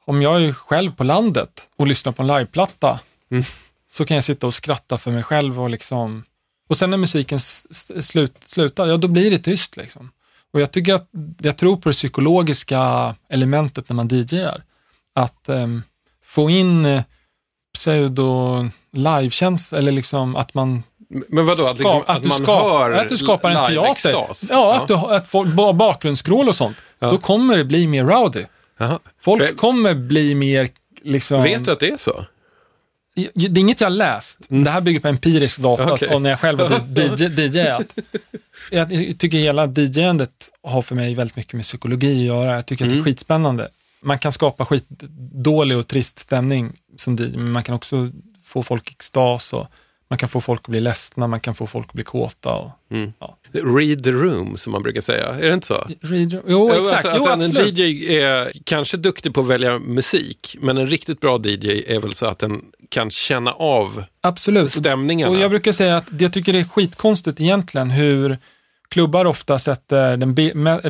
om 0.06 0.22
jag 0.22 0.44
är 0.44 0.54
själv 0.54 0.92
på 0.92 1.04
landet 1.04 1.70
och 1.76 1.88
lyssnar 1.88 2.12
på 2.12 2.22
en 2.22 2.28
liveplatta 2.28 3.00
så 3.93 4.06
kan 4.06 4.15
jag 4.15 4.23
sitta 4.23 4.47
och 4.47 4.53
skratta 4.53 4.97
för 4.97 5.12
mig 5.12 5.23
själv 5.23 5.62
och 5.62 5.69
liksom 5.69 6.23
och 6.69 6.77
sen 6.77 6.89
när 6.89 6.97
musiken 6.97 7.39
slut, 7.39 8.36
slutar, 8.45 8.88
ja 8.88 8.97
då 8.97 9.08
blir 9.08 9.32
det 9.32 9.38
tyst 9.38 9.77
liksom. 9.77 10.12
Och 10.53 10.62
jag 10.62 10.71
tycker 10.71 10.93
att, 10.93 11.10
jag 11.41 11.58
tror 11.58 11.75
på 11.77 11.89
det 11.89 11.93
psykologiska 11.93 13.15
elementet 13.29 13.89
när 13.89 13.95
man 13.95 14.08
DJar. 14.08 14.63
Att 15.15 15.49
ehm, 15.49 15.84
få 16.25 16.49
in 16.49 16.86
eh, 16.86 17.01
pseudo 17.77 18.65
livekänsla 18.91 19.77
eller 19.77 19.91
liksom 19.91 20.36
att 20.36 20.53
man 20.53 20.84
Men 21.29 21.45
vadå, 21.45 21.63
att, 21.63 21.77
liksom, 21.77 22.01
Ska- 22.01 22.12
att, 22.13 22.21
du 22.23 22.27
man 22.29 22.38
ska- 22.38 22.63
hör 22.63 22.91
att 22.91 23.10
du 23.10 23.17
skapar 23.17 23.49
en 23.49 23.56
teater. 23.56 23.71
live-extas? 23.71 24.47
Ja, 24.49 24.75
att, 24.75 24.88
du, 24.88 24.93
att 24.95 25.27
folk, 25.27 25.53
ba- 25.53 25.73
bakgrundsskrål 25.73 26.47
och 26.47 26.56
sånt. 26.56 26.82
Då 26.99 27.17
kommer 27.17 27.58
det 27.58 27.65
bli 27.65 27.88
mer 27.88 28.03
rowdy. 28.06 28.43
Jaha. 28.77 28.99
Folk 29.21 29.58
kommer 29.58 29.93
bli 29.93 30.36
mer 30.36 30.69
liksom... 31.03 31.43
Vet 31.43 31.65
du 31.65 31.71
att 31.71 31.79
det 31.79 31.89
är 31.89 31.97
så? 31.97 32.25
Det 33.15 33.45
är 33.45 33.58
inget 33.58 33.82
jag 33.82 33.86
har 33.89 33.95
läst. 33.95 34.38
Det 34.47 34.69
här 34.69 34.82
bygger 34.82 34.99
på 34.99 35.08
empirisk 35.08 35.60
data 35.60 35.84
Mm. 35.84 35.93
Okej. 35.93 36.15
och 36.15 36.21
när 36.21 36.30
jag 36.30 36.39
själv 36.39 36.60
har 36.60 36.80
DJ, 36.95 37.41
DJat. 37.47 37.95
Jag 38.71 38.89
tycker 39.19 39.38
hela 39.38 39.65
DJ-andet 39.67 40.49
har 40.63 40.82
för 40.82 40.95
mig 40.95 41.15
väldigt 41.15 41.36
mycket 41.36 41.54
med 41.54 41.63
psykologi 41.63 42.19
att 42.19 42.26
göra. 42.26 42.56
Jag 42.56 42.65
tycker 42.65 42.86
att 42.86 42.91
Mm. 42.91 43.04
det 43.04 43.10
är 43.10 43.13
skitspännande. 43.13 43.69
Man 44.02 44.19
kan 44.19 44.32
skapa 44.32 44.65
skitdålig 44.65 45.78
och 45.78 45.88
trist 45.88 46.19
stämning 46.19 46.71
som 46.97 47.15
DJ, 47.15 47.38
men 47.38 47.52
man 47.52 47.63
kan 47.63 47.76
också 47.76 48.10
få 48.43 48.63
folk 48.63 48.89
i 48.89 48.91
extas 48.93 49.54
och 49.54 49.67
man 50.13 50.17
kan 50.17 50.30
få 50.30 50.41
folk 50.41 50.62
att 50.62 50.67
bli 50.67 50.80
ledsna, 50.82 51.28
man 51.28 51.39
kan 51.39 51.56
få 51.56 51.67
folk 51.67 51.88
att 51.88 51.93
bli 51.93 52.04
kåta. 52.04 52.49
Och, 52.54 52.71
Mm. 52.91 53.13
ja. 53.19 53.38
Read 53.52 54.04
the 54.04 54.12
room, 54.12 54.58
som 54.58 54.71
man 54.71 54.84
brukar 54.84 55.02
säga. 55.02 55.28
Är 55.28 55.47
det 55.47 55.54
inte 55.54 55.67
så? 55.67 55.88
Read- 56.02 56.41
Jo, 56.47 56.71
exakt. 56.73 57.06
Alltså, 57.06 57.21
jo, 57.26 57.28
att 57.32 57.58
en. 57.60 57.67
DJ 57.78 58.15
är 58.17 58.52
kanske 58.63 58.97
duktig 58.97 59.34
på 59.34 59.41
att 59.41 59.47
välja 59.47 59.80
musik, 59.80 60.56
men 60.62 60.78
en 60.78 60.88
riktigt 60.88 61.19
bra 61.19 61.39
DJ 61.45 61.84
är 61.88 61.99
väl 61.99 62.13
så 62.13 62.26
att 62.26 62.39
den 62.39 62.62
kan 62.89 63.10
känna 63.10 63.52
av 63.52 64.04
Absolut. 64.21 64.71
stämningarna. 64.71 65.32
Och 65.32 65.38
jag 65.38 65.49
brukar 65.49 65.71
säga 65.71 65.97
att 65.97 66.06
jag 66.19 66.34
tycker 66.34 66.54
det 66.54 66.60
är 66.60 66.63
skitkonstigt 66.63 67.39
egentligen 67.41 67.89
hur 67.91 68.38
klubbar 68.89 69.26
ofta 69.26 69.60
sätter 69.60 70.17
den 70.17 70.34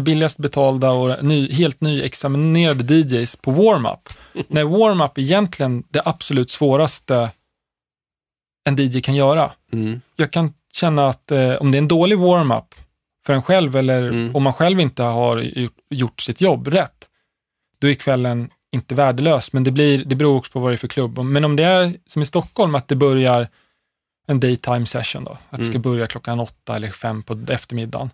billigast 0.04 0.38
betalda 0.38 0.92
och 0.92 1.24
ny, 1.26 1.52
helt 1.54 1.82
nyexaminerade 1.82 2.94
DJs 2.96 3.36
på 3.36 3.52
warm-up. 3.52 4.10
När 4.48 4.64
warm-up 4.64 5.18
egentligen 5.18 5.84
det 5.90 6.02
absolut 6.06 6.50
svåraste 6.50 7.30
en 8.64 8.76
DJ 8.76 9.02
kan 9.02 9.16
göra. 9.16 9.52
Mm. 9.74 10.02
Jag 10.16 10.32
kan 10.32 10.54
känna 10.74 11.08
att 11.08 11.32
eh, 11.32 11.54
om 11.54 11.72
det 11.72 11.78
är 11.78 11.82
en 11.82 11.88
dålig 11.88 12.20
warm-up 12.20 12.76
för 13.26 13.34
en 13.34 13.42
själv 13.42 13.76
eller 13.76 14.04
Mm. 14.10 14.36
om 14.36 14.44
man 14.44 14.54
själv 14.54 14.80
inte 14.80 15.04
har 15.04 15.44
gjort, 15.90 16.22
sitt 16.22 16.42
jobb 16.42 16.68
rätt, 16.68 17.10
då 17.80 17.88
är 17.90 17.94
kvällen 17.94 18.50
inte 18.72 18.96
värdelös. 18.96 19.54
Men 19.54 19.64
det, 19.64 19.72
blir, 19.72 20.06
det 20.06 20.16
beror 20.16 20.38
också 20.38 20.52
på 20.52 20.60
vad 20.60 20.72
det 20.72 20.76
är 20.76 20.78
för 20.78 20.88
klubb. 20.88 21.20
Men 21.20 21.46
om 21.46 21.56
det 21.56 21.64
är 21.64 21.96
som 22.06 22.22
i 22.22 22.26
Stockholm, 22.26 22.76
att 22.76 22.88
det 22.88 22.96
börjar 22.96 23.48
en 24.28 24.40
daytime 24.40 24.86
session 24.86 25.24
då, 25.24 25.38
att 25.50 25.60
det 25.60 25.64
ska 25.66 25.72
Mm. 25.76 25.82
börja 25.82 26.08
klockan 26.08 26.40
åtta 26.40 26.76
eller 26.76 26.90
fem 26.92 27.24
på 27.24 27.40
eftermiddagen 27.50 28.10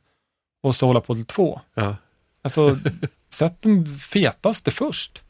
och 0.64 0.76
så 0.76 0.86
hålla 0.88 1.02
på 1.02 1.16
till 1.16 1.26
två. 1.26 1.62
Ja. 1.74 1.96
Alltså, 2.42 2.78
sätt 3.30 3.62
den 3.62 3.86
fetaste 3.86 4.72
först. 4.72 5.24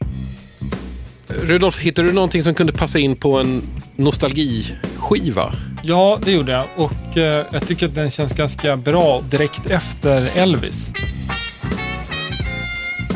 Rudolf, 1.30 1.80
hittade 1.80 2.08
du 2.08 2.14
någonting 2.14 2.44
som 2.44 2.54
kunde 2.54 2.74
passa 2.74 3.00
in 3.00 3.16
på 3.16 3.40
en 3.40 3.62
nostalgiskiva? 3.96 5.54
Ja, 5.84 6.20
det 6.26 6.32
gjorde 6.32 6.52
jag 6.52 6.66
och 6.76 7.18
eh, 7.18 7.46
jag 7.52 7.68
tycker 7.68 7.86
att 7.86 7.96
den 7.96 8.10
känns 8.10 8.34
ganska 8.34 8.78
bra 8.78 9.20
direkt 9.20 9.66
efter 9.66 10.22
Elvis. 10.22 10.94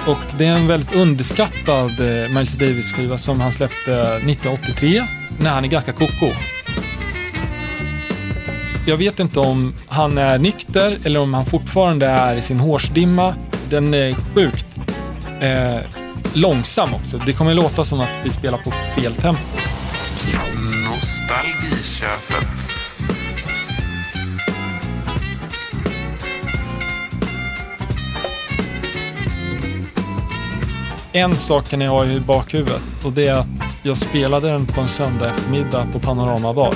Och 0.07 0.37
det 0.37 0.45
är 0.45 0.55
en 0.55 0.67
väldigt 0.67 0.95
underskattad 0.95 1.99
eh, 1.99 2.29
Miles 2.29 2.55
Davis-skiva 2.55 3.17
som 3.17 3.41
han 3.41 3.51
släppte 3.51 3.91
1983 3.91 5.03
när 5.39 5.49
han 5.49 5.63
är 5.63 5.67
ganska 5.67 5.91
koko. 5.91 6.27
Jag 8.87 8.97
vet 8.97 9.19
inte 9.19 9.39
om 9.39 9.73
han 9.87 10.17
är 10.17 10.37
nykter 10.37 10.97
eller 11.03 11.19
om 11.19 11.33
han 11.33 11.45
fortfarande 11.45 12.05
är 12.05 12.35
i 12.35 12.41
sin 12.41 12.59
hårsdimma. 12.59 13.35
Den 13.69 13.93
är 13.93 14.13
sjukt 14.13 14.67
eh, 15.41 16.02
långsam 16.33 16.93
också. 16.93 17.17
Det 17.17 17.33
kommer 17.33 17.53
låta 17.53 17.83
som 17.83 17.99
att 17.99 18.09
vi 18.23 18.29
spelar 18.29 18.57
på 18.57 18.71
fel 18.71 19.15
tempo. 19.15 19.41
Nostalgiköpet. 20.85 22.73
En 31.15 31.37
sak 31.37 31.69
kan 31.69 31.81
jag 31.81 31.91
ha 31.91 32.05
i 32.05 32.19
bakhuvudet 32.19 32.83
och 33.05 33.11
det 33.11 33.27
är 33.27 33.33
att 33.33 33.47
jag 33.83 33.97
spelade 33.97 34.47
den 34.47 34.65
på 34.65 34.81
en 34.81 34.87
söndag 34.87 35.29
eftermiddag 35.29 35.87
på 35.93 35.99
Panorama 35.99 36.53
Bar. 36.53 36.73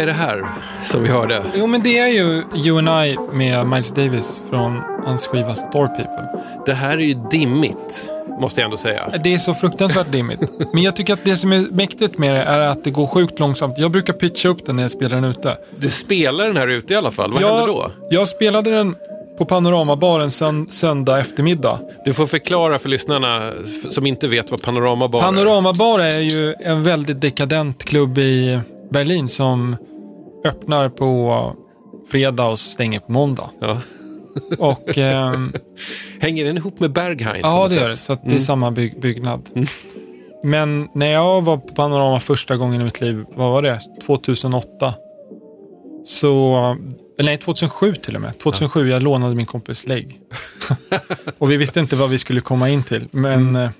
Vad 0.00 0.08
är 0.08 0.12
det 0.12 0.18
här 0.18 0.46
som 0.84 1.02
vi 1.02 1.08
hörde? 1.08 1.42
Jo, 1.54 1.66
men 1.66 1.82
det 1.82 1.98
är 1.98 2.08
ju 2.08 2.42
You 2.54 2.78
and 2.78 3.06
I 3.06 3.18
med 3.32 3.66
Miles 3.66 3.92
Davis 3.92 4.42
från 4.50 4.80
hans 5.06 5.26
skiva 5.26 5.54
Store 5.54 5.88
People. 5.88 6.42
Det 6.66 6.72
här 6.72 6.98
är 6.98 7.02
ju 7.02 7.14
dimmigt, 7.30 8.10
måste 8.40 8.60
jag 8.60 8.64
ändå 8.64 8.76
säga. 8.76 9.12
Det 9.24 9.34
är 9.34 9.38
så 9.38 9.54
fruktansvärt 9.54 10.12
dimmigt. 10.12 10.40
Men 10.72 10.82
jag 10.82 10.96
tycker 10.96 11.12
att 11.12 11.24
det 11.24 11.36
som 11.36 11.52
är 11.52 11.66
mäktigt 11.70 12.18
med 12.18 12.34
det 12.34 12.42
är 12.42 12.58
att 12.58 12.84
det 12.84 12.90
går 12.90 13.06
sjukt 13.06 13.38
långsamt. 13.38 13.78
Jag 13.78 13.90
brukar 13.90 14.12
pitcha 14.12 14.48
upp 14.48 14.66
den 14.66 14.76
när 14.76 14.82
jag 14.82 14.90
spelar 14.90 15.16
den 15.16 15.24
ute. 15.24 15.56
Du 15.76 15.90
spelar 15.90 16.46
den 16.46 16.56
här 16.56 16.68
ute 16.68 16.92
i 16.92 16.96
alla 16.96 17.10
fall. 17.10 17.32
Vad 17.32 17.42
jag, 17.42 17.48
händer 17.48 17.66
då? 17.66 17.90
Jag 18.10 18.28
spelade 18.28 18.70
den 18.70 18.94
på 19.38 19.44
Panoramabaren 19.44 20.30
sön, 20.30 20.66
söndag 20.70 21.20
eftermiddag. 21.20 21.78
Du 22.04 22.12
får 22.12 22.26
förklara 22.26 22.78
för 22.78 22.88
lyssnarna 22.88 23.52
som 23.90 24.06
inte 24.06 24.28
vet 24.28 24.50
vad 24.50 24.62
Panoramabar 24.62 25.18
är. 25.18 25.22
Panoramabar 25.22 26.00
är 26.00 26.20
ju 26.20 26.54
en 26.60 26.82
väldigt 26.82 27.20
dekadent 27.20 27.84
klubb 27.84 28.18
i 28.18 28.60
Berlin 28.90 29.28
som 29.28 29.76
öppnar 30.44 30.88
på 30.88 31.52
fredag 32.10 32.46
och 32.46 32.58
stänger 32.58 33.00
på 33.00 33.12
måndag. 33.12 33.50
Ja. 33.60 33.80
Och, 34.58 34.98
ehm, 34.98 35.52
Hänger 36.20 36.44
den 36.44 36.56
ihop 36.56 36.80
med 36.80 36.92
Berghain? 36.92 37.40
ja, 37.42 37.68
det 37.68 37.74
gör 37.74 37.88
det. 37.88 37.94
Så 37.96 38.12
att 38.12 38.22
det 38.22 38.26
är 38.28 38.30
Mm. 38.30 38.40
samma 38.40 38.70
byg 38.70 39.00
byggnad. 39.00 39.48
Men 40.44 40.88
när 40.94 41.06
jag 41.12 41.40
var 41.42 41.56
på 41.56 41.74
Panorama 41.74 42.20
första 42.20 42.56
gången 42.56 42.80
i 42.80 42.84
mitt 42.84 43.00
liv, 43.00 43.24
vad 43.34 43.52
var 43.52 43.62
det? 43.62 43.80
2008. 44.06 44.94
Så, 46.04 46.56
eller 47.18 47.30
nej, 47.30 47.38
2007 47.38 47.94
till 47.94 48.14
och 48.16 48.20
med. 48.22 48.38
2007, 48.38 48.88
jag 48.88 49.02
lånade 49.02 49.34
min 49.34 49.46
kompis 49.46 49.86
lägg. 49.86 50.20
och 51.38 51.50
vi 51.50 51.56
visste 51.56 51.80
inte 51.80 51.96
vad 51.96 52.10
vi 52.10 52.18
skulle 52.18 52.40
komma 52.40 52.68
in 52.68 52.82
till. 52.82 53.08
Men 53.10 53.56
eh, 53.56 53.70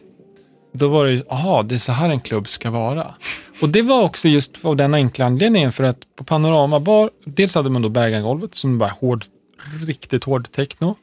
då 0.73 0.89
var 0.89 1.07
det 1.07 1.13
ju, 1.13 1.23
aha, 1.31 1.63
det 1.63 1.75
är 1.75 1.79
så 1.79 1.93
här 1.93 2.11
en 2.11 2.21
klubb 2.21 2.49
ska 2.49 2.71
vara. 2.71 3.15
Och 3.63 3.69
det 3.69 3.83
var 3.83 4.03
också 4.03 4.29
just 4.29 4.65
av 4.65 4.77
den 4.77 4.95
enkla 4.95 5.25
anledningen 5.25 5.73
för 5.73 5.85
att 5.85 5.99
på 6.17 6.25
Panorama 6.25 6.81
bar, 6.81 7.11
dels 7.25 7.55
hade 7.55 7.71
man 7.71 7.83
då 7.83 7.89
Bergangolvet 7.89 8.55
som 8.55 8.79
var 8.79 8.89
hård, 8.89 9.25
riktigt 9.87 10.25
hård 10.25 10.53
techno. 10.53 10.97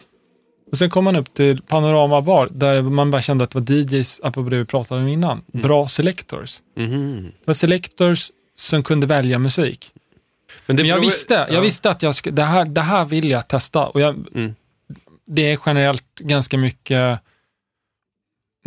Och 0.72 0.78
sen 0.78 0.90
kom 0.90 1.04
man 1.04 1.16
upp 1.16 1.34
till 1.34 1.62
Panorama 1.62 2.22
bar 2.22 2.50
där 2.52 2.82
man 2.82 3.12
bara 3.12 3.22
kände 3.22 3.44
att 3.44 3.52
det 3.52 3.60
var 3.60 3.72
DJs, 3.72 4.20
apropå 4.24 4.50
det 4.50 4.58
vi 4.58 4.66
pratade 4.66 5.02
om 5.02 5.08
innan, 5.08 5.42
bra 5.48 5.88
selectors. 5.88 6.60
Mhm. 6.78 7.24
Det 7.24 7.48
var 7.48 7.54
selectors 7.54 8.32
som 8.56 8.84
kunde 8.84 9.08
välja 9.08 9.40
musik. 9.40 9.92
Men, 10.66 10.76
Men 10.76 10.86
jag 10.86 11.00
visste, 11.00 11.34
jag 11.34 11.52
ja. 11.52 11.62
visste 11.62 11.90
att 11.90 12.04
jag 12.04 12.16
ska, 12.16 12.32
det, 12.32 12.44
här, 12.44 12.66
det 12.66 12.82
här 12.82 13.06
vill 13.06 13.30
jag 13.30 13.48
testa. 13.48 13.86
Och 13.86 14.02
jag, 14.02 14.16
Mm. 14.36 14.56
Det 15.30 15.52
är 15.52 15.60
generellt 15.66 16.16
ganska 16.20 16.58
mycket 16.58 17.20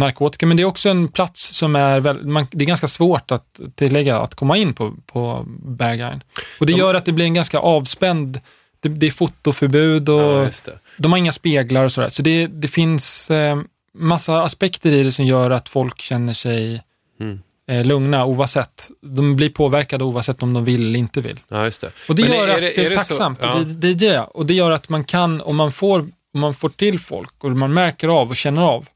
narkotika, 0.01 0.47
men 0.47 0.57
det 0.57 0.63
är 0.63 0.65
också 0.65 0.89
en 0.89 1.09
plats 1.09 1.55
som 1.57 1.77
är, 1.77 2.01
väl, 2.01 2.27
man, 2.27 2.47
det 2.51 2.65
är 2.65 2.67
ganska 2.67 2.87
svårt 2.87 3.31
att 3.31 3.61
tillägga 3.75 4.19
att 4.21 4.35
komma 4.35 4.57
in 4.57 4.75
på, 4.75 4.95
på 5.07 5.45
Berghain. 5.65 6.23
Och 6.61 6.67
det 6.67 6.73
De- 6.73 6.79
gör 6.79 6.95
att 6.95 7.05
det 7.05 7.13
blir 7.13 7.25
en 7.25 7.35
ganska 7.35 7.59
avspänd, 7.59 8.41
det, 8.81 8.89
det 8.89 9.07
är 9.07 9.11
fotoförbud 9.11 10.09
och 10.09 10.21
Ja, 10.23 10.43
det. 10.65 10.79
de 10.97 11.13
har 11.13 11.19
inga 11.19 11.33
speglar 11.33 11.85
och 11.85 11.93
sådär. 11.93 12.09
Så 12.09 12.23
det, 12.23 12.47
det 12.47 12.69
finns 12.69 13.31
eh, 13.31 13.61
massa 13.95 14.43
aspekter 14.43 14.93
i 14.93 15.03
det 15.03 15.13
som 15.13 15.25
gör 15.25 15.51
att 15.51 15.69
folk 15.69 16.01
känner 16.01 16.33
sig 16.33 16.83
Mm. 17.21 17.41
eh, 17.71 17.85
lugna 17.85 18.25
oavsett. 18.25 18.89
De 19.03 19.37
blir 19.37 19.49
påverkade 19.51 20.05
oavsett 20.05 20.43
om 20.43 20.53
de 20.55 20.65
vill 20.65 20.87
eller 20.87 20.99
inte 20.99 21.21
vill. 21.21 21.41
Ja, 21.49 21.57
det. 21.59 21.93
Och 22.09 22.15
det 22.15 22.23
Men 22.29 22.33
gör 22.33 22.49
är 22.49 22.55
att 22.55 22.61
det- 22.61 22.67
det 22.67 22.79
är, 22.81 22.85
är 22.85 22.89
det 22.89 22.95
så- 22.95 23.01
tacksamt 23.01 23.39
ja. 23.43 23.49
att 23.51 23.85
DJ 23.85 24.19
och 24.19 24.47
det 24.47 24.55
gör 24.55 24.71
att 24.71 24.89
man 24.89 25.05
kan, 25.05 25.41
om 25.41 25.57
man 25.57 25.73
får, 25.73 26.01
om 26.35 26.41
man 26.41 26.55
får 26.55 26.69
till 26.69 27.01
folk 27.01 27.45
och 27.45 27.51
man 27.51 27.73
märker 27.73 28.09
av 28.09 28.29
och 28.31 28.37
känner 28.37 28.63
av, 28.63 28.87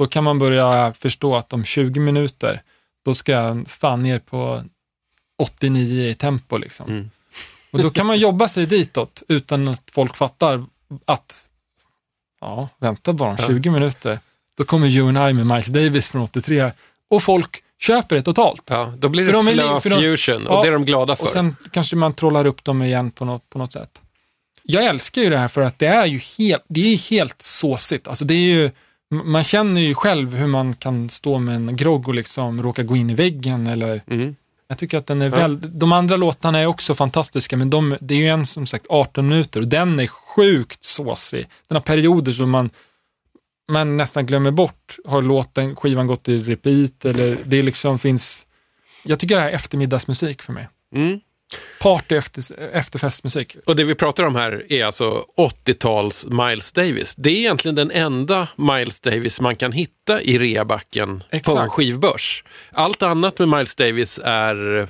då 0.00 0.06
kan 0.06 0.24
man 0.24 0.38
börja 0.38 0.92
förstå 0.92 1.36
att 1.36 1.52
om 1.52 1.64
20 1.64 2.00
minuter, 2.00 2.62
då 3.04 3.14
ska 3.14 3.32
jag 3.32 3.68
fan 3.68 4.02
ner 4.02 4.18
på 4.18 4.62
89 5.38 6.08
i 6.08 6.14
tempo 6.14 6.56
liksom. 6.58 6.88
Mm. 6.90 7.10
Och 7.70 7.82
då 7.82 7.90
kan 7.90 8.06
man 8.06 8.18
jobba 8.18 8.48
sig 8.48 8.66
ditåt 8.66 9.22
utan 9.28 9.68
att 9.68 9.82
folk 9.92 10.16
fattar 10.16 10.64
att, 11.04 11.50
ja, 12.40 12.68
vänta 12.78 13.12
bara 13.12 13.30
om 13.30 13.36
Ja. 13.38 13.46
20 13.46 13.70
minuter, 13.70 14.18
då 14.58 14.64
kommer 14.64 14.88
You 14.88 15.08
and 15.08 15.30
I 15.30 15.32
med 15.32 15.46
Miles 15.46 15.66
Davis 15.66 16.08
från 16.08 16.22
83 16.22 16.72
och 17.08 17.22
folk 17.22 17.62
köper 17.78 18.16
det 18.16 18.22
totalt. 18.22 18.62
Ja, 18.66 18.94
då 18.98 19.08
blir 19.08 19.26
det 19.26 19.32
För 19.32 19.42
slow 19.42 19.56
de- 19.56 20.16
fusion 20.16 20.46
och 20.46 20.54
Ja, 20.56 20.62
det 20.62 20.68
är 20.68 20.72
de 20.72 20.84
glada 20.84 21.16
för. 21.16 21.24
Och 21.24 21.30
sen 21.30 21.56
kanske 21.72 21.96
man 21.96 22.12
trollar 22.12 22.46
upp 22.46 22.64
dem 22.64 22.82
igen 22.82 23.10
på 23.10 23.24
något, 23.24 23.50
på 23.50 23.58
något 23.58 23.72
sätt. 23.72 24.02
Jag 24.62 24.84
älskar 24.84 25.22
ju 25.22 25.30
det 25.30 25.38
här 25.38 25.48
för 25.48 25.60
att 25.60 25.78
det 25.78 25.86
är 25.86 26.06
ju 26.06 26.18
helt, 26.38 26.64
det 26.68 26.92
är 26.92 27.10
helt 27.10 27.42
såsigt. 27.42 28.08
Alltså 28.08 28.24
det 28.24 28.34
är 28.34 28.54
ju, 28.54 28.70
man 29.10 29.44
känner 29.44 29.80
ju 29.80 29.94
själv 29.94 30.34
hur 30.34 30.46
man 30.46 30.74
kan 30.74 31.08
stå 31.08 31.38
med 31.38 31.54
en 31.54 31.76
grogg 31.76 32.08
och 32.08 32.14
liksom 32.14 32.62
råka 32.62 32.82
gå 32.82 32.96
in 32.96 33.10
i 33.10 33.14
väggen 33.14 33.66
eller 33.66 34.02
Mm. 34.06 34.36
jag 34.68 34.78
tycker 34.78 34.98
att 34.98 35.06
den 35.06 35.22
är 35.22 35.26
Ja. 35.30 35.36
väl, 35.36 35.78
de 35.78 35.92
andra 35.92 36.16
låtarna 36.16 36.58
är 36.58 36.66
också 36.66 36.94
fantastiska 36.94 37.56
men 37.56 37.70
de, 37.70 37.96
det 38.00 38.14
är 38.14 38.18
ju 38.18 38.28
en 38.28 38.46
som 38.46 38.66
sagt 38.66 38.86
18 38.88 39.28
minuter 39.28 39.60
och 39.60 39.68
den 39.68 40.00
är 40.00 40.06
sjukt 40.06 40.84
såsig. 40.84 41.46
Den 41.68 41.76
har 41.76 41.82
perioder 41.82 42.32
som 42.32 42.50
man, 42.50 42.70
man 43.72 43.96
nästan 43.96 44.26
glömmer 44.26 44.50
bort. 44.50 44.96
Har 45.04 45.22
låten, 45.22 45.76
skivan 45.76 46.06
gått 46.06 46.28
i 46.28 46.38
repeat 46.38 47.04
eller 47.04 47.36
det 47.44 47.62
liksom 47.62 47.98
finns, 47.98 48.46
jag 49.04 49.18
tycker 49.18 49.34
det 49.36 49.40
här 49.42 49.48
är 49.48 49.54
eftermiddagsmusik 49.54 50.42
för 50.42 50.52
mig. 50.52 50.68
Mm. 50.94 51.20
Party 51.80 52.16
efter, 52.16 52.60
efterfestmusik. 52.72 53.56
Och 53.66 53.76
det 53.76 53.84
vi 53.84 53.94
pratar 53.94 54.24
om 54.24 54.36
här 54.36 54.72
är 54.72 54.84
alltså 54.84 55.24
80-tals 55.36 56.26
Miles 56.26 56.72
Davis. 56.72 57.14
Det 57.14 57.30
är 57.30 57.36
egentligen 57.36 57.74
den 57.74 57.90
enda 57.90 58.48
Miles 58.56 59.00
Davis 59.00 59.40
man 59.40 59.56
kan 59.56 59.72
hitta 59.72 60.22
i 60.22 60.38
reabacken 60.38 61.22
på 61.44 61.58
en 61.58 61.68
skivbörs. 61.68 62.44
Allt 62.72 63.02
annat 63.02 63.38
med 63.38 63.48
Miles 63.48 63.74
Davis 63.74 64.20
är, 64.24 64.88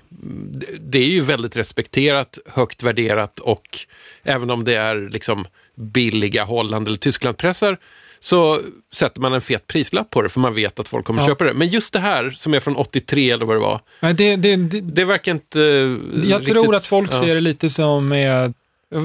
det 0.81 0.99
är 0.99 1.11
ju 1.11 1.21
väldigt 1.21 1.57
respekterat, 1.57 2.39
högt 2.47 2.83
värderat 2.83 3.39
och 3.39 3.79
även 4.23 4.51
om 4.51 4.65
det 4.65 4.75
är 4.75 5.11
liksom 5.11 5.45
billiga 5.77 6.45
Holland 6.45 6.89
eller 6.89 6.99
Tysklandpressar 6.99 7.79
så 8.23 8.61
sätter 8.93 9.21
man 9.21 9.33
en 9.33 9.41
fet 9.41 9.67
prislapp 9.67 10.11
på 10.11 10.23
det 10.23 10.29
för 10.29 10.41
man 10.41 10.55
vet 10.55 10.81
att 10.81 10.89
folk 10.89 11.07
kommer 11.07 11.23
Ja. 11.23 11.27
köpa 11.29 11.45
det. 11.45 11.55
Men 11.55 11.69
just 11.69 11.93
det 11.93 12.01
här 12.01 12.31
som 12.31 12.55
är 12.55 12.61
från 12.61 12.77
83 12.77 13.31
eller 13.31 13.47
vad 13.47 13.57
det 13.57 13.61
var, 13.61 13.81
Nej, 14.01 14.15
det, 14.15 14.37
det, 14.37 14.57
det, 14.57 14.81
det 14.81 15.05
verkar 15.05 15.33
inte 15.33 15.61
jag 15.61 16.25
riktigt, 16.25 16.49
tror 16.55 16.75
att 16.75 16.87
folk 16.87 17.11
ja. 17.13 17.21
ser 17.21 17.35
det 17.35 17.41
lite 17.41 17.71
som 17.71 18.09
med, 18.09 18.55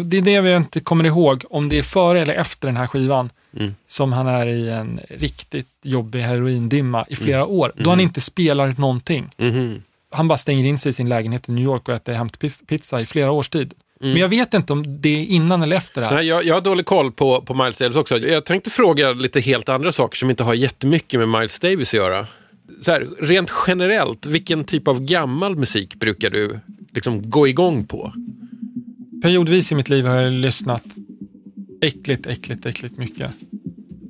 det 0.05 0.17
är 0.17 0.21
det 0.21 0.41
vi 0.41 0.55
inte 0.55 0.79
kommer 0.79 1.03
ihåg, 1.03 1.43
om 1.49 1.69
det 1.69 1.77
är 1.77 1.83
före 1.83 2.21
eller 2.21 2.33
efter 2.33 2.67
den 2.67 2.77
här 2.77 2.87
skivan, 2.87 3.29
Mm. 3.59 3.75
som 3.85 4.13
han 4.13 4.27
är 4.27 4.45
i 4.45 4.69
en 4.69 4.99
riktigt 5.09 5.67
jobbig 5.83 6.19
heroindimma 6.19 7.05
i 7.09 7.15
flera 7.15 7.45
år, 7.45 7.71
då 7.75 7.79
Mm. 7.81 7.89
han 7.89 7.99
inte 7.99 8.21
spelar 8.21 8.75
någonting. 8.77 9.29
Mhm. 9.37 9.81
Han 10.11 10.27
bara 10.27 10.37
stänger 10.37 10.65
in 10.65 10.77
sig 10.77 10.89
i 10.89 10.93
sin 10.93 11.09
lägenhet 11.09 11.49
i 11.49 11.51
New 11.51 11.63
York 11.63 11.87
och 11.89 11.95
äter 11.95 12.13
hämtpizza 12.13 13.01
i 13.01 13.05
flera 13.05 13.31
års 13.31 13.49
tid. 13.49 13.73
Mm. 14.05 14.13
Men 14.13 14.21
jag 14.21 14.29
vet 14.29 14.53
inte 14.53 14.73
om 14.73 15.01
det 15.01 15.09
är 15.09 15.25
innan 15.25 15.63
eller 15.63 15.75
efter 15.75 16.01
det 16.01 16.07
här. 16.07 16.15
Nej, 16.15 16.27
jag, 16.27 16.45
jag 16.45 16.53
har 16.53 16.61
dålig 16.61 16.85
koll 16.85 17.11
på, 17.11 17.41
på 17.41 17.53
Miles 17.53 17.77
Davis 17.77 17.97
också. 17.97 18.17
Jag 18.17 18.45
tänkte 18.45 18.69
fråga 18.69 19.11
lite 19.11 19.39
helt 19.39 19.69
andra 19.69 19.91
saker 19.91 20.17
som 20.17 20.29
inte 20.29 20.43
har 20.43 20.53
jättemycket 20.53 21.19
med 21.19 21.29
Miles 21.29 21.59
Davis 21.59 21.89
att 21.89 21.93
göra. 21.93 22.27
Så 22.81 22.91
här, 22.91 23.07
rent 23.19 23.51
generellt, 23.67 24.25
vilken 24.25 24.63
typ 24.63 24.87
av 24.87 25.01
gammal 25.01 25.55
musik 25.55 25.95
brukar 25.95 26.29
du 26.29 26.59
liksom 26.93 27.29
gå 27.29 27.47
igång 27.47 27.85
på? 27.85 28.13
Periodvis 29.21 29.71
i 29.71 29.75
mitt 29.75 29.89
liv 29.89 30.05
har 30.05 30.15
jag 30.15 30.33
lyssnat 30.33 30.83
äckligt, 31.81 32.25
äckligt, 32.25 32.65
äckligt 32.65 32.97
mycket. 32.97 33.31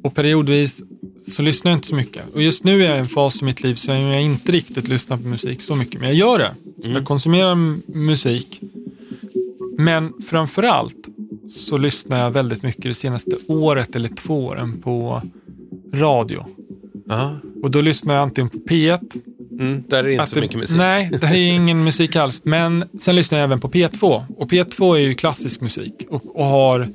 Och 0.04 0.16
periodvis 0.16 0.82
så 1.28 1.42
lyssnar 1.42 1.72
jag 1.72 1.78
inte 1.78 1.88
så 1.88 1.96
mycket. 1.96 2.24
Och 2.34 2.42
just 2.42 2.64
nu 2.64 2.84
är 2.84 2.90
jag 2.90 2.98
i 2.98 3.00
en 3.00 3.08
fas 3.08 3.42
i 3.42 3.46
mitt 3.46 3.64
liv 3.64 3.76
så 3.76 3.92
jag 3.92 4.22
inte 4.22 4.52
riktigt 4.52 4.88
lyssnar 4.88 5.18
på 5.18 5.28
musik 5.28 5.62
så 5.62 5.76
mycket. 5.76 6.02
Men 6.02 6.10
jag 6.10 6.18
gör 6.18 6.38
det. 6.38 6.56
Jag 6.90 7.06
konsumerar 7.06 7.56
musik. 7.98 8.62
Men 9.78 10.14
framförallt 10.28 11.08
så 11.50 11.78
lyssnar 11.78 12.20
jag 12.24 12.32
väldigt 12.32 12.64
mycket 12.64 12.84
det 12.84 12.94
senaste 12.94 13.36
året 13.48 13.96
eller 13.96 14.10
två 14.10 14.46
åren 14.46 14.82
på 14.82 15.22
radio. 15.94 16.46
Ja. 17.08 17.36
Och 17.64 17.72
då 17.72 17.82
lyssnar 17.82 18.14
jag 18.16 18.22
antingen 18.24 18.50
på 18.50 18.58
P1 18.58 19.00
Mm, 19.60 19.84
där 19.88 19.98
är 20.00 20.04
det 20.04 20.14
inte 20.14 20.28
så 20.28 20.36
det- 20.36 20.42
mycket 20.42 20.58
musik. 20.58 20.78
Nej, 20.78 21.10
det 21.22 21.28
här 21.28 21.36
är 21.36 21.52
ingen 21.56 21.84
musik 21.84 22.16
alls. 22.16 22.42
Men 22.44 22.84
sen 23.00 23.16
lyssnar 23.16 23.38
jag 23.40 23.44
även 23.44 23.60
på 23.60 23.70
P2. 23.70 24.24
Och 24.38 24.52
P2 24.52 24.96
är 24.96 25.00
ju 25.00 25.14
klassisk 25.14 25.62
musik 25.62 25.94
och, 26.10 26.36
och 26.40 26.46
har 26.46 26.88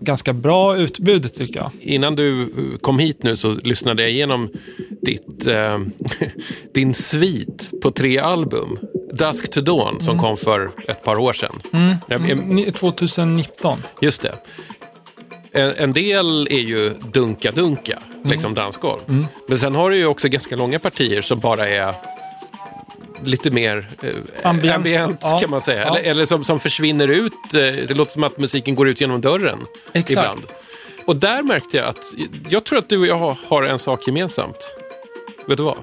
ganska 0.00 0.32
bra 0.32 0.76
utbud 0.76 1.32
tycker 1.34 1.60
jag. 1.60 1.70
Innan 1.80 2.16
du 2.16 2.48
kom 2.80 2.98
hit 2.98 3.22
nu 3.22 3.36
så 3.36 3.52
lyssnade 3.54 4.02
jag 4.02 4.10
igenom 4.10 4.48
ditt, 5.02 5.46
eh, 5.46 5.78
din 6.74 6.94
svit 6.94 7.70
på 7.82 7.90
tre 7.90 8.18
album. 8.18 8.78
Dusk 9.12 9.50
to 9.50 9.60
Dawn 9.60 10.00
som 10.00 10.18
kom 10.18 10.36
för 10.36 10.70
ett 10.88 11.02
par 11.04 11.16
år 11.18 11.32
sedan. 11.32 11.60
Ni- 12.46 12.72
2019. 12.72 13.82
Just 14.00 14.22
det. 14.22 14.34
En, 15.52 15.72
en 15.76 15.92
del 15.92 16.48
är 16.50 16.58
ju 16.60 16.90
dunka-dunka, 17.12 17.98
liksom 18.24 18.54
dansgolv. 18.54 19.00
Men 19.48 19.58
sen 19.58 19.74
har 19.74 19.90
du 19.90 19.96
ju 19.96 20.06
också 20.06 20.28
ganska 20.28 20.56
långa 20.56 20.78
partier 20.78 21.22
som 21.22 21.40
bara 21.40 21.68
är 21.68 21.94
lite 23.24 23.50
mer 23.50 23.88
eh, 24.02 24.10
Ambient. 24.42 24.76
ambient, 24.76 25.18
Ja. 25.22 25.38
kan 25.40 25.50
man 25.50 25.60
säga. 25.60 25.80
Ja. 25.86 25.96
Eller, 25.98 26.10
eller 26.10 26.24
som, 26.26 26.44
som 26.44 26.60
försvinner 26.60 27.08
ut. 27.08 27.32
Eh, 27.54 27.60
det 27.60 27.94
låter 27.94 28.12
som 28.12 28.24
att 28.24 28.38
musiken 28.38 28.74
går 28.74 28.88
ut 28.88 29.00
genom 29.00 29.20
dörren 29.20 29.58
Exakt. 29.92 30.10
ibland. 30.10 30.42
Och 31.06 31.16
där 31.16 31.42
märkte 31.42 31.76
jag 31.76 31.86
att 31.88 32.04
jag 32.48 32.64
tror 32.64 32.78
att 32.78 32.88
du 32.88 32.98
och 32.98 33.06
jag 33.06 33.16
har, 33.18 33.36
har 33.48 33.62
en 33.62 33.78
sak 33.78 34.06
gemensamt. 34.06 34.76
Vet 35.46 35.56
du 35.56 35.62
vad? 35.62 35.78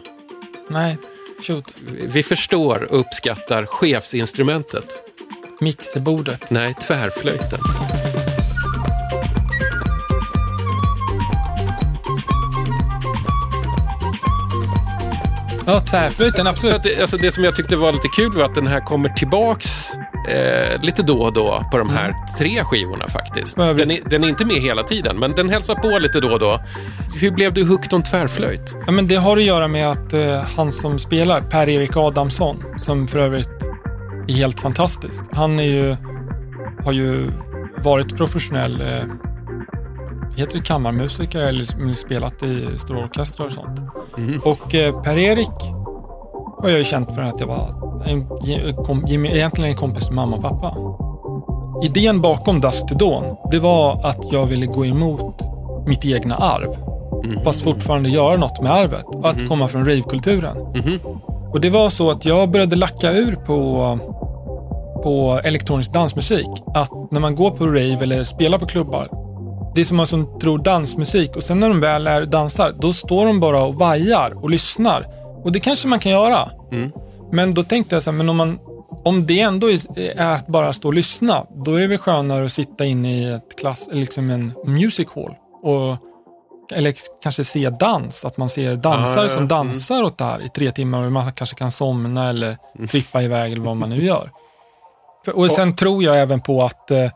Nej. 0.68 0.98
Shoot. 1.42 1.76
Vi 1.90 2.24
förstår 2.24 2.92
och 2.92 3.00
uppskattar 3.00 3.66
chefsinstrumentet. 3.66 4.86
Mixerbordet. 5.60 6.50
Nej, 6.50 6.74
tvärflöjten. 6.74 7.60
Ja, 15.66 15.80
tvärflöjten, 15.80 16.48
absolut. 16.48 16.76
att 16.76 16.84
det, 16.84 17.02
alltså 17.02 17.18
det 17.18 17.32
som 17.32 17.44
jag 17.44 17.56
tyckte 17.56 17.76
var 17.76 17.92
lite 17.92 18.08
kul 18.08 18.38
var 18.38 18.44
att 18.44 18.56
den 18.56 18.68
här 18.68 18.80
kommer 18.80 19.10
tillbaks 19.10 19.92
eh, 20.30 20.82
lite 20.82 21.04
då 21.04 21.22
och 21.22 21.34
då 21.34 21.64
på 21.72 21.78
de 21.78 21.90
här 21.90 22.14
tre 22.38 22.64
skivorna 22.64 23.08
faktiskt. 23.08 23.58
Den 23.58 23.92
är, 23.92 24.10
den 24.10 24.24
är 24.24 24.28
inte 24.28 24.46
med 24.46 24.56
hela 24.56 24.84
tiden, 24.84 25.20
men 25.20 25.32
den 25.32 25.50
hälsar 25.50 25.76
på 25.76 26.00
lite 26.00 26.20
då 26.20 26.32
och 26.34 26.40
då. 26.40 26.60
Hur 27.22 27.32
blev 27.32 27.54
du 27.54 27.66
hooked 27.68 27.94
on 27.94 28.04
tvärflöjt? 28.04 28.76
Ja, 28.86 28.92
men 28.92 29.08
det 29.08 29.16
har 29.16 29.38
att 29.38 29.44
göra 29.44 29.68
med 29.68 29.90
att 29.92 30.14
eh, 30.14 30.40
han 30.58 30.72
som 30.72 31.00
spelar, 31.00 31.42
Per-Erik 31.42 31.98
Adamsson, 31.98 32.64
som 32.78 33.08
för 33.08 33.20
övrigt 33.20 33.50
är 34.28 34.34
helt 34.34 34.60
fantastisk. 34.60 35.24
Han 35.32 35.60
är 35.60 35.64
ju, 35.64 35.96
har 36.86 36.92
ju 36.92 37.32
varit 37.84 38.18
professionell 38.18 38.82
eh, 38.82 39.04
heter 40.38 40.58
det 40.58 40.64
kammarmusiker 40.64 41.42
eller 41.42 41.62
s- 41.64 42.00
spelat 42.00 42.44
i 42.44 42.68
stora 42.78 43.00
orkestrar 43.06 43.46
och 43.46 43.52
sånt. 43.52 43.80
Och 44.44 44.76
eh, 44.76 45.02
Per-Erik 45.02 45.50
har 46.62 46.70
jag 46.70 46.78
ju 46.78 46.84
känt 46.84 47.16
för 47.16 47.22
att 47.22 47.40
jag 47.40 47.48
var 47.48 47.89
en, 48.06 48.28
kom, 48.86 49.06
egentligen 49.08 49.70
en 49.70 49.76
kompis 49.76 50.10
med 50.10 50.16
mamma 50.16 50.36
och 50.36 50.42
pappa. 50.44 50.76
Idén 51.84 52.22
bakom 52.22 52.62
Dusk 52.62 52.88
to 52.88 52.96
Dawn, 52.96 53.36
det 53.52 53.60
var 53.60 54.06
att 54.06 54.32
jag 54.32 54.46
ville 54.46 54.66
gå 54.66 54.86
emot 54.86 55.36
mitt 55.88 56.06
egna 56.06 56.36
arv. 56.36 56.76
Fast 57.44 57.62
fortfarande 57.62 58.10
göra 58.10 58.38
något 58.38 58.62
med 58.62 58.72
arvet. 58.72 59.06
Att 59.24 59.48
komma 59.48 59.68
från 59.68 59.86
ravekulturen. 59.86 60.58
Och 61.54 61.62
det 61.62 61.70
var 61.70 61.90
så 61.90 62.12
att 62.12 62.26
jag 62.26 62.52
började 62.52 62.76
lacka 62.76 63.12
ur 63.12 63.36
på, 63.36 64.00
på 65.04 65.42
elektronisk 65.44 65.94
dansmusik. 65.94 66.48
Att 66.74 66.92
när 67.12 67.20
man 67.20 67.36
går 67.36 67.52
på 67.52 67.66
rave 67.66 67.98
eller 68.02 68.24
spelar 68.24 68.60
på 68.60 68.66
klubbar. 68.66 69.08
Det 69.76 69.82
är 69.82 69.86
som 69.86 69.98
man 69.98 70.08
som 70.08 70.40
tror 70.40 70.58
dansmusik 70.58 71.36
och 71.36 71.44
sen 71.44 71.60
när 71.60 71.70
de 71.70 71.80
väl 71.82 72.08
är 72.08 72.26
dansar, 72.26 72.74
då 72.80 72.94
står 72.94 73.26
de 73.26 73.40
bara 73.40 73.64
och 73.64 73.76
vajar 73.76 74.34
och 74.44 74.50
lyssnar. 74.50 75.08
Och 75.44 75.52
det 75.52 75.60
kanske 75.60 75.88
man 75.88 76.00
kan 76.00 76.12
göra. 76.12 76.50
Men 77.32 77.54
då 77.54 77.64
tänkte 77.64 77.96
jag 77.96 78.04
så 78.04 78.12
här, 78.12 78.18
men 78.18 78.30
om, 78.30 78.38
man, 78.38 78.60
om 79.04 79.26
det 79.26 79.40
ändå 79.40 79.72
är, 79.72 80.20
att 80.22 80.48
bara 80.48 80.74
stå 80.74 80.88
och 80.88 80.94
lyssna, 80.94 81.46
då 81.66 81.76
är 81.76 81.80
det 81.80 81.88
väl 81.88 81.98
skönare 81.98 82.46
att 82.46 82.52
sitta 82.52 82.86
inne 82.86 83.20
i 83.20 83.34
ett 83.34 83.58
klass, 83.60 83.90
liksom 83.92 84.30
en 84.30 84.54
music 84.66 85.08
hall. 85.16 85.36
Och, 85.64 85.98
eller 86.78 86.94
kanske 87.24 87.44
se 87.44 87.70
dans, 87.70 88.26
att 88.26 88.38
man 88.38 88.50
ser 88.50 88.76
dansare 88.76 89.20
Ah, 89.20 89.24
ja, 89.24 89.30
som 89.30 89.38
mm. 89.38 89.48
dansar 89.48 90.04
åt 90.04 90.18
det 90.18 90.24
här 90.24 90.46
i 90.46 90.50
tre 90.50 90.72
timmar 90.72 91.04
och 91.04 91.12
man 91.12 91.32
kanske 91.32 91.56
kan 91.56 91.72
somna 91.72 92.30
eller 92.30 92.58
flippa 92.88 93.22
iväg 93.22 93.52
eller 93.52 93.66
vad 93.66 93.78
man 93.78 93.90
nu 93.90 94.06
gör. 94.06 94.32
Och 95.34 95.52
sen 95.52 95.76
tror 95.76 96.04
jag 96.04 96.20
även 96.22 96.42
på 96.42 96.64
att, 96.64 96.92
eh, 96.92 97.12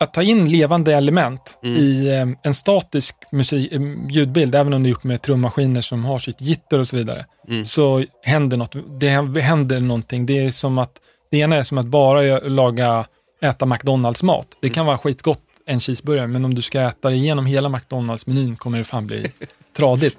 att 0.00 0.14
ta 0.14 0.22
in 0.22 0.48
levande 0.48 0.94
element 0.94 1.58
Mm. 1.62 1.76
i 1.76 2.08
eh, 2.08 2.26
en 2.42 2.54
statisk 2.54 3.14
musik, 3.32 3.72
eh, 3.72 3.80
ljudbild, 4.10 4.54
även 4.54 4.72
om 4.74 4.82
det 4.82 4.86
är 4.88 4.90
gjort 4.90 5.04
med 5.04 5.22
trummaskiner 5.22 5.80
som 5.80 6.04
har 6.04 6.18
sitt 6.18 6.40
gitter 6.40 6.78
och 6.78 6.88
så 6.88 6.96
vidare, 6.96 7.26
Mm. 7.48 7.64
så 7.66 8.04
händer 8.22 8.56
något. 8.56 8.76
Det 9.00 9.40
händer 9.40 9.80
någonting. 9.80 10.26
Det 10.26 10.38
är 10.44 10.50
som 10.50 10.78
att, 10.78 10.92
det 11.30 11.38
ena 11.38 11.56
är 11.56 11.62
som 11.62 11.78
att 11.78 11.86
bara 11.86 12.38
laga, 12.38 13.06
äta 13.42 13.66
McDonalds-mat. 13.66 14.46
Det 14.60 14.66
Mm. 14.66 14.74
kan 14.74 14.86
vara 14.86 14.98
skitgott, 14.98 15.40
en 15.66 15.80
cheeseburgare, 15.80 16.26
men 16.26 16.44
om 16.44 16.54
du 16.54 16.62
ska 16.62 16.80
äta 16.80 17.08
dig 17.10 17.18
igenom 17.18 17.46
hela 17.46 17.68
McDonalds-menyn 17.68 18.56
kommer 18.56 18.78
det 18.78 18.84
fan 18.84 19.06
bli 19.06 19.32
tradigt. 19.76 20.16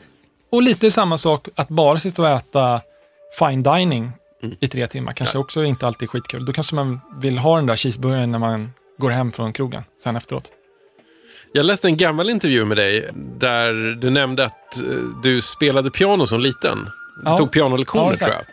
Och 0.51 0.63
lite 0.63 0.91
samma 0.91 1.17
sak, 1.17 1.47
att 1.55 1.69
bara 1.69 1.97
sitta 1.97 2.21
och 2.21 2.29
äta 2.29 2.81
fine 3.39 3.63
dining 3.63 4.11
Mm. 4.43 4.55
i 4.59 4.67
tre 4.67 4.87
timmar 4.87 5.11
kanske 5.13 5.37
också 5.37 5.63
inte 5.63 5.87
alltid 5.87 6.03
är 6.07 6.07
skitkul. 6.11 6.45
Då 6.45 6.53
kanske 6.53 6.75
man 6.75 6.99
vill 7.21 7.37
ha 7.37 7.55
den 7.55 7.65
där 7.65 7.75
cheeseburgaren 7.75 8.31
när 8.31 8.39
man 8.39 8.71
går 8.99 9.09
hem 9.09 9.31
från 9.31 9.53
krogen 9.53 9.83
sen 10.03 10.15
efteråt. 10.15 10.51
Jag 11.53 11.65
läste 11.65 11.87
en 11.87 11.97
gammal 11.97 12.29
intervju 12.29 12.65
med 12.65 12.77
dig 12.77 13.09
där 13.39 13.95
du 14.01 14.09
nämnde 14.09 14.45
att 14.45 14.77
eh, 14.77 14.83
du 15.23 15.41
spelade 15.41 15.91
piano 15.91 16.25
som 16.27 16.39
liten. 16.39 16.77
Du 17.23 17.29
Ja. 17.29 17.37
tog 17.37 17.51
pianolektioner 17.51 18.11
Ja, 18.11 18.15
tror 18.17 18.29
jag. 18.31 18.43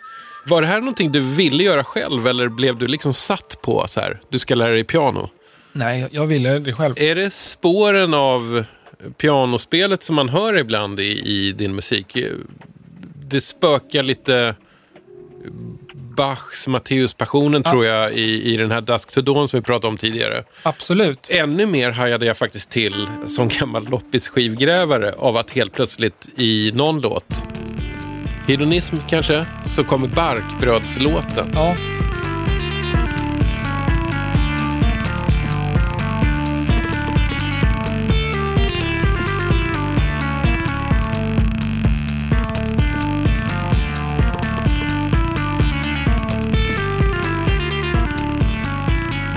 Var 0.51 0.61
det 0.63 0.67
här 0.69 0.81
någonting 0.81 1.13
du 1.13 1.21
ville 1.21 1.63
göra 1.65 1.85
själv 1.85 2.27
eller 2.27 2.49
blev 2.49 2.79
du 2.79 2.87
liksom 2.87 3.13
satt 3.15 3.59
på 3.63 3.85
så 3.89 4.01
här, 4.01 4.21
du 4.29 4.39
ska 4.39 4.55
lära 4.55 4.73
dig 4.73 4.85
piano? 4.85 5.31
Nej, 5.73 6.01
jag- 6.01 6.15
jag 6.15 6.27
ville 6.27 6.59
det 6.59 6.73
själv. 6.73 6.95
Är 6.99 7.15
det 7.15 7.33
spåren 7.33 8.15
av 8.15 8.65
pianospelet 9.19 10.03
som 10.03 10.17
man 10.17 10.29
hör 10.29 10.59
ibland 10.59 11.01
i, 11.01 11.23
i 11.25 11.53
din 11.53 11.75
musik? 11.75 12.17
Det 13.29 13.41
spökar 13.41 14.03
lite 14.03 14.55
Bachs 16.17 16.67
Matteuspassionen 16.67 17.63
tror 17.63 17.87
jag 17.87 18.13
i, 18.13 18.53
i 18.53 18.57
den 18.57 18.71
här 18.71 18.81
Dusk 18.81 19.11
to 19.15 19.21
Dawn 19.21 19.49
som 19.49 19.61
vi 19.61 19.65
pratade 19.65 19.89
om 19.89 19.97
tidigare. 19.97 20.45
Absolut. 20.63 21.31
Ännu 21.31 21.67
mer 21.67 21.91
hajade 21.91 22.27
jag 22.27 22.37
faktiskt 22.37 22.71
till 22.71 23.09
som 23.27 23.49
gammal 23.49 23.89
loppis-skivgrävare 23.89 25.15
av 25.19 25.37
att 25.37 25.51
helt 25.51 25.73
plötsligt 25.73 26.29
i 26.37 26.73
någon 26.75 27.01
låt, 27.01 27.45
Hedonism 28.47 28.97
kanske, 29.09 29.47
så 29.67 29.85
kommer 29.85 30.09
Barkbrödslåten. 30.09 31.53
Ja. 31.55 31.75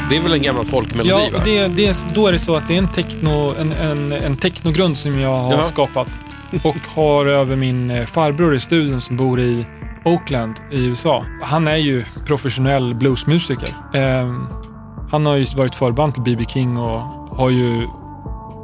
Det 0.10 0.18
är 0.18 0.22
väl 0.22 0.34
en 0.34 0.42
gammal 0.42 0.66
folkmelodi 0.66 1.10
Ja, 1.10 1.20
va? 1.34 1.42
det, 1.46 1.68
det, 1.68 1.98
då 2.16 2.28
är 2.28 2.32
det 2.32 2.40
så 2.40 2.56
att 2.56 2.68
det 2.68 2.74
är 2.74 2.78
en, 2.78 2.88
techno, 2.88 3.52
en, 3.60 3.72
en, 3.72 4.12
en 4.12 4.38
technogrund 4.38 4.98
som 4.98 5.20
jag 5.20 5.38
har 5.38 5.54
Ja. 5.54 5.64
skapat. 5.64 6.08
Och 6.64 6.76
har 6.96 7.26
över 7.26 7.56
min 7.56 7.92
eh, 7.92 8.06
farbror 8.06 8.56
i 8.56 8.60
studion 8.60 9.02
som 9.02 9.18
bor 9.18 9.40
i 9.40 9.66
Oakland 10.06 10.56
i 10.72 10.86
USA. 10.86 11.26
Han 11.42 11.68
är 11.68 11.76
ju 11.76 12.04
professionell 12.26 12.96
bluesmusiker. 12.96 13.70
Ehm, 13.94 14.48
han 15.12 15.26
har 15.26 15.36
ju 15.36 15.46
varit 15.58 15.76
förband 15.76 16.14
till 16.14 16.24
B.B. 16.24 16.46
King 16.50 16.78
och 16.78 17.00
har 17.38 17.50
ju... 17.50 17.88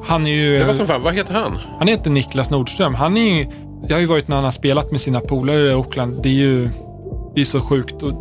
Han 0.08 0.26
är 0.26 0.32
ju... 0.32 0.60
Det 0.60 0.66
var 0.66 0.74
som 0.74 0.88
fan, 0.88 1.02
vad 1.02 1.16
heter 1.16 1.34
han? 1.34 1.58
Han 1.80 1.88
heter 1.88 2.10
Niklas 2.10 2.52
Nordström. 2.52 2.94
Han 2.96 3.18
är 3.18 3.34
ju... 3.38 3.48
Jag 3.88 3.96
har 3.96 4.02
ju 4.02 4.06
varit 4.08 4.28
när 4.28 4.36
han 4.36 4.44
har 4.44 4.52
spelat 4.52 4.92
med 4.92 5.02
sina 5.02 5.20
polare 5.20 5.72
i 5.72 5.74
Oakland. 5.74 6.20
Det 6.24 6.30
är 6.30 6.34
ju... 6.34 6.70
Det 7.36 7.42
är 7.42 7.46
så 7.46 7.60
sjukt. 7.62 8.02
Och, 8.04 8.10
eh, 8.10 8.16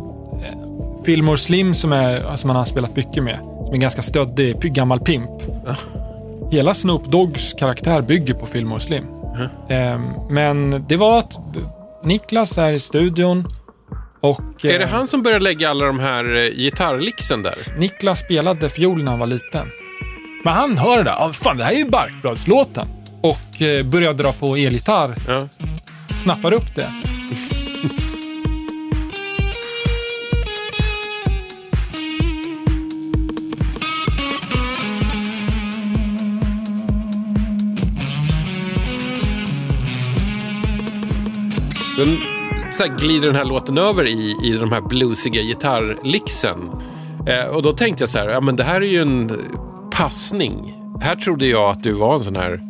Fillmore 1.05 1.37
Slim 1.37 1.73
som, 1.73 1.93
är, 1.93 2.35
som 2.35 2.49
han 2.49 2.57
har 2.57 2.65
spelat 2.65 2.95
mycket 2.95 3.23
med. 3.23 3.39
Som 3.65 3.73
är 3.73 3.77
ganska 3.77 4.01
stöddig, 4.01 4.73
gammal 4.73 4.99
pimp. 4.99 5.29
Hela 6.51 6.73
Snoop 6.73 7.11
Doggs 7.11 7.53
karaktär 7.53 8.01
bygger 8.01 8.33
på 8.33 8.45
Fillmore 8.45 8.79
Slim. 8.79 9.05
Ehm, 9.69 10.01
men 10.29 10.85
det 10.89 10.97
var 10.97 11.19
att 11.19 11.37
Niklas 12.03 12.57
är 12.57 12.73
i 12.73 12.79
studion 12.79 13.47
och... 14.21 14.65
Är 14.65 14.79
det 14.79 14.85
eh, 14.85 14.89
han 14.89 15.07
som 15.07 15.23
började 15.23 15.43
lägga 15.43 15.69
alla 15.69 15.85
de 15.85 15.99
här 15.99 16.35
eh, 16.35 16.49
gitarrlixen 16.49 17.43
där? 17.43 17.55
Niklas 17.77 18.19
spelade 18.19 18.69
fiol 18.69 19.03
när 19.03 19.11
han 19.11 19.19
var 19.19 19.27
liten. 19.27 19.67
Men 20.43 20.53
han 20.53 20.77
hör 20.77 20.97
det 20.97 21.03
där. 21.03 21.15
Ah, 21.19 21.33
fan, 21.33 21.57
det 21.57 21.63
här 21.63 21.71
är 21.71 21.77
ju 21.77 21.89
Barkbladslåten. 21.89 22.87
Och 23.21 23.61
eh, 23.61 23.85
börjar 23.85 24.13
dra 24.13 24.33
på 24.33 24.55
elgitarr. 24.55 25.15
Ja. 25.27 25.41
Snappar 26.17 26.53
upp 26.53 26.75
det. 26.75 26.87
Sen 41.95 42.17
så 42.73 42.83
här 42.83 42.97
glider 42.97 43.27
den 43.27 43.35
här 43.35 43.43
låten 43.43 43.77
över 43.77 44.07
i, 44.07 44.37
i 44.43 44.57
de 44.57 44.71
här 44.71 44.81
bluesiga 44.81 45.41
gitarrlixen. 45.41 46.69
Eh, 47.27 47.45
och 47.45 47.61
då 47.61 47.71
tänkte 47.71 48.01
jag 48.01 48.09
så 48.09 48.17
här, 48.17 48.29
ja 48.29 48.41
men 48.41 48.55
det 48.55 48.63
här 48.63 48.81
är 48.81 48.85
ju 48.85 49.01
en 49.01 49.31
passning. 49.91 50.73
Här 51.01 51.15
trodde 51.15 51.47
jag 51.47 51.69
att 51.69 51.83
du 51.83 51.91
var 51.91 52.15
en 52.15 52.23
sån 52.23 52.35
här 52.35 52.61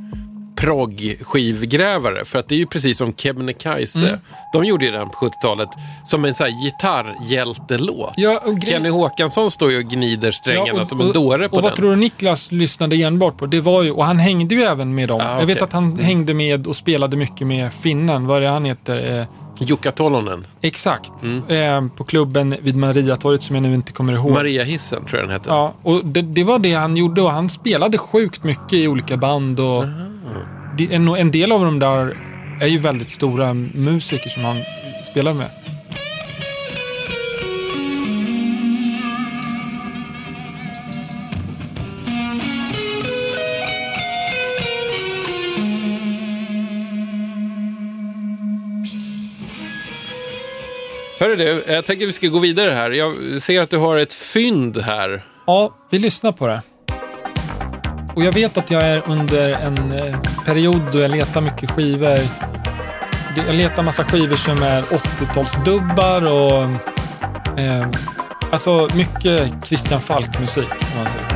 prog-skivgrävare. 0.65 2.25
För 2.25 2.39
att 2.39 2.49
det 2.49 2.55
är 2.55 2.59
ju 2.59 2.65
precis 2.65 2.97
som 2.97 3.13
Kebnekaise. 3.13 4.07
Mm. 4.07 4.19
De 4.53 4.63
gjorde 4.65 4.85
ju 4.85 4.91
den 4.91 5.09
på 5.09 5.15
70-talet 5.15 5.69
som 6.05 6.25
en 6.25 6.35
sån 6.35 6.47
här 6.47 6.53
gitarrhjältelåt. 6.65 8.13
Ja, 8.15 8.39
och 8.45 8.63
Kenny 8.63 8.89
Håkansson 8.89 9.51
står 9.51 9.71
ju 9.71 9.77
och 9.77 9.83
gnider 9.83 10.31
strängarna 10.31 10.81
och, 10.81 10.87
som 10.87 11.01
en 11.01 11.11
dåre 11.11 11.49
på 11.49 11.55
och 11.55 11.61
den. 11.61 11.69
vad 11.69 11.75
tror 11.75 11.89
du 11.89 11.95
Niklas 11.95 12.51
lyssnade 12.51 12.95
enbart 12.95 13.37
på? 13.37 13.45
Det 13.45 13.61
var 13.61 13.83
ju, 13.83 13.91
och 13.91 14.05
han 14.05 14.19
hängde 14.19 14.55
ju 14.55 14.61
även 14.61 14.95
med 14.95 15.07
dem. 15.07 15.21
Ah, 15.23 15.39
Jag 15.39 15.45
vet 15.45 15.61
att 15.61 15.73
han 15.73 15.97
hängde 15.99 16.33
med 16.33 16.67
och 16.67 16.75
spelade 16.75 17.17
mycket 17.17 17.47
med 17.47 17.73
finnen. 17.73 18.27
Vad 18.27 18.37
är 18.37 18.41
det 18.41 18.49
han 18.49 18.65
heter? 18.65 19.19
Eh, 19.19 19.25
Jukka 19.59 19.91
Tolonen. 19.91 20.45
exakt. 20.61 21.11
Eh, 21.47 21.87
på 21.97 22.03
klubben 22.03 22.55
vid 22.61 22.75
Mariatorget 22.75 23.41
som 23.41 23.55
jag 23.55 23.63
nu 23.63 23.73
inte 23.73 23.91
kommer 23.91 24.13
ihåg. 24.13 24.31
Mariahissen 24.31 25.05
tror 25.05 25.19
jag 25.19 25.27
den 25.29 25.33
hette. 25.33 25.49
Ja, 25.49 25.73
och 25.83 26.05
det, 26.05 26.21
det 26.21 26.43
var 26.43 26.59
det 26.59 26.73
han 26.73 26.97
gjorde 26.97 27.21
och 27.21 27.31
han 27.31 27.49
spelade 27.49 27.97
sjukt 27.97 28.43
mycket 28.43 28.73
i 28.73 28.87
olika 28.87 29.17
band 29.17 29.59
och 29.59 29.83
det, 29.85 29.93
en, 30.79 31.07
en 31.07 31.31
del 31.31 31.51
av 31.51 31.65
dem 31.65 31.79
där 31.79 32.17
är 32.61 32.67
ju 32.67 32.77
väldigt 32.77 33.09
stora 33.09 33.53
musiker 33.53 34.29
som 34.29 34.43
han 34.43 34.63
spelade 35.03 35.37
med. 35.37 35.49
Hörru 51.19 51.35
du, 51.35 51.63
jag 51.67 51.85
tänker 51.85 52.05
vi 52.05 52.11
ska 52.11 52.27
gå 52.27 52.39
vidare 52.39 52.71
här. 52.71 52.91
Jag 52.91 53.41
ser 53.41 53.61
att 53.61 53.69
du 53.69 53.77
har 53.77 53.97
ett 53.97 54.13
fynd 54.13 54.77
här. 54.77 55.25
Ja, 55.47 55.75
vi 55.91 55.99
lyssnar 55.99 56.31
på 56.31 56.47
det. 56.47 56.61
Och 58.15 58.23
jag 58.23 58.31
vet 58.31 58.57
att 58.57 58.71
jag 58.71 58.83
är 58.83 59.03
under 59.05 59.49
en 59.49 59.91
eh, 59.91 60.19
period 60.45 60.81
då 60.91 60.99
jag 60.99 61.11
letar 61.11 61.41
mycket 61.41 61.71
skivor. 61.71 62.19
Jag 63.47 63.55
letar 63.55 63.83
massa 63.83 64.03
skivor 64.03 64.35
som 64.35 64.63
är 64.63 64.81
80-talsdubbar 64.81 66.21
och... 66.31 66.63
Eh, 67.59 67.87
alltså 68.51 68.89
mycket 68.95 69.65
Christian 69.65 70.01
Falk-musik, 70.01 70.71
om 70.71 70.97
man 70.97 71.07
säger 71.07 71.34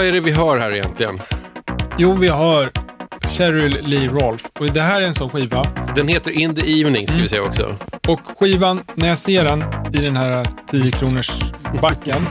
Vad 0.00 0.08
är 0.08 0.12
det 0.12 0.20
vi 0.20 0.32
hör 0.32 0.58
här 0.58 0.74
egentligen? 0.74 1.20
Jo, 1.98 2.12
vi 2.12 2.28
har 2.28 2.70
Cheryl 3.36 3.78
Lee 3.82 4.08
Rolfe. 4.08 4.48
Och 4.58 4.66
det 4.66 4.80
här 4.80 5.02
är 5.02 5.06
en 5.06 5.14
sån 5.14 5.30
skiva. 5.30 5.66
Den 5.96 6.08
heter 6.08 6.30
In 6.30 6.54
the 6.54 6.80
Evening, 6.80 7.06
ska 7.08 7.16
vi 7.16 7.28
säga 7.28 7.42
också. 7.42 7.76
Och 8.08 8.20
skivan, 8.38 8.80
när 8.94 9.08
jag 9.08 9.18
ser 9.18 9.44
den 9.44 9.64
i 9.94 9.98
den 9.98 10.16
här 10.16 10.46
10 10.70 10.90
kronors 10.90 11.30
backen. 11.82 12.26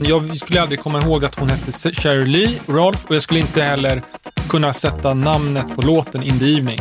Jag 0.00 0.36
skulle 0.36 0.62
aldrig 0.62 0.80
komma 0.80 1.02
ihåg 1.02 1.24
att 1.24 1.34
hon 1.34 1.48
hette 1.48 1.92
Cheryl 1.92 2.28
Lee 2.28 2.58
Rolfe 2.66 3.08
och 3.08 3.14
jag 3.14 3.22
skulle 3.22 3.40
inte 3.40 3.62
heller 3.62 4.02
kunna 4.48 4.72
sätta 4.72 5.14
namnet 5.14 5.74
på 5.76 5.82
låten 5.82 6.22
In 6.22 6.38
the 6.38 6.54
Evening. 6.56 6.80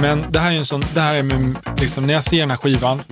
Men 0.00 0.24
det 0.30 0.38
här 0.40 0.50
är 0.52 0.56
en 0.56 0.64
sån, 0.64 0.84
det 0.94 1.00
här 1.00 1.14
är 1.14 1.22
min- 1.22 1.58
liksom, 1.76 2.06
när 2.06 2.14
jag 2.14 2.22
ser 2.22 2.40
den 2.40 2.50
här 2.50 2.56
skivan 2.56 3.02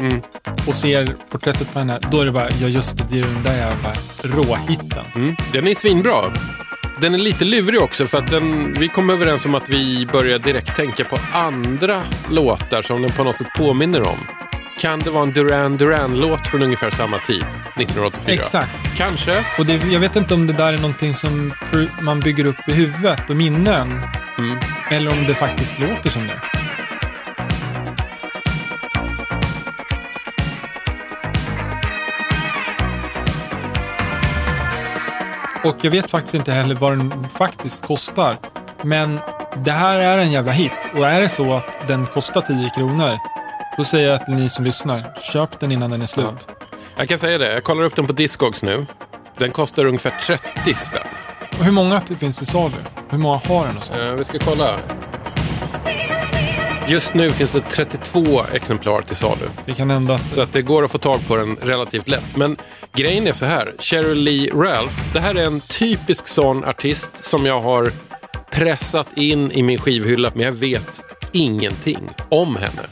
och 0.66 0.74
ser 0.74 1.16
porträttet 1.30 1.72
på 1.72 1.78
henne, 1.78 1.98
då 2.10 2.20
är 2.20 2.24
det 2.24 2.32
bara, 2.32 2.50
ja 2.60 2.68
just 2.68 2.98
det, 2.98 3.04
det 3.10 3.18
är 3.18 3.22
den 3.24 3.42
där 3.42 3.56
jävla 3.56 3.92
råhitten. 4.22 4.91
Mm. 5.14 5.36
Den 5.52 5.66
är 5.66 5.74
svinbra. 5.74 6.32
Den 7.00 7.14
är 7.14 7.18
lite 7.18 7.44
lurig 7.44 7.82
också 7.82 8.06
för 8.06 8.18
att 8.18 8.30
den, 8.30 8.76
vi 8.78 8.88
kom 8.88 9.10
överens 9.10 9.46
om 9.46 9.54
att 9.54 9.68
vi 9.68 10.06
börjar 10.12 10.38
direkt 10.38 10.76
tänka 10.76 11.04
på 11.04 11.18
andra 11.32 12.02
låtar 12.30 12.82
som 12.82 13.02
den 13.02 13.10
på 13.10 13.24
något 13.24 13.36
sätt 13.36 13.46
påminner 13.58 14.02
om. 14.02 14.18
Kan 14.78 14.98
det 14.98 15.10
vara 15.10 15.22
en 15.22 15.32
Duran 15.32 15.76
Duran-låt 15.76 16.46
från 16.46 16.62
ungefär 16.62 16.90
samma 16.90 17.18
tid, 17.18 17.44
1984? 17.76 18.34
Exakt. 18.34 18.96
Kanske. 18.96 19.44
Och 19.58 19.66
det, 19.66 19.92
jag 19.92 20.00
vet 20.00 20.16
inte 20.16 20.34
om 20.34 20.46
det 20.46 20.52
där 20.52 20.72
är 20.72 20.78
någonting 20.78 21.14
som 21.14 21.54
man 22.00 22.20
bygger 22.20 22.46
upp 22.46 22.68
i 22.68 22.72
huvudet 22.72 23.30
och 23.30 23.36
minnen. 23.36 24.00
Eller 24.90 25.10
om 25.10 25.26
det 25.26 25.34
faktiskt 25.34 25.78
låter 25.78 26.10
som 26.10 26.26
det. 26.26 26.40
Och 35.64 35.76
jag 35.82 35.90
vet 35.90 36.10
faktiskt 36.10 36.34
inte 36.34 36.52
heller 36.52 36.74
vad 36.74 36.92
den 36.98 37.28
faktiskt 37.28 37.86
kostar. 37.86 38.36
Men 38.82 39.20
det 39.56 39.70
här 39.70 39.98
är 39.98 40.18
en 40.18 40.32
jävla 40.32 40.52
hit. 40.52 40.72
Och 40.96 41.08
är 41.08 41.20
det 41.20 41.28
så 41.28 41.54
att 41.54 41.88
den 41.88 42.06
kostar 42.06 42.40
10 42.40 42.70
kronor, 42.70 43.18
då 43.76 43.84
säger 43.84 44.10
jag 44.10 44.26
till 44.26 44.34
ni 44.34 44.48
som 44.48 44.64
lyssnar, 44.64 45.02
köp 45.32 45.60
den 45.60 45.72
innan 45.72 45.90
den 45.90 46.02
är 46.02 46.06
slut. 46.06 46.48
Jag 46.96 47.08
kan 47.08 47.18
säga 47.18 47.38
det, 47.38 47.52
jag 47.52 47.64
kollar 47.64 47.82
upp 47.84 47.96
den 47.96 48.06
på 48.06 48.12
Discogs 48.12 48.62
nu. 48.62 48.86
Den 49.38 49.50
kostar 49.50 49.84
ungefär 49.84 50.14
30 50.26 50.74
spänn. 50.74 51.02
Och 51.58 51.64
hur 51.64 51.72
många 51.72 52.00
det 52.08 52.16
finns 52.16 52.42
i 52.42 52.44
salu? 52.44 52.76
Hur 53.10 53.18
många 53.18 53.40
har 53.48 53.66
den 53.66 53.76
och 53.76 53.84
sånt? 53.84 53.98
Eh, 53.98 54.14
vi 54.14 54.24
ska 54.24 54.38
kolla. 54.38 54.78
Just 56.88 57.14
nu 57.14 57.32
finns 57.32 57.52
det 57.52 57.60
32 57.60 58.42
exemplar 58.52 59.02
till 59.02 59.16
salu. 59.16 59.48
Det 59.66 59.74
kan 59.74 59.90
hända. 59.90 60.20
Så 60.34 60.40
att 60.40 60.52
det 60.52 60.62
går 60.62 60.84
att 60.84 60.90
få 60.90 60.98
tag 60.98 61.20
på 61.28 61.36
den 61.36 61.56
relativt 61.56 62.08
lätt. 62.08 62.36
Men 62.36 62.56
grejen 62.92 63.26
är 63.26 63.32
så 63.32 63.44
här. 63.46 63.74
Cheryl 63.78 64.18
Lee 64.18 64.50
Ralph, 64.50 64.94
det 65.12 65.20
här 65.20 65.34
är 65.34 65.44
en 65.44 65.60
typisk 65.60 66.28
sån 66.28 66.64
artist 66.64 67.10
som 67.14 67.46
jag 67.46 67.60
har 67.60 67.92
pressat 68.50 69.06
in 69.16 69.52
i 69.52 69.62
min 69.62 69.78
skivhylla, 69.78 70.30
men 70.34 70.44
jag 70.44 70.52
vet 70.52 71.00
ingenting 71.32 72.10
om 72.28 72.56
henne. 72.56 72.82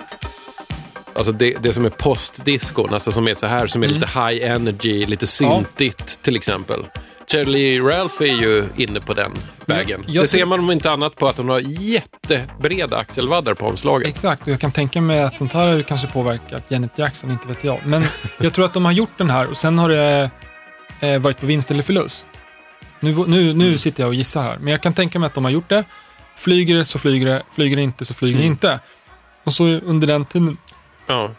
Alltså 1.15 1.33
det, 1.33 1.63
det 1.63 1.73
som 1.73 1.85
är 1.85 1.91
postdiscon, 1.91 2.95
alltså 2.95 3.13
som 3.13 3.29
är 3.29 3.35
så 3.35 3.47
här, 3.47 3.67
som 3.67 3.83
är 3.83 3.89
lite 3.89 4.07
high 4.07 4.51
energy, 4.51 5.07
lite 5.07 5.27
syntigt 5.27 6.23
till 6.23 6.37
exempel. 6.37 6.87
Cheryl 7.33 7.83
Ralph 7.85 8.23
är 8.23 8.27
ju 8.43 8.65
inne 8.77 9.01
på 9.01 9.15
den 9.15 9.33
vägen. 9.67 10.05
jag 10.09 10.25
det 10.25 10.29
ser 10.29 10.45
man 10.47 10.59
om 10.61 10.71
inte 10.71 10.91
annat 10.91 11.17
på 11.17 11.29
att 11.29 11.37
hon 11.37 11.49
har 11.49 11.61
jättebreda 11.61 12.97
axelvaddar 12.97 13.55
på 13.55 13.67
omslaget. 13.67 14.09
Exakt, 14.09 14.43
och 14.43 14.49
jag 14.49 14.61
kan 14.61 14.73
tänka 14.73 15.01
mig 15.01 15.23
att 15.23 15.37
sånt 15.37 15.53
här 15.53 15.67
har 15.67 15.75
ju 15.75 15.83
kanske 15.83 16.07
påverkat 16.07 16.71
Janet 16.71 16.99
Jackson, 16.99 17.31
inte 17.31 17.49
vet 17.49 17.65
jag. 17.65 17.81
Men 17.87 18.05
jag 18.41 18.53
tror 18.53 18.65
att 18.65 18.75
de 18.75 18.85
har 18.85 18.93
gjort 18.93 19.19
den 19.19 19.31
här 19.31 19.51
och 19.51 19.57
sen 19.57 19.79
har 19.79 19.89
det 19.89 20.31
eh, 21.01 21.19
varit 21.19 21.41
på 21.41 21.47
vinst 21.47 21.71
eller 21.71 21.83
förlust. 21.83 22.29
Nu, 23.01 23.15
nu, 23.27 23.53
nu 23.55 23.79
sitter 23.79 24.03
jag 24.03 24.09
och 24.09 24.15
gissar 24.15 24.43
här, 24.43 24.57
men 24.61 24.69
jag 24.69 24.81
kan 24.81 24.95
tänka 24.95 25.19
mig 25.19 25.27
att 25.27 25.35
de 25.35 25.45
har 25.45 25.53
gjort 25.53 25.69
det. 25.69 25.85
Flyger 26.37 26.77
det 26.77 26.85
så 26.85 26.99
flyger 26.99 27.27
det, 27.27 27.43
flyger 27.53 27.77
det 27.77 27.83
inte 27.83 28.05
så 28.05 28.15
flyger 28.15 28.39
det 28.39 28.45
inte. 28.47 28.81
Och 29.45 29.53
så 29.53 29.65
under 29.65 30.07
den 30.07 30.25
tiden, 30.25 30.57
Ja. 31.07 31.31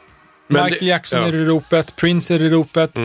Men 0.47 0.63
Michael 0.63 0.79
det- 0.79 0.85
Jackson 0.85 1.19
ja. 1.21 1.27
är 1.27 1.35
i 1.35 1.45
ropet, 1.45 1.95
Prince 1.95 2.35
är 2.35 2.41
i 2.41 2.49
ropet. 2.49 2.97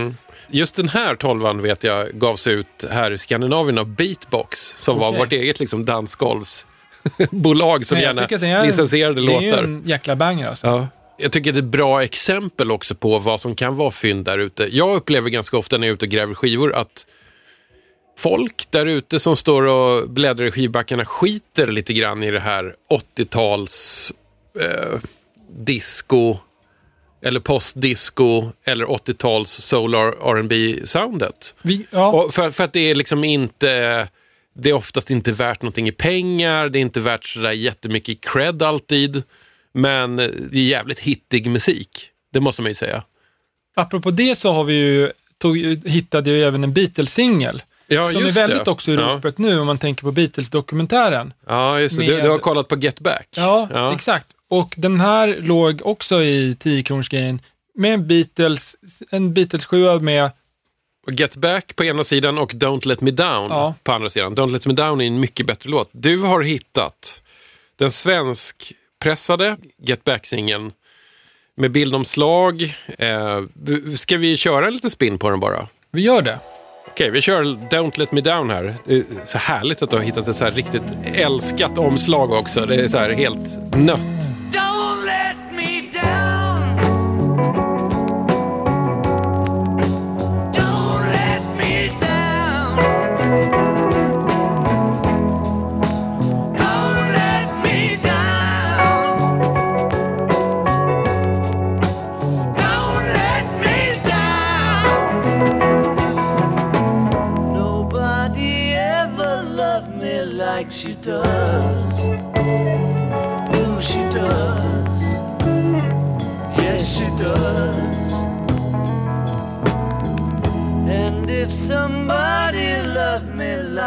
Just 0.48 0.76
den 0.76 0.88
här 0.88 1.14
tolvan 1.14 1.62
vet 1.62 1.84
jag 1.84 2.08
gavs 2.10 2.46
ut 2.46 2.84
här 2.90 3.10
i 3.10 3.18
Skandinavien 3.18 3.78
av 3.78 3.86
Beatbox 3.88 4.60
som 4.78 4.98
var 4.98 5.08
Okej. 5.08 5.18
vårt 5.18 5.32
eget 5.32 5.60
liksom, 5.60 5.84
dansgolvsbolag 5.84 7.86
som 7.86 7.98
gärna 7.98 8.24
är 8.24 8.44
en- 8.44 8.66
licensierade 8.66 9.14
Det 9.14 9.20
är 9.22 9.24
låtar. 9.50 9.62
ju 9.62 9.64
en 9.64 9.82
jäkla 9.84 10.16
banger 10.16 10.48
alltså. 10.48 10.66
Ja. 10.66 10.88
Jag 11.18 11.32
tycker 11.32 11.52
det 11.52 11.58
är 11.58 11.62
ett 11.62 11.68
bra 11.68 12.02
exempel 12.02 12.70
också 12.70 12.94
på 12.94 13.18
vad 13.18 13.40
som 13.40 13.54
kan 13.54 13.76
vara 13.76 13.90
fynd 13.90 14.24
där 14.24 14.38
ute. 14.38 14.76
Jag 14.76 14.96
upplever 14.96 15.30
ganska 15.30 15.56
ofta 15.56 15.78
när 15.78 15.86
jag 15.86 15.92
är 15.92 15.94
ute 15.94 16.04
och 16.06 16.10
gräver 16.10 16.34
skivor 16.34 16.74
att 16.74 17.06
folk 18.18 18.66
där 18.70 18.86
ute 18.86 19.20
som 19.20 19.36
står 19.36 19.62
och 19.62 20.10
bläddrar 20.10 20.46
i 20.46 20.50
skivbackarna 20.50 21.04
skiter 21.04 21.66
lite 21.66 21.92
grann 21.92 22.22
i 22.22 22.30
det 22.30 22.40
här 22.40 22.74
80-tals 23.16 24.12
eh, 24.60 24.98
disco 25.58 26.36
eller 27.26 27.40
postdisco 27.40 28.50
eller 28.64 28.84
80-tals 28.86 29.50
soul 29.50 29.94
R&B 29.94 30.80
soundet 30.84 31.54
ja, 31.90 32.28
för, 32.32 32.50
för 32.50 32.64
att 32.64 32.72
det 32.72 32.90
är 32.90 32.94
liksom 32.94 33.24
inte... 33.24 34.08
Det 34.58 34.68
är 34.70 34.72
oftast 34.72 35.10
inte 35.10 35.32
värt 35.32 35.62
någonting 35.62 35.88
i 35.88 35.92
pengar, 35.92 36.68
det 36.68 36.78
är 36.78 36.80
inte 36.80 37.00
värt 37.00 37.24
sådär 37.24 37.50
jättemycket 37.52 38.20
cred 38.20 38.62
alltid. 38.62 39.22
Men 39.72 40.16
det 40.16 40.56
är 40.58 40.68
jävligt 40.68 40.98
hittig 40.98 41.46
musik, 41.50 42.10
det 42.32 42.40
måste 42.40 42.62
man 42.62 42.70
ju 42.70 42.74
säga. 42.74 43.02
apropå 43.76 44.10
det 44.10 44.36
så 44.38 44.52
har 44.52 44.64
vi 44.64 44.74
ju, 44.74 45.12
tog, 45.38 45.56
hittade 45.86 46.30
ju 46.30 46.42
även 46.44 46.64
en 46.64 46.72
Beatles-singel. 46.72 47.62
Ja, 47.86 48.02
som 48.02 48.26
är 48.26 48.30
väldigt 48.30 48.64
det. 48.64 48.70
också 48.70 48.90
i 48.90 48.94
Ja. 48.94 49.00
ropet 49.00 49.38
nu 49.38 49.58
om 49.60 49.66
man 49.66 49.78
tänker 49.78 50.02
på 50.02 50.12
Beatles-dokumentären. 50.12 51.32
Ja, 51.46 51.80
just 51.80 51.98
det. 51.98 52.06
Du, 52.06 52.14
Med- 52.14 52.24
du 52.24 52.28
har 52.30 52.38
kollat 52.38 52.68
på 52.68 52.76
Get 52.76 53.00
Back? 53.00 53.28
Ja, 53.36 53.92
exakt. 53.94 54.26
Och 54.50 54.74
den 54.76 55.00
här 55.00 55.36
låg 55.40 55.80
också 55.84 56.22
i 56.22 56.54
10-kronorsgrejen 56.60 57.38
med 57.74 57.94
en 57.94 58.06
Beatles, 58.06 58.76
en 59.10 59.34
Beatles-sjua 59.34 59.98
med, 60.00 60.30
Och 61.06 61.12
Get 61.12 61.36
Back 61.36 61.76
på 61.76 61.84
ena 61.84 62.04
sidan 62.04 62.38
och 62.38 62.52
Don't 62.52 62.86
Let 62.88 63.00
Me 63.00 63.10
Down 63.10 63.50
Ja. 63.50 63.74
på 63.82 63.92
andra 63.92 64.10
sidan. 64.10 64.36
Don't 64.36 64.50
Let 64.52 64.66
Me 64.66 64.74
Down 64.74 65.00
är 65.00 65.06
en 65.06 65.20
mycket 65.20 65.46
bättre 65.46 65.70
låt. 65.70 65.88
Du 65.92 66.18
har 66.22 66.42
hittat 66.42 67.22
den 67.78 67.90
svenskpressade 67.90 69.56
Get 69.78 70.04
Back-singeln 70.04 70.72
med 71.56 71.70
bildomslag. 71.70 72.62
Eh, 72.98 73.42
ska 73.96 74.16
vi 74.16 74.36
köra 74.36 74.66
en 74.66 74.72
liten 74.74 74.90
spin 74.90 75.18
på 75.18 75.30
den 75.30 75.40
bara? 75.40 75.68
vi 75.92 76.02
gör 76.02 76.22
det. 76.22 76.38
Okej, 76.88 77.10
vi 77.10 77.20
kör 77.20 77.44
Don't 77.44 77.98
Let 77.98 78.12
Me 78.12 78.20
Down 78.20 78.50
här. 78.50 78.74
Det 78.84 78.94
är 78.96 79.04
så 79.24 79.38
härligt 79.38 79.82
att 79.82 79.90
du 79.90 79.96
har 79.96 80.02
hittat 80.02 80.28
ett 80.28 80.36
så 80.36 80.44
här 80.44 80.50
riktigt 80.50 80.82
älskat 81.14 81.78
omslag 81.78 82.32
också. 82.32 82.66
Det 82.66 82.74
är 82.74 82.88
så 82.88 82.98
här 82.98 83.10
helt 83.10 83.74
nött. 83.76 84.35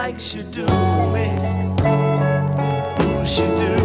Like 0.03 0.17
she 0.17 0.41
do 0.43 0.65
me, 1.13 1.27
oh, 1.83 3.25
she 3.27 3.41
do 3.41 3.78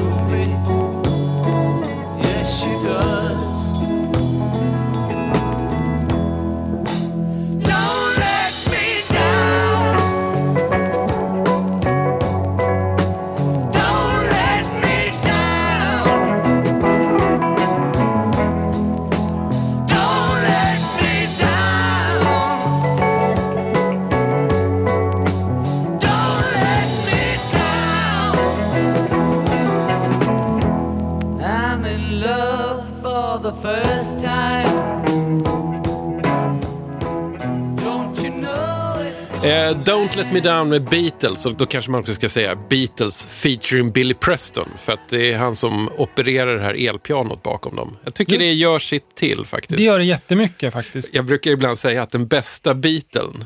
Me 40.35 40.41
Down 40.41 40.69
med 40.69 40.85
Beatles. 40.85 41.47
Och 41.47 41.55
då 41.55 41.67
kanske 41.67 41.91
man 41.91 42.01
också 42.01 42.15
ska 42.15 42.29
säga 42.29 42.57
Beatles 42.71 43.27
featuring 43.27 43.91
Billy 43.91 44.15
Preston. 44.15 44.69
För 44.79 44.93
att 44.93 45.09
det 45.09 45.33
är 45.33 45.39
han 45.39 45.57
som 45.57 45.91
opererar 45.99 46.57
det 46.57 46.63
här 46.63 46.89
elpianot 46.89 47.43
bakom 47.43 47.77
dem. 47.77 47.97
Jag 48.05 48.15
tycker 48.15 48.33
Just. 48.33 48.41
det 48.41 48.53
gör 48.53 48.79
sitt 48.79 49.15
till 49.15 49.47
faktiskt. 49.47 49.77
Det 49.77 49.83
gör 49.83 49.99
det 49.99 50.05
jättemycket 50.05 50.73
faktiskt. 50.73 51.15
Jag 51.15 51.25
brukar 51.25 51.51
ibland 51.51 51.79
säga 51.79 52.03
att 52.03 52.11
den 52.11 52.27
bästa 52.27 52.75
Beatlen 52.75 53.45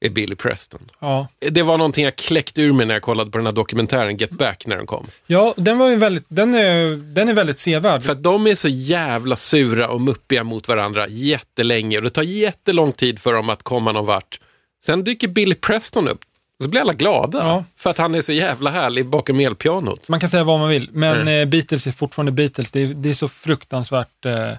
är 0.00 0.10
Billy 0.10 0.34
Preston. 0.34 0.80
Ja. 1.00 1.28
Det 1.38 1.62
var 1.62 1.78
någonting 1.78 2.04
jag 2.04 2.16
kläckte 2.16 2.62
ur 2.62 2.72
mig 2.72 2.86
när 2.86 2.94
jag 2.94 3.02
kollade 3.02 3.30
på 3.30 3.38
den 3.38 3.46
här 3.46 3.54
dokumentären 3.54 4.16
Get 4.16 4.30
Back 4.30 4.66
när 4.66 4.76
den 4.76 4.86
kom. 4.86 5.06
Ja, 5.26 5.54
den 5.56 5.78
var 5.78 5.88
ju 5.88 5.96
väldigt, 5.96 6.24
den 6.28 6.54
är, 6.54 6.96
den 7.14 7.28
är 7.28 7.34
väldigt 7.34 7.58
sevärd. 7.58 8.02
För 8.02 8.12
att 8.12 8.22
de 8.22 8.46
är 8.46 8.54
så 8.54 8.68
jävla 8.68 9.36
sura 9.36 9.88
och 9.88 10.00
muppiga 10.00 10.44
mot 10.44 10.68
varandra 10.68 11.08
jättelänge 11.08 11.96
och 11.96 12.02
det 12.02 12.10
tar 12.10 12.22
jättelång 12.22 12.92
tid 12.92 13.18
för 13.18 13.32
dem 13.32 13.50
att 13.50 13.62
komma 13.62 13.92
någon 13.92 14.06
vart. 14.06 14.40
Sen 14.84 15.04
dyker 15.04 15.28
Billy 15.28 15.54
Preston 15.54 16.08
upp 16.08 16.20
och 16.58 16.64
så 16.64 16.70
blir 16.70 16.80
alla 16.80 16.92
glada 16.94 17.38
Ja. 17.38 17.64
för 17.76 17.90
att 17.90 17.98
han 17.98 18.14
är 18.14 18.20
så 18.20 18.32
jävla 18.32 18.70
härlig 18.70 19.06
bakom 19.06 19.40
elpianot. 19.40 20.08
Man 20.08 20.20
kan 20.20 20.28
säga 20.28 20.44
vad 20.44 20.58
man 20.60 20.68
vill, 20.68 20.88
men 20.92 21.20
Mm. 21.20 21.28
eh, 21.42 21.46
Beatles 21.50 21.86
är 21.86 21.92
fortfarande 21.92 22.32
Beatles. 22.32 22.70
Det 22.70 22.80
är, 22.80 22.86
det 22.86 23.08
är 23.10 23.14
så 23.14 23.28
fruktansvärt 23.28 24.24
eh, 24.26 24.50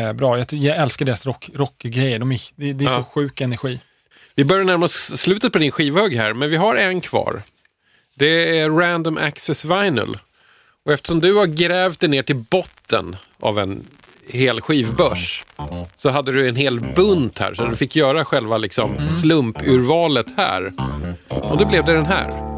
eh, 0.00 0.12
bra. 0.12 0.38
Jag, 0.38 0.52
jag 0.52 0.76
älskar 0.76 1.06
deras 1.06 1.26
rock, 1.26 1.50
rockgrejer. 1.54 2.18
De 2.18 2.32
är, 2.32 2.40
det, 2.56 2.72
det 2.72 2.84
är 2.84 2.88
Ja. 2.88 2.94
så 2.96 3.02
sjuk 3.04 3.40
energi. 3.40 3.80
Vi 4.34 4.44
börjar 4.44 4.64
närma 4.64 4.84
oss 4.86 5.20
slutet 5.20 5.52
på 5.52 5.58
din 5.58 5.70
skivhög 5.70 6.16
här, 6.16 6.32
men 6.32 6.50
vi 6.50 6.56
har 6.56 6.74
en 6.76 7.00
kvar. 7.00 7.42
Det 8.14 8.58
är 8.58 8.70
Random 8.70 9.18
Access 9.18 9.64
Vinyl. 9.64 10.18
Och 10.84 10.92
eftersom 10.92 11.20
du 11.20 11.34
har 11.34 11.46
grävt 11.46 12.00
dig 12.00 12.08
ner 12.08 12.22
till 12.22 12.36
botten 12.36 13.16
av 13.40 13.58
en 13.58 13.84
hel 14.28 14.60
skivbörs 14.60 15.44
så 15.96 16.10
hade 16.10 16.32
du 16.32 16.48
en 16.48 16.56
hel 16.56 16.80
bunt 16.80 17.38
här, 17.38 17.54
så 17.54 17.64
du 17.64 17.76
fick 17.76 17.96
göra 17.96 18.24
själva 18.24 18.56
liksom 18.56 19.08
slumpurvalet 19.08 20.26
här. 20.36 20.72
Och 21.28 21.58
då 21.58 21.66
blev 21.66 21.84
det 21.84 21.92
den 21.92 22.06
här. 22.06 22.56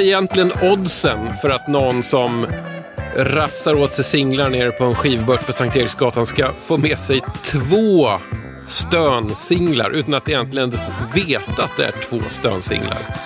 Är 0.00 0.04
egentligen 0.04 0.52
oddsen 0.62 1.34
för 1.42 1.50
att 1.50 1.68
någon 1.68 2.02
som 2.02 2.46
rafsar 3.16 3.74
åt 3.74 3.92
sig 3.92 4.04
singlar 4.04 4.50
nere 4.50 4.70
på 4.70 4.84
en 4.84 4.94
skivbörs 4.94 5.40
på 5.40 5.52
Sankt 5.52 5.76
Eriksgatan 5.76 6.26
ska 6.26 6.52
få 6.60 6.76
med 6.76 6.98
sig 6.98 7.20
två 7.42 8.10
stönsinglar 8.66 9.90
utan 9.90 10.14
att 10.14 10.28
egentligen 10.28 10.72
veta 11.14 11.64
att 11.64 11.76
det 11.76 11.84
är 11.84 11.94
två 12.08 12.20
stönsinglar? 12.28 13.16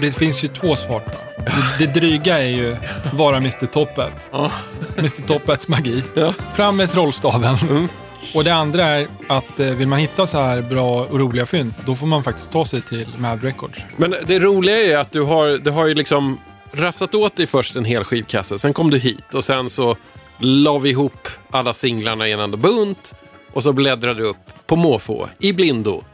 Det 0.00 0.12
finns 0.12 0.44
ju 0.44 0.48
två 0.48 0.76
svar. 0.76 1.02
Det, 1.78 1.86
det 1.86 2.00
dryga 2.00 2.38
är 2.38 2.48
ju 2.48 2.76
vara 3.12 3.36
Mr 3.36 3.66
Toppet. 3.66 4.14
Mr 4.98 5.26
Toppets 5.26 5.68
magi. 5.68 6.02
Fram 6.54 6.76
med 6.76 6.90
trollstaven. 6.90 7.56
Mm. 7.70 7.88
Och 8.34 8.44
det 8.44 8.54
andra 8.54 8.84
är 8.84 9.08
att 9.28 9.60
eh, 9.60 9.66
vill 9.66 9.88
man 9.88 9.98
hitta 9.98 10.26
så 10.26 10.38
här 10.38 10.62
bra 10.62 11.04
och 11.04 11.20
roliga 11.20 11.46
fynd, 11.46 11.74
då 11.86 11.94
får 11.94 12.06
man 12.06 12.24
faktiskt 12.24 12.50
ta 12.50 12.64
sig 12.64 12.82
till 12.82 13.08
Mad 13.18 13.42
Records. 13.44 13.86
Men 13.96 14.14
det 14.26 14.38
roliga 14.38 14.76
är 14.76 14.98
att 14.98 15.12
du 15.12 15.22
har, 15.22 15.58
du 15.58 15.70
har 15.70 15.86
ju 15.86 15.94
liksom 15.94 16.40
rafsat 16.72 17.14
åt 17.14 17.36
dig 17.36 17.46
först 17.46 17.76
en 17.76 17.84
hel 17.84 18.04
skivkasse, 18.04 18.58
sen 18.58 18.72
kom 18.72 18.90
du 18.90 18.98
hit 18.98 19.34
och 19.34 19.44
sen 19.44 19.70
så 19.70 19.96
la 20.38 20.78
vi 20.78 20.90
ihop 20.90 21.28
alla 21.50 21.72
singlarna 21.74 22.28
i 22.28 22.32
en 22.32 22.40
enda 22.40 22.56
bunt 22.56 23.14
och 23.52 23.62
så 23.62 23.72
bläddrade 23.72 24.22
du 24.22 24.28
upp 24.28 24.66
på 24.66 24.76
måfå, 24.76 25.28
i 25.38 25.52
blindo. 25.52 26.04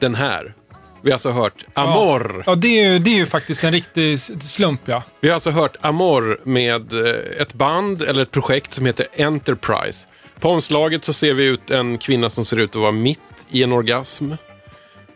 Den 0.00 0.14
här. 0.14 0.54
Vi 1.02 1.10
har 1.10 1.14
alltså 1.14 1.30
hört 1.30 1.64
Amor. 1.74 2.44
Ja, 2.46 2.54
det 2.54 2.80
är, 2.80 2.92
ju, 2.92 2.98
det 2.98 3.10
är 3.10 3.18
ju 3.18 3.26
faktiskt 3.26 3.64
en 3.64 3.72
riktig 3.72 4.20
slump, 4.20 4.80
ja. 4.84 5.02
Vi 5.20 5.28
har 5.28 5.34
alltså 5.34 5.50
hört 5.50 5.76
Amor 5.80 6.40
med 6.44 6.92
eh, 6.92 7.40
ett 7.40 7.54
band 7.54 8.02
eller 8.02 8.22
ett 8.22 8.30
projekt 8.30 8.74
som 8.74 8.86
heter 8.86 9.06
Enterprise. 9.18 10.08
På 10.42 10.48
omslaget 10.50 11.04
så 11.04 11.12
ser 11.12 11.34
vi 11.34 11.44
ut 11.44 11.70
en 11.70 11.98
kvinna 11.98 12.30
som 12.30 12.44
ser 12.44 12.56
ut 12.56 12.70
att 12.76 12.82
vara 12.82 12.92
mitt 12.92 13.46
i 13.50 13.62
en 13.62 13.72
orgasm. 13.72 14.32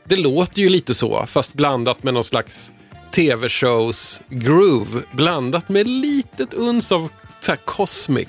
Det 0.09 0.17
låter 0.17 0.63
ju 0.63 0.69
lite 0.69 0.95
så, 0.95 1.27
fast 1.27 1.55
blandat 1.55 2.03
med 2.03 2.15
någon 2.15 2.25
slags 2.25 2.73
tv-shows 3.15 4.23
groove. 4.29 5.03
Blandat 5.13 5.69
med 5.69 5.89
litet 5.89 6.55
uns 6.55 6.93
av 6.93 7.09
så 7.41 7.53
här 7.53 7.59
cosmic, 7.65 8.29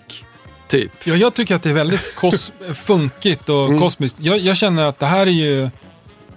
typ. 0.67 0.91
Ja, 1.03 1.15
jag 1.15 1.33
tycker 1.33 1.55
att 1.55 1.63
det 1.63 1.69
är 1.69 1.73
väldigt 1.73 2.15
kos- 2.15 2.51
funkigt 2.73 3.49
och 3.49 3.65
Mm. 3.67 3.79
kosmiskt. 3.79 4.19
Jag, 4.21 4.39
jag 4.39 4.57
känner 4.57 4.83
att 4.85 4.99
det 4.99 5.05
här 5.05 5.27
är 5.27 5.31
ju 5.31 5.69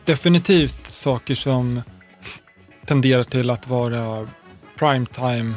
definitivt 0.04 0.90
saker 0.90 1.34
som 1.34 1.82
tenderar 2.86 3.22
till 3.24 3.50
att 3.50 3.68
vara 3.68 4.28
primetime 4.78 5.54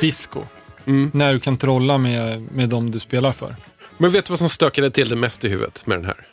disco. 0.00 0.40
Mm. 0.86 1.10
När 1.14 1.32
du 1.32 1.40
kan 1.40 1.56
trolla 1.56 1.98
med, 1.98 2.42
med 2.52 2.68
dem 2.68 2.90
du 2.90 2.98
spelar 3.00 3.32
för. 3.32 3.56
Men 3.98 4.10
vet 4.10 4.24
du 4.24 4.30
vad 4.30 4.38
som 4.38 4.48
stökade 4.48 4.90
till 4.90 5.08
det 5.08 5.16
mest 5.16 5.44
i 5.44 5.48
huvudet 5.48 5.86
med 5.86 5.98
den 5.98 6.04
här? 6.04 6.26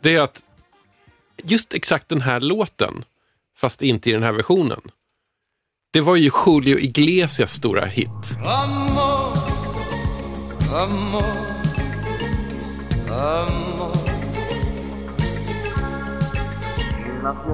Det 0.00 0.14
är 0.14 0.20
att 0.20 0.42
just 1.42 1.74
exakt 1.74 2.08
den 2.08 2.20
här 2.20 2.40
låten, 2.40 3.04
fast 3.56 3.82
inte 3.82 4.10
i 4.10 4.12
den 4.12 4.22
här 4.22 4.32
versionen, 4.32 4.80
det 5.92 6.00
var 6.00 6.16
ju 6.16 6.30
Julio 6.46 6.78
Iglesias 6.78 7.52
stora 7.52 7.84
hit. 7.84 8.08
Amor, 8.38 9.36
amor, 10.74 11.62
amor. 13.10 13.92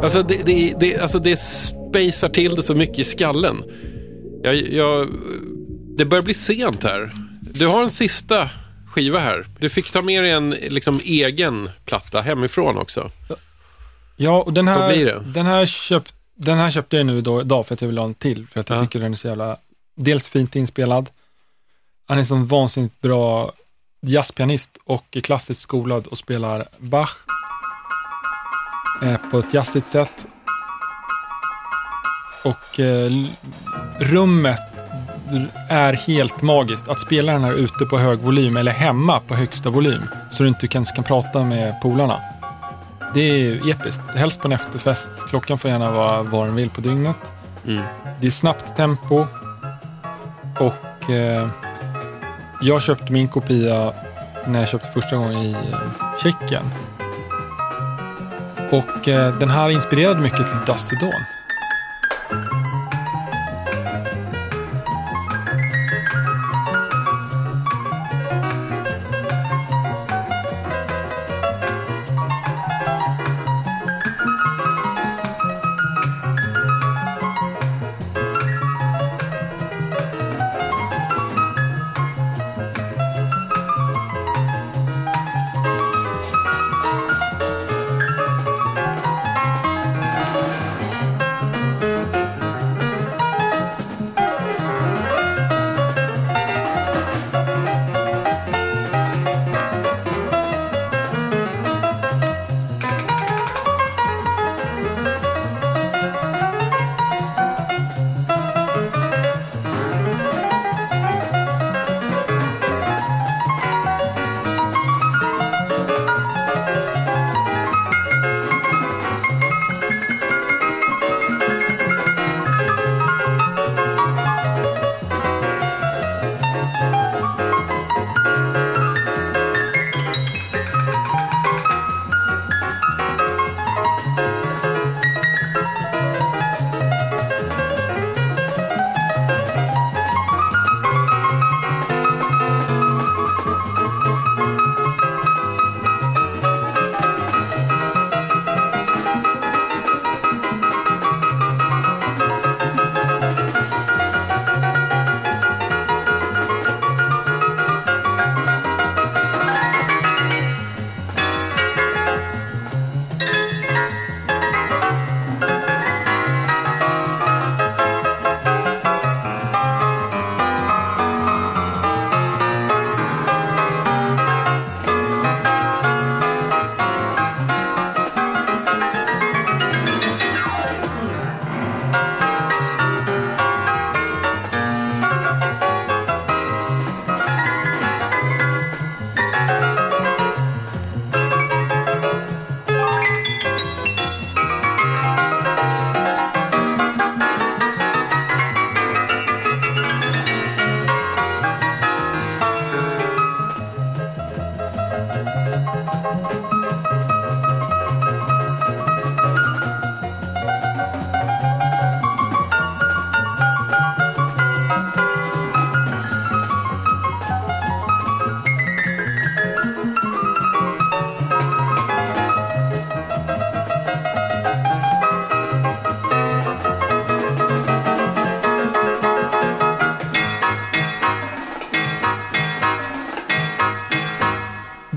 Alltså 0.03 0.23
det, 0.23 0.47
det, 0.47 0.75
det, 0.81 0.99
alltså 0.99 1.19
det 1.19 1.37
spejsar 1.37 2.29
till 2.29 2.55
det 2.55 2.63
så 2.63 2.75
mycket 2.75 2.99
i 2.99 3.05
skallen. 3.05 3.65
Jag, 4.43 4.55
jag, 4.55 5.09
det 5.97 6.05
börjar 6.05 6.23
bli 6.23 6.35
sent 6.35 6.83
här. 6.83 7.11
Du 7.41 7.67
har 7.67 7.83
en 7.83 7.91
sista 7.91 8.51
skiva 8.99 9.19
här. 9.19 9.47
Du 9.59 9.69
fick 9.71 9.91
ta 9.91 10.03
med 10.03 10.23
dig 10.23 10.31
en 10.33 10.51
liksom, 10.51 11.01
egen 11.05 11.71
platta 11.85 12.21
hemifrån 12.21 12.79
också. 12.79 13.11
Ja, 14.17 14.43
och 14.43 14.53
den 14.53 14.69
här? 14.69 15.23
Den 15.27 15.47
här, 15.47 15.67
köpt, 15.67 16.15
den 16.35 16.59
här 16.59 16.71
köpte 16.71 16.97
jag 16.97 17.07
nu 17.07 17.21
då, 17.21 17.41
idag 17.41 17.67
för 17.67 17.75
att 17.75 17.81
jag 17.81 17.89
vill 17.89 17.99
ha 17.99 18.05
en 18.05 18.15
till. 18.15 18.47
För 18.47 18.61
att 18.61 18.69
jag 18.69 18.79
Ja. 18.79 18.83
tycker 18.83 18.99
den 19.01 19.13
är 19.13 19.17
så 19.17 19.29
jävla, 19.29 19.57
dels 19.97 20.29
fint 20.29 20.57
inspelad. 20.57 21.11
Han 22.09 22.19
är 22.19 22.23
så 22.23 22.35
vansinnigt 22.35 23.01
bra 23.01 23.53
jazzpianist 24.07 24.79
och 24.85 25.05
är 25.13 25.21
klassiskt 25.21 25.61
skolad 25.61 26.07
och 26.07 26.19
spelar 26.19 26.69
Bach 26.79 27.17
eh, 29.03 29.17
på 29.31 29.39
ett 29.39 29.55
jazzigt 29.55 29.87
sätt. 29.87 30.27
Och 32.45 32.81
eh, 32.81 33.13
rummet 33.99 34.61
är 35.69 35.93
helt 35.93 36.43
magiskt. 36.43 36.89
Att 36.89 37.01
spela 37.01 37.33
den 37.33 37.45
här 37.45 37.53
ute 37.53 37.85
på 37.91 37.99
hög 37.99 38.19
volym 38.19 38.57
eller 38.57 38.73
hemma 38.73 39.21
på 39.21 39.35
högsta 39.35 39.71
volym 39.71 40.03
så 40.31 40.43
du 40.43 40.49
inte 40.49 40.69
kan, 40.69 40.85
kan 40.85 41.05
prata 41.05 41.43
med 41.43 41.81
polarna. 41.81 42.21
Det 43.15 43.21
är 43.21 43.71
episkt. 43.71 44.03
Helst 44.15 44.41
på 44.41 44.49
en 44.49 44.53
efterfest. 44.53 45.09
Klockan 45.29 45.59
får 45.59 45.71
gärna 45.71 45.91
vara 45.91 46.23
vad 46.23 46.47
den 46.47 46.55
vill 46.55 46.71
på 46.71 46.81
dygnet. 46.81 47.33
Mm. 47.67 47.83
Det 48.21 48.27
är 48.27 48.31
snabbt 48.31 48.77
tempo. 48.77 49.27
Och 50.61 51.11
eh, 51.11 51.49
jag 52.61 52.83
köpte 52.83 53.13
min 53.13 53.29
kopia 53.29 53.93
när 54.47 54.59
jag 54.59 54.69
köpte 54.69 54.89
första 54.89 55.17
gången 55.17 55.39
i 55.39 55.53
eh, 55.53 55.79
Tjeckien. 56.23 56.71
Och 58.71 59.09
eh, 59.09 59.39
den 59.39 59.51
här 59.51 59.71
inspirerade 59.71 60.21
mycket 60.21 60.47
till 60.47 60.59
Dusty 60.67 60.97
Dawn. 60.97 61.25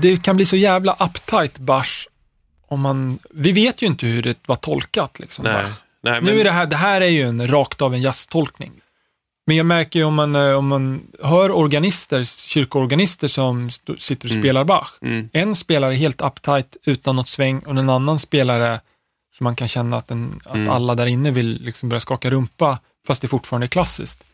Det 0.02 0.22
kan 0.22 0.36
bli 0.36 0.44
så 0.46 0.56
jävla 0.56 0.92
uptight 1.00 1.58
bars 1.58 2.08
om 2.68 2.80
man, 2.80 3.18
vi 3.30 3.52
vet 3.52 3.82
ju 3.82 3.86
inte 3.86 4.06
hur 4.06 4.22
det 4.22 4.38
var 4.46 4.56
tolkat 4.56 5.18
liksom. 5.18 5.44
Nej. 5.44 5.64
Nej, 6.04 6.20
men, 6.20 6.24
Nu 6.24 6.40
är 6.40 6.44
det 6.44 6.50
här, 6.50 6.66
det 6.66 6.76
här 6.76 7.00
är 7.00 7.08
ju 7.08 7.22
en 7.22 7.46
rakt 7.48 7.82
av 7.82 7.94
en 7.94 8.00
jazztolkning. 8.02 8.72
Men 9.46 9.56
jag 9.56 9.66
märker 9.66 9.98
ju 9.98 10.04
om 10.04 10.14
man, 10.14 10.36
eh, 10.36 10.52
om 10.52 10.68
man 10.68 11.02
hör 11.22 11.50
organister, 11.50 12.24
kyrkoorganister 12.24 13.28
som 13.28 13.70
sitter 13.98 14.26
och 14.26 14.30
Mm. 14.30 14.42
spelar 14.42 14.64
Bach. 14.64 14.88
Mm. 15.02 15.28
En 15.32 15.54
spelare 15.54 15.94
helt 15.94 16.20
uptight 16.20 16.76
utan 16.84 17.16
något 17.16 17.28
sväng 17.28 17.58
och 17.58 17.70
en 17.76 17.90
annan 17.90 18.18
spelare 18.18 18.80
som 19.38 19.44
man 19.44 19.56
kan 19.56 19.68
känna 19.68 19.96
att, 19.96 20.10
en, 20.10 20.40
att 20.44 20.56
Mm. 20.56 20.68
alla 20.70 20.94
där 20.94 21.06
inne 21.06 21.30
vill 21.30 21.62
liksom 21.62 21.88
börja 21.88 22.00
skaka 22.00 22.30
rumpa 22.30 22.78
fast 23.06 23.22
det 23.22 23.28
fortfarande 23.28 23.64
är 23.64 23.68
klassiskt. 23.68 24.24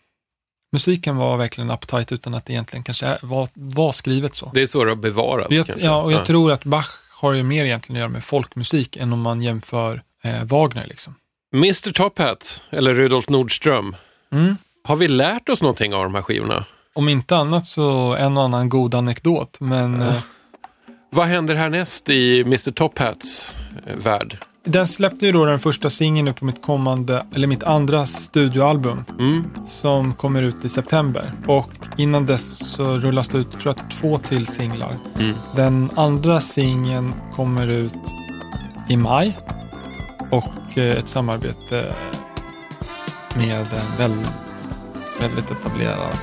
Musiken 0.73 1.17
var 1.17 1.37
verkligen 1.37 1.71
uptight 1.71 2.13
utan 2.13 2.35
att 2.35 2.45
det 2.47 2.53
egentligen 2.53 2.85
kanske 2.85 3.19
var, 3.23 3.49
var 3.55 3.93
skrivet 3.93 4.35
så. 4.35 4.51
Det 4.55 4.63
är 4.63 4.67
så 4.67 4.85
det 4.85 4.91
har 4.91 4.97
bevarats 4.97 5.51
Jag, 5.51 5.67
kanske. 5.67 5.87
ja, 5.87 6.03
och 6.03 6.13
jag 6.13 6.25
tror 6.25 6.53
att 6.53 6.65
Bach 6.65 6.89
har 7.21 7.33
ju 7.33 7.43
mer 7.43 7.65
egentligen 7.65 7.97
att 7.97 8.01
göra 8.01 8.09
med 8.13 8.25
folkmusik 8.25 8.97
än 8.97 9.13
om 9.13 9.21
man 9.21 9.43
jämför 9.43 10.03
eh, 10.25 10.45
Wagner. 10.45 10.87
Liksom. 10.87 11.15
Mr 11.55 11.93
Top 11.93 12.19
Hat, 12.19 12.63
eller 12.71 12.95
Rudolf 12.95 13.29
Nordström. 13.29 13.97
Mm. 14.33 14.57
Har 14.85 14.97
vi 14.97 15.09
lärt 15.09 15.49
oss 15.49 15.63
någonting 15.63 15.95
av 15.95 16.03
de 16.03 16.15
här 16.15 16.23
skivorna? 16.23 16.65
Om 16.95 17.09
inte 17.09 17.37
annat 17.37 17.67
så 17.67 18.15
en 18.17 18.37
och 18.37 18.43
annan 18.45 18.69
god 18.69 18.95
anekdot, 18.95 19.61
men 19.61 20.03
eh, 20.03 20.23
Vad 21.11 21.27
händer 21.27 21.55
härnäst 21.55 22.09
i 22.09 22.41
Mr 22.41 22.71
Top 22.71 22.99
Hats 22.99 23.57
eh, 23.87 23.97
värld? 23.97 24.39
Den 24.69 24.87
släppte 24.87 25.27
ju 25.27 25.33
då 25.33 25.45
den 25.45 25.61
första 25.61 25.91
singeln 25.91 26.25
nu 26.25 26.33
på 26.33 26.45
mitt 26.45 26.63
kommande, 26.63 27.27
eller 27.35 27.47
mitt 27.47 27.63
andra 27.63 28.07
studioalbum 28.07 29.05
Mm. 29.19 29.45
som 29.67 30.13
kommer 30.15 30.43
ut 30.43 30.65
i 30.65 30.69
september. 30.69 31.33
Och 31.47 31.71
innan 31.97 32.27
dess 32.27 32.71
så 32.71 32.85
rullas 32.99 33.29
det 33.29 33.39
ut, 33.39 33.51
tror 33.53 33.75
jag, 33.79 33.91
två 33.91 34.19
till 34.19 34.47
singlar. 34.47 34.95
Mm. 35.19 35.35
Den 35.57 35.91
andra 35.97 36.41
singeln 36.41 37.13
kommer 37.37 37.67
ut 37.71 37.95
i 38.89 38.97
maj 38.97 39.39
och 40.31 40.79
eh, 40.79 40.99
ett 40.99 41.09
samarbete 41.09 41.95
med 43.37 43.61
en 43.61 43.99
väldigt, 43.99 44.31
väldigt 45.21 45.51
etablerad 45.51 46.15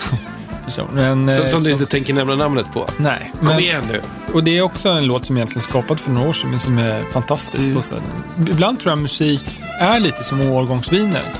person. 0.64 0.86
Men, 0.92 1.26
Så, 1.36 1.42
eh, 1.42 1.48
som 1.48 1.58
du 1.58 1.64
som- 1.64 1.72
inte 1.72 1.86
tänker 1.86 2.14
nämna 2.14 2.34
namnet 2.34 2.66
på? 2.72 2.86
Nej. 2.96 3.32
Kom 3.38 3.48
men- 3.48 3.58
igen 3.58 3.82
nu. 3.92 4.00
Och 4.36 4.44
det 4.44 4.58
är 4.58 4.62
också 4.62 4.88
en 4.88 5.06
låt 5.06 5.24
som 5.24 5.36
egentligen 5.36 5.62
skapad 5.62 6.00
för 6.00 6.10
några 6.10 6.28
år 6.28 6.32
sedan, 6.32 6.50
men 6.50 6.58
som 6.58 6.78
är 6.78 7.04
fantastisk. 7.04 7.66
Mm. 7.66 7.82
Så, 7.82 7.96
ibland 8.50 8.80
tror 8.80 8.90
jag 8.90 8.98
musik 8.98 9.58
är 9.78 10.00
lite 10.00 10.24
som 10.24 10.40
årgångsviner. 10.40 11.32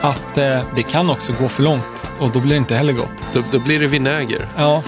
Att 0.00 0.38
eh, 0.38 0.60
det 0.76 0.82
kan 0.82 1.10
också 1.10 1.32
gå 1.40 1.48
för 1.48 1.62
långt 1.62 2.10
och 2.18 2.30
då 2.30 2.40
blir 2.40 2.50
det 2.50 2.56
inte 2.56 2.74
heller 2.74 2.92
gott. 2.92 3.24
Då, 3.34 3.42
då 3.52 3.58
blir 3.58 3.80
det 3.80 3.86
vinäger. 3.86 4.46
Ja, 4.56 4.82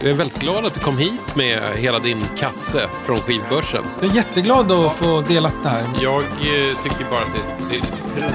Jag 0.00 0.10
är 0.10 0.14
väldigt 0.14 0.40
glad 0.40 0.66
att 0.66 0.74
du 0.74 0.80
kom 0.80 0.98
hit 0.98 1.36
med 1.36 1.62
hela 1.76 1.98
din 1.98 2.24
kasse 2.38 2.88
från 3.06 3.16
skivbörsen. 3.16 3.84
jag 4.00 4.10
är 4.10 4.14
jätteglad 4.14 4.72
att 4.72 4.92
få 4.92 5.20
dela 5.20 5.50
det 5.62 5.68
här. 5.68 5.84
Jag 6.02 6.22
eh, 6.22 6.76
tycker 6.82 7.10
bara 7.10 7.22
att 7.22 7.34
det, 7.34 7.64
det 7.70 7.76
är 7.76 7.80
lite 7.80 7.96
tråkigt. 7.96 8.34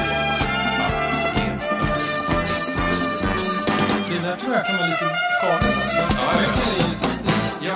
Det 4.09 4.27
där 4.27 4.35
tror 4.35 4.53
jag 4.53 4.65
kan 4.65 4.77
vara 4.77 4.87
lite 4.87 5.09
skadligt. 5.39 5.77
Ja, 6.17 6.92
Ja, 7.65 7.73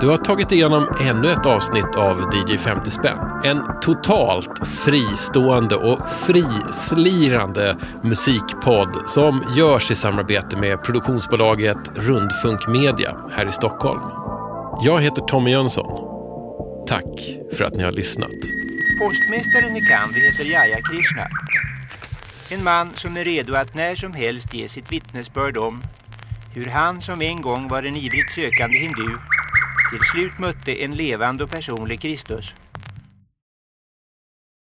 du 0.00 0.08
har 0.08 0.16
tagit 0.16 0.52
igenom 0.52 0.88
ännu 1.00 1.30
ett 1.30 1.46
avsnitt 1.46 1.96
av 1.96 2.20
DJ 2.20 2.58
50 2.58 2.90
spänn. 2.90 3.18
En 3.44 3.62
totalt 3.80 4.68
fristående 4.68 5.76
och 5.76 5.98
frislirande 6.08 7.76
musikpodd 8.02 9.02
som 9.06 9.44
görs 9.56 9.90
i 9.90 9.94
samarbete 9.94 10.56
med 10.56 10.82
produktionsbolaget 10.82 11.78
Rundfunk 11.94 12.68
Media 12.68 13.16
här 13.32 13.48
i 13.48 13.52
Stockholm. 13.52 14.00
Jag 14.82 15.00
heter 15.02 15.22
Tommy 15.22 15.50
Jönsson. 15.50 16.13
Tack 16.86 17.38
för 17.52 17.64
att 17.64 17.76
ni 17.76 17.82
har 17.82 17.92
lyssnat. 17.92 18.30
Postmästaren 18.98 19.76
i 19.76 19.80
Kandy 19.80 20.20
heter 20.20 20.44
Jaya 20.44 20.80
Krishna. 20.82 21.26
En 22.50 22.64
man 22.64 22.92
som 22.92 23.16
är 23.16 23.24
redo 23.24 23.54
att 23.54 23.74
när 23.74 23.94
som 23.94 24.12
helst 24.12 24.54
ge 24.54 24.68
sitt 24.68 24.92
vittnesbörd 24.92 25.56
om 25.56 25.82
hur 26.54 26.66
han 26.66 27.00
som 27.00 27.22
en 27.22 27.42
gång 27.42 27.68
var 27.68 27.82
en 27.82 27.96
ivrigt 27.96 28.32
sökande 28.32 28.78
hindu 28.78 29.16
till 29.90 30.04
slut 30.12 30.38
mötte 30.38 30.84
en 30.84 30.96
levande 30.96 31.44
och 31.44 31.50
personlig 31.50 32.00
Kristus 32.00 32.54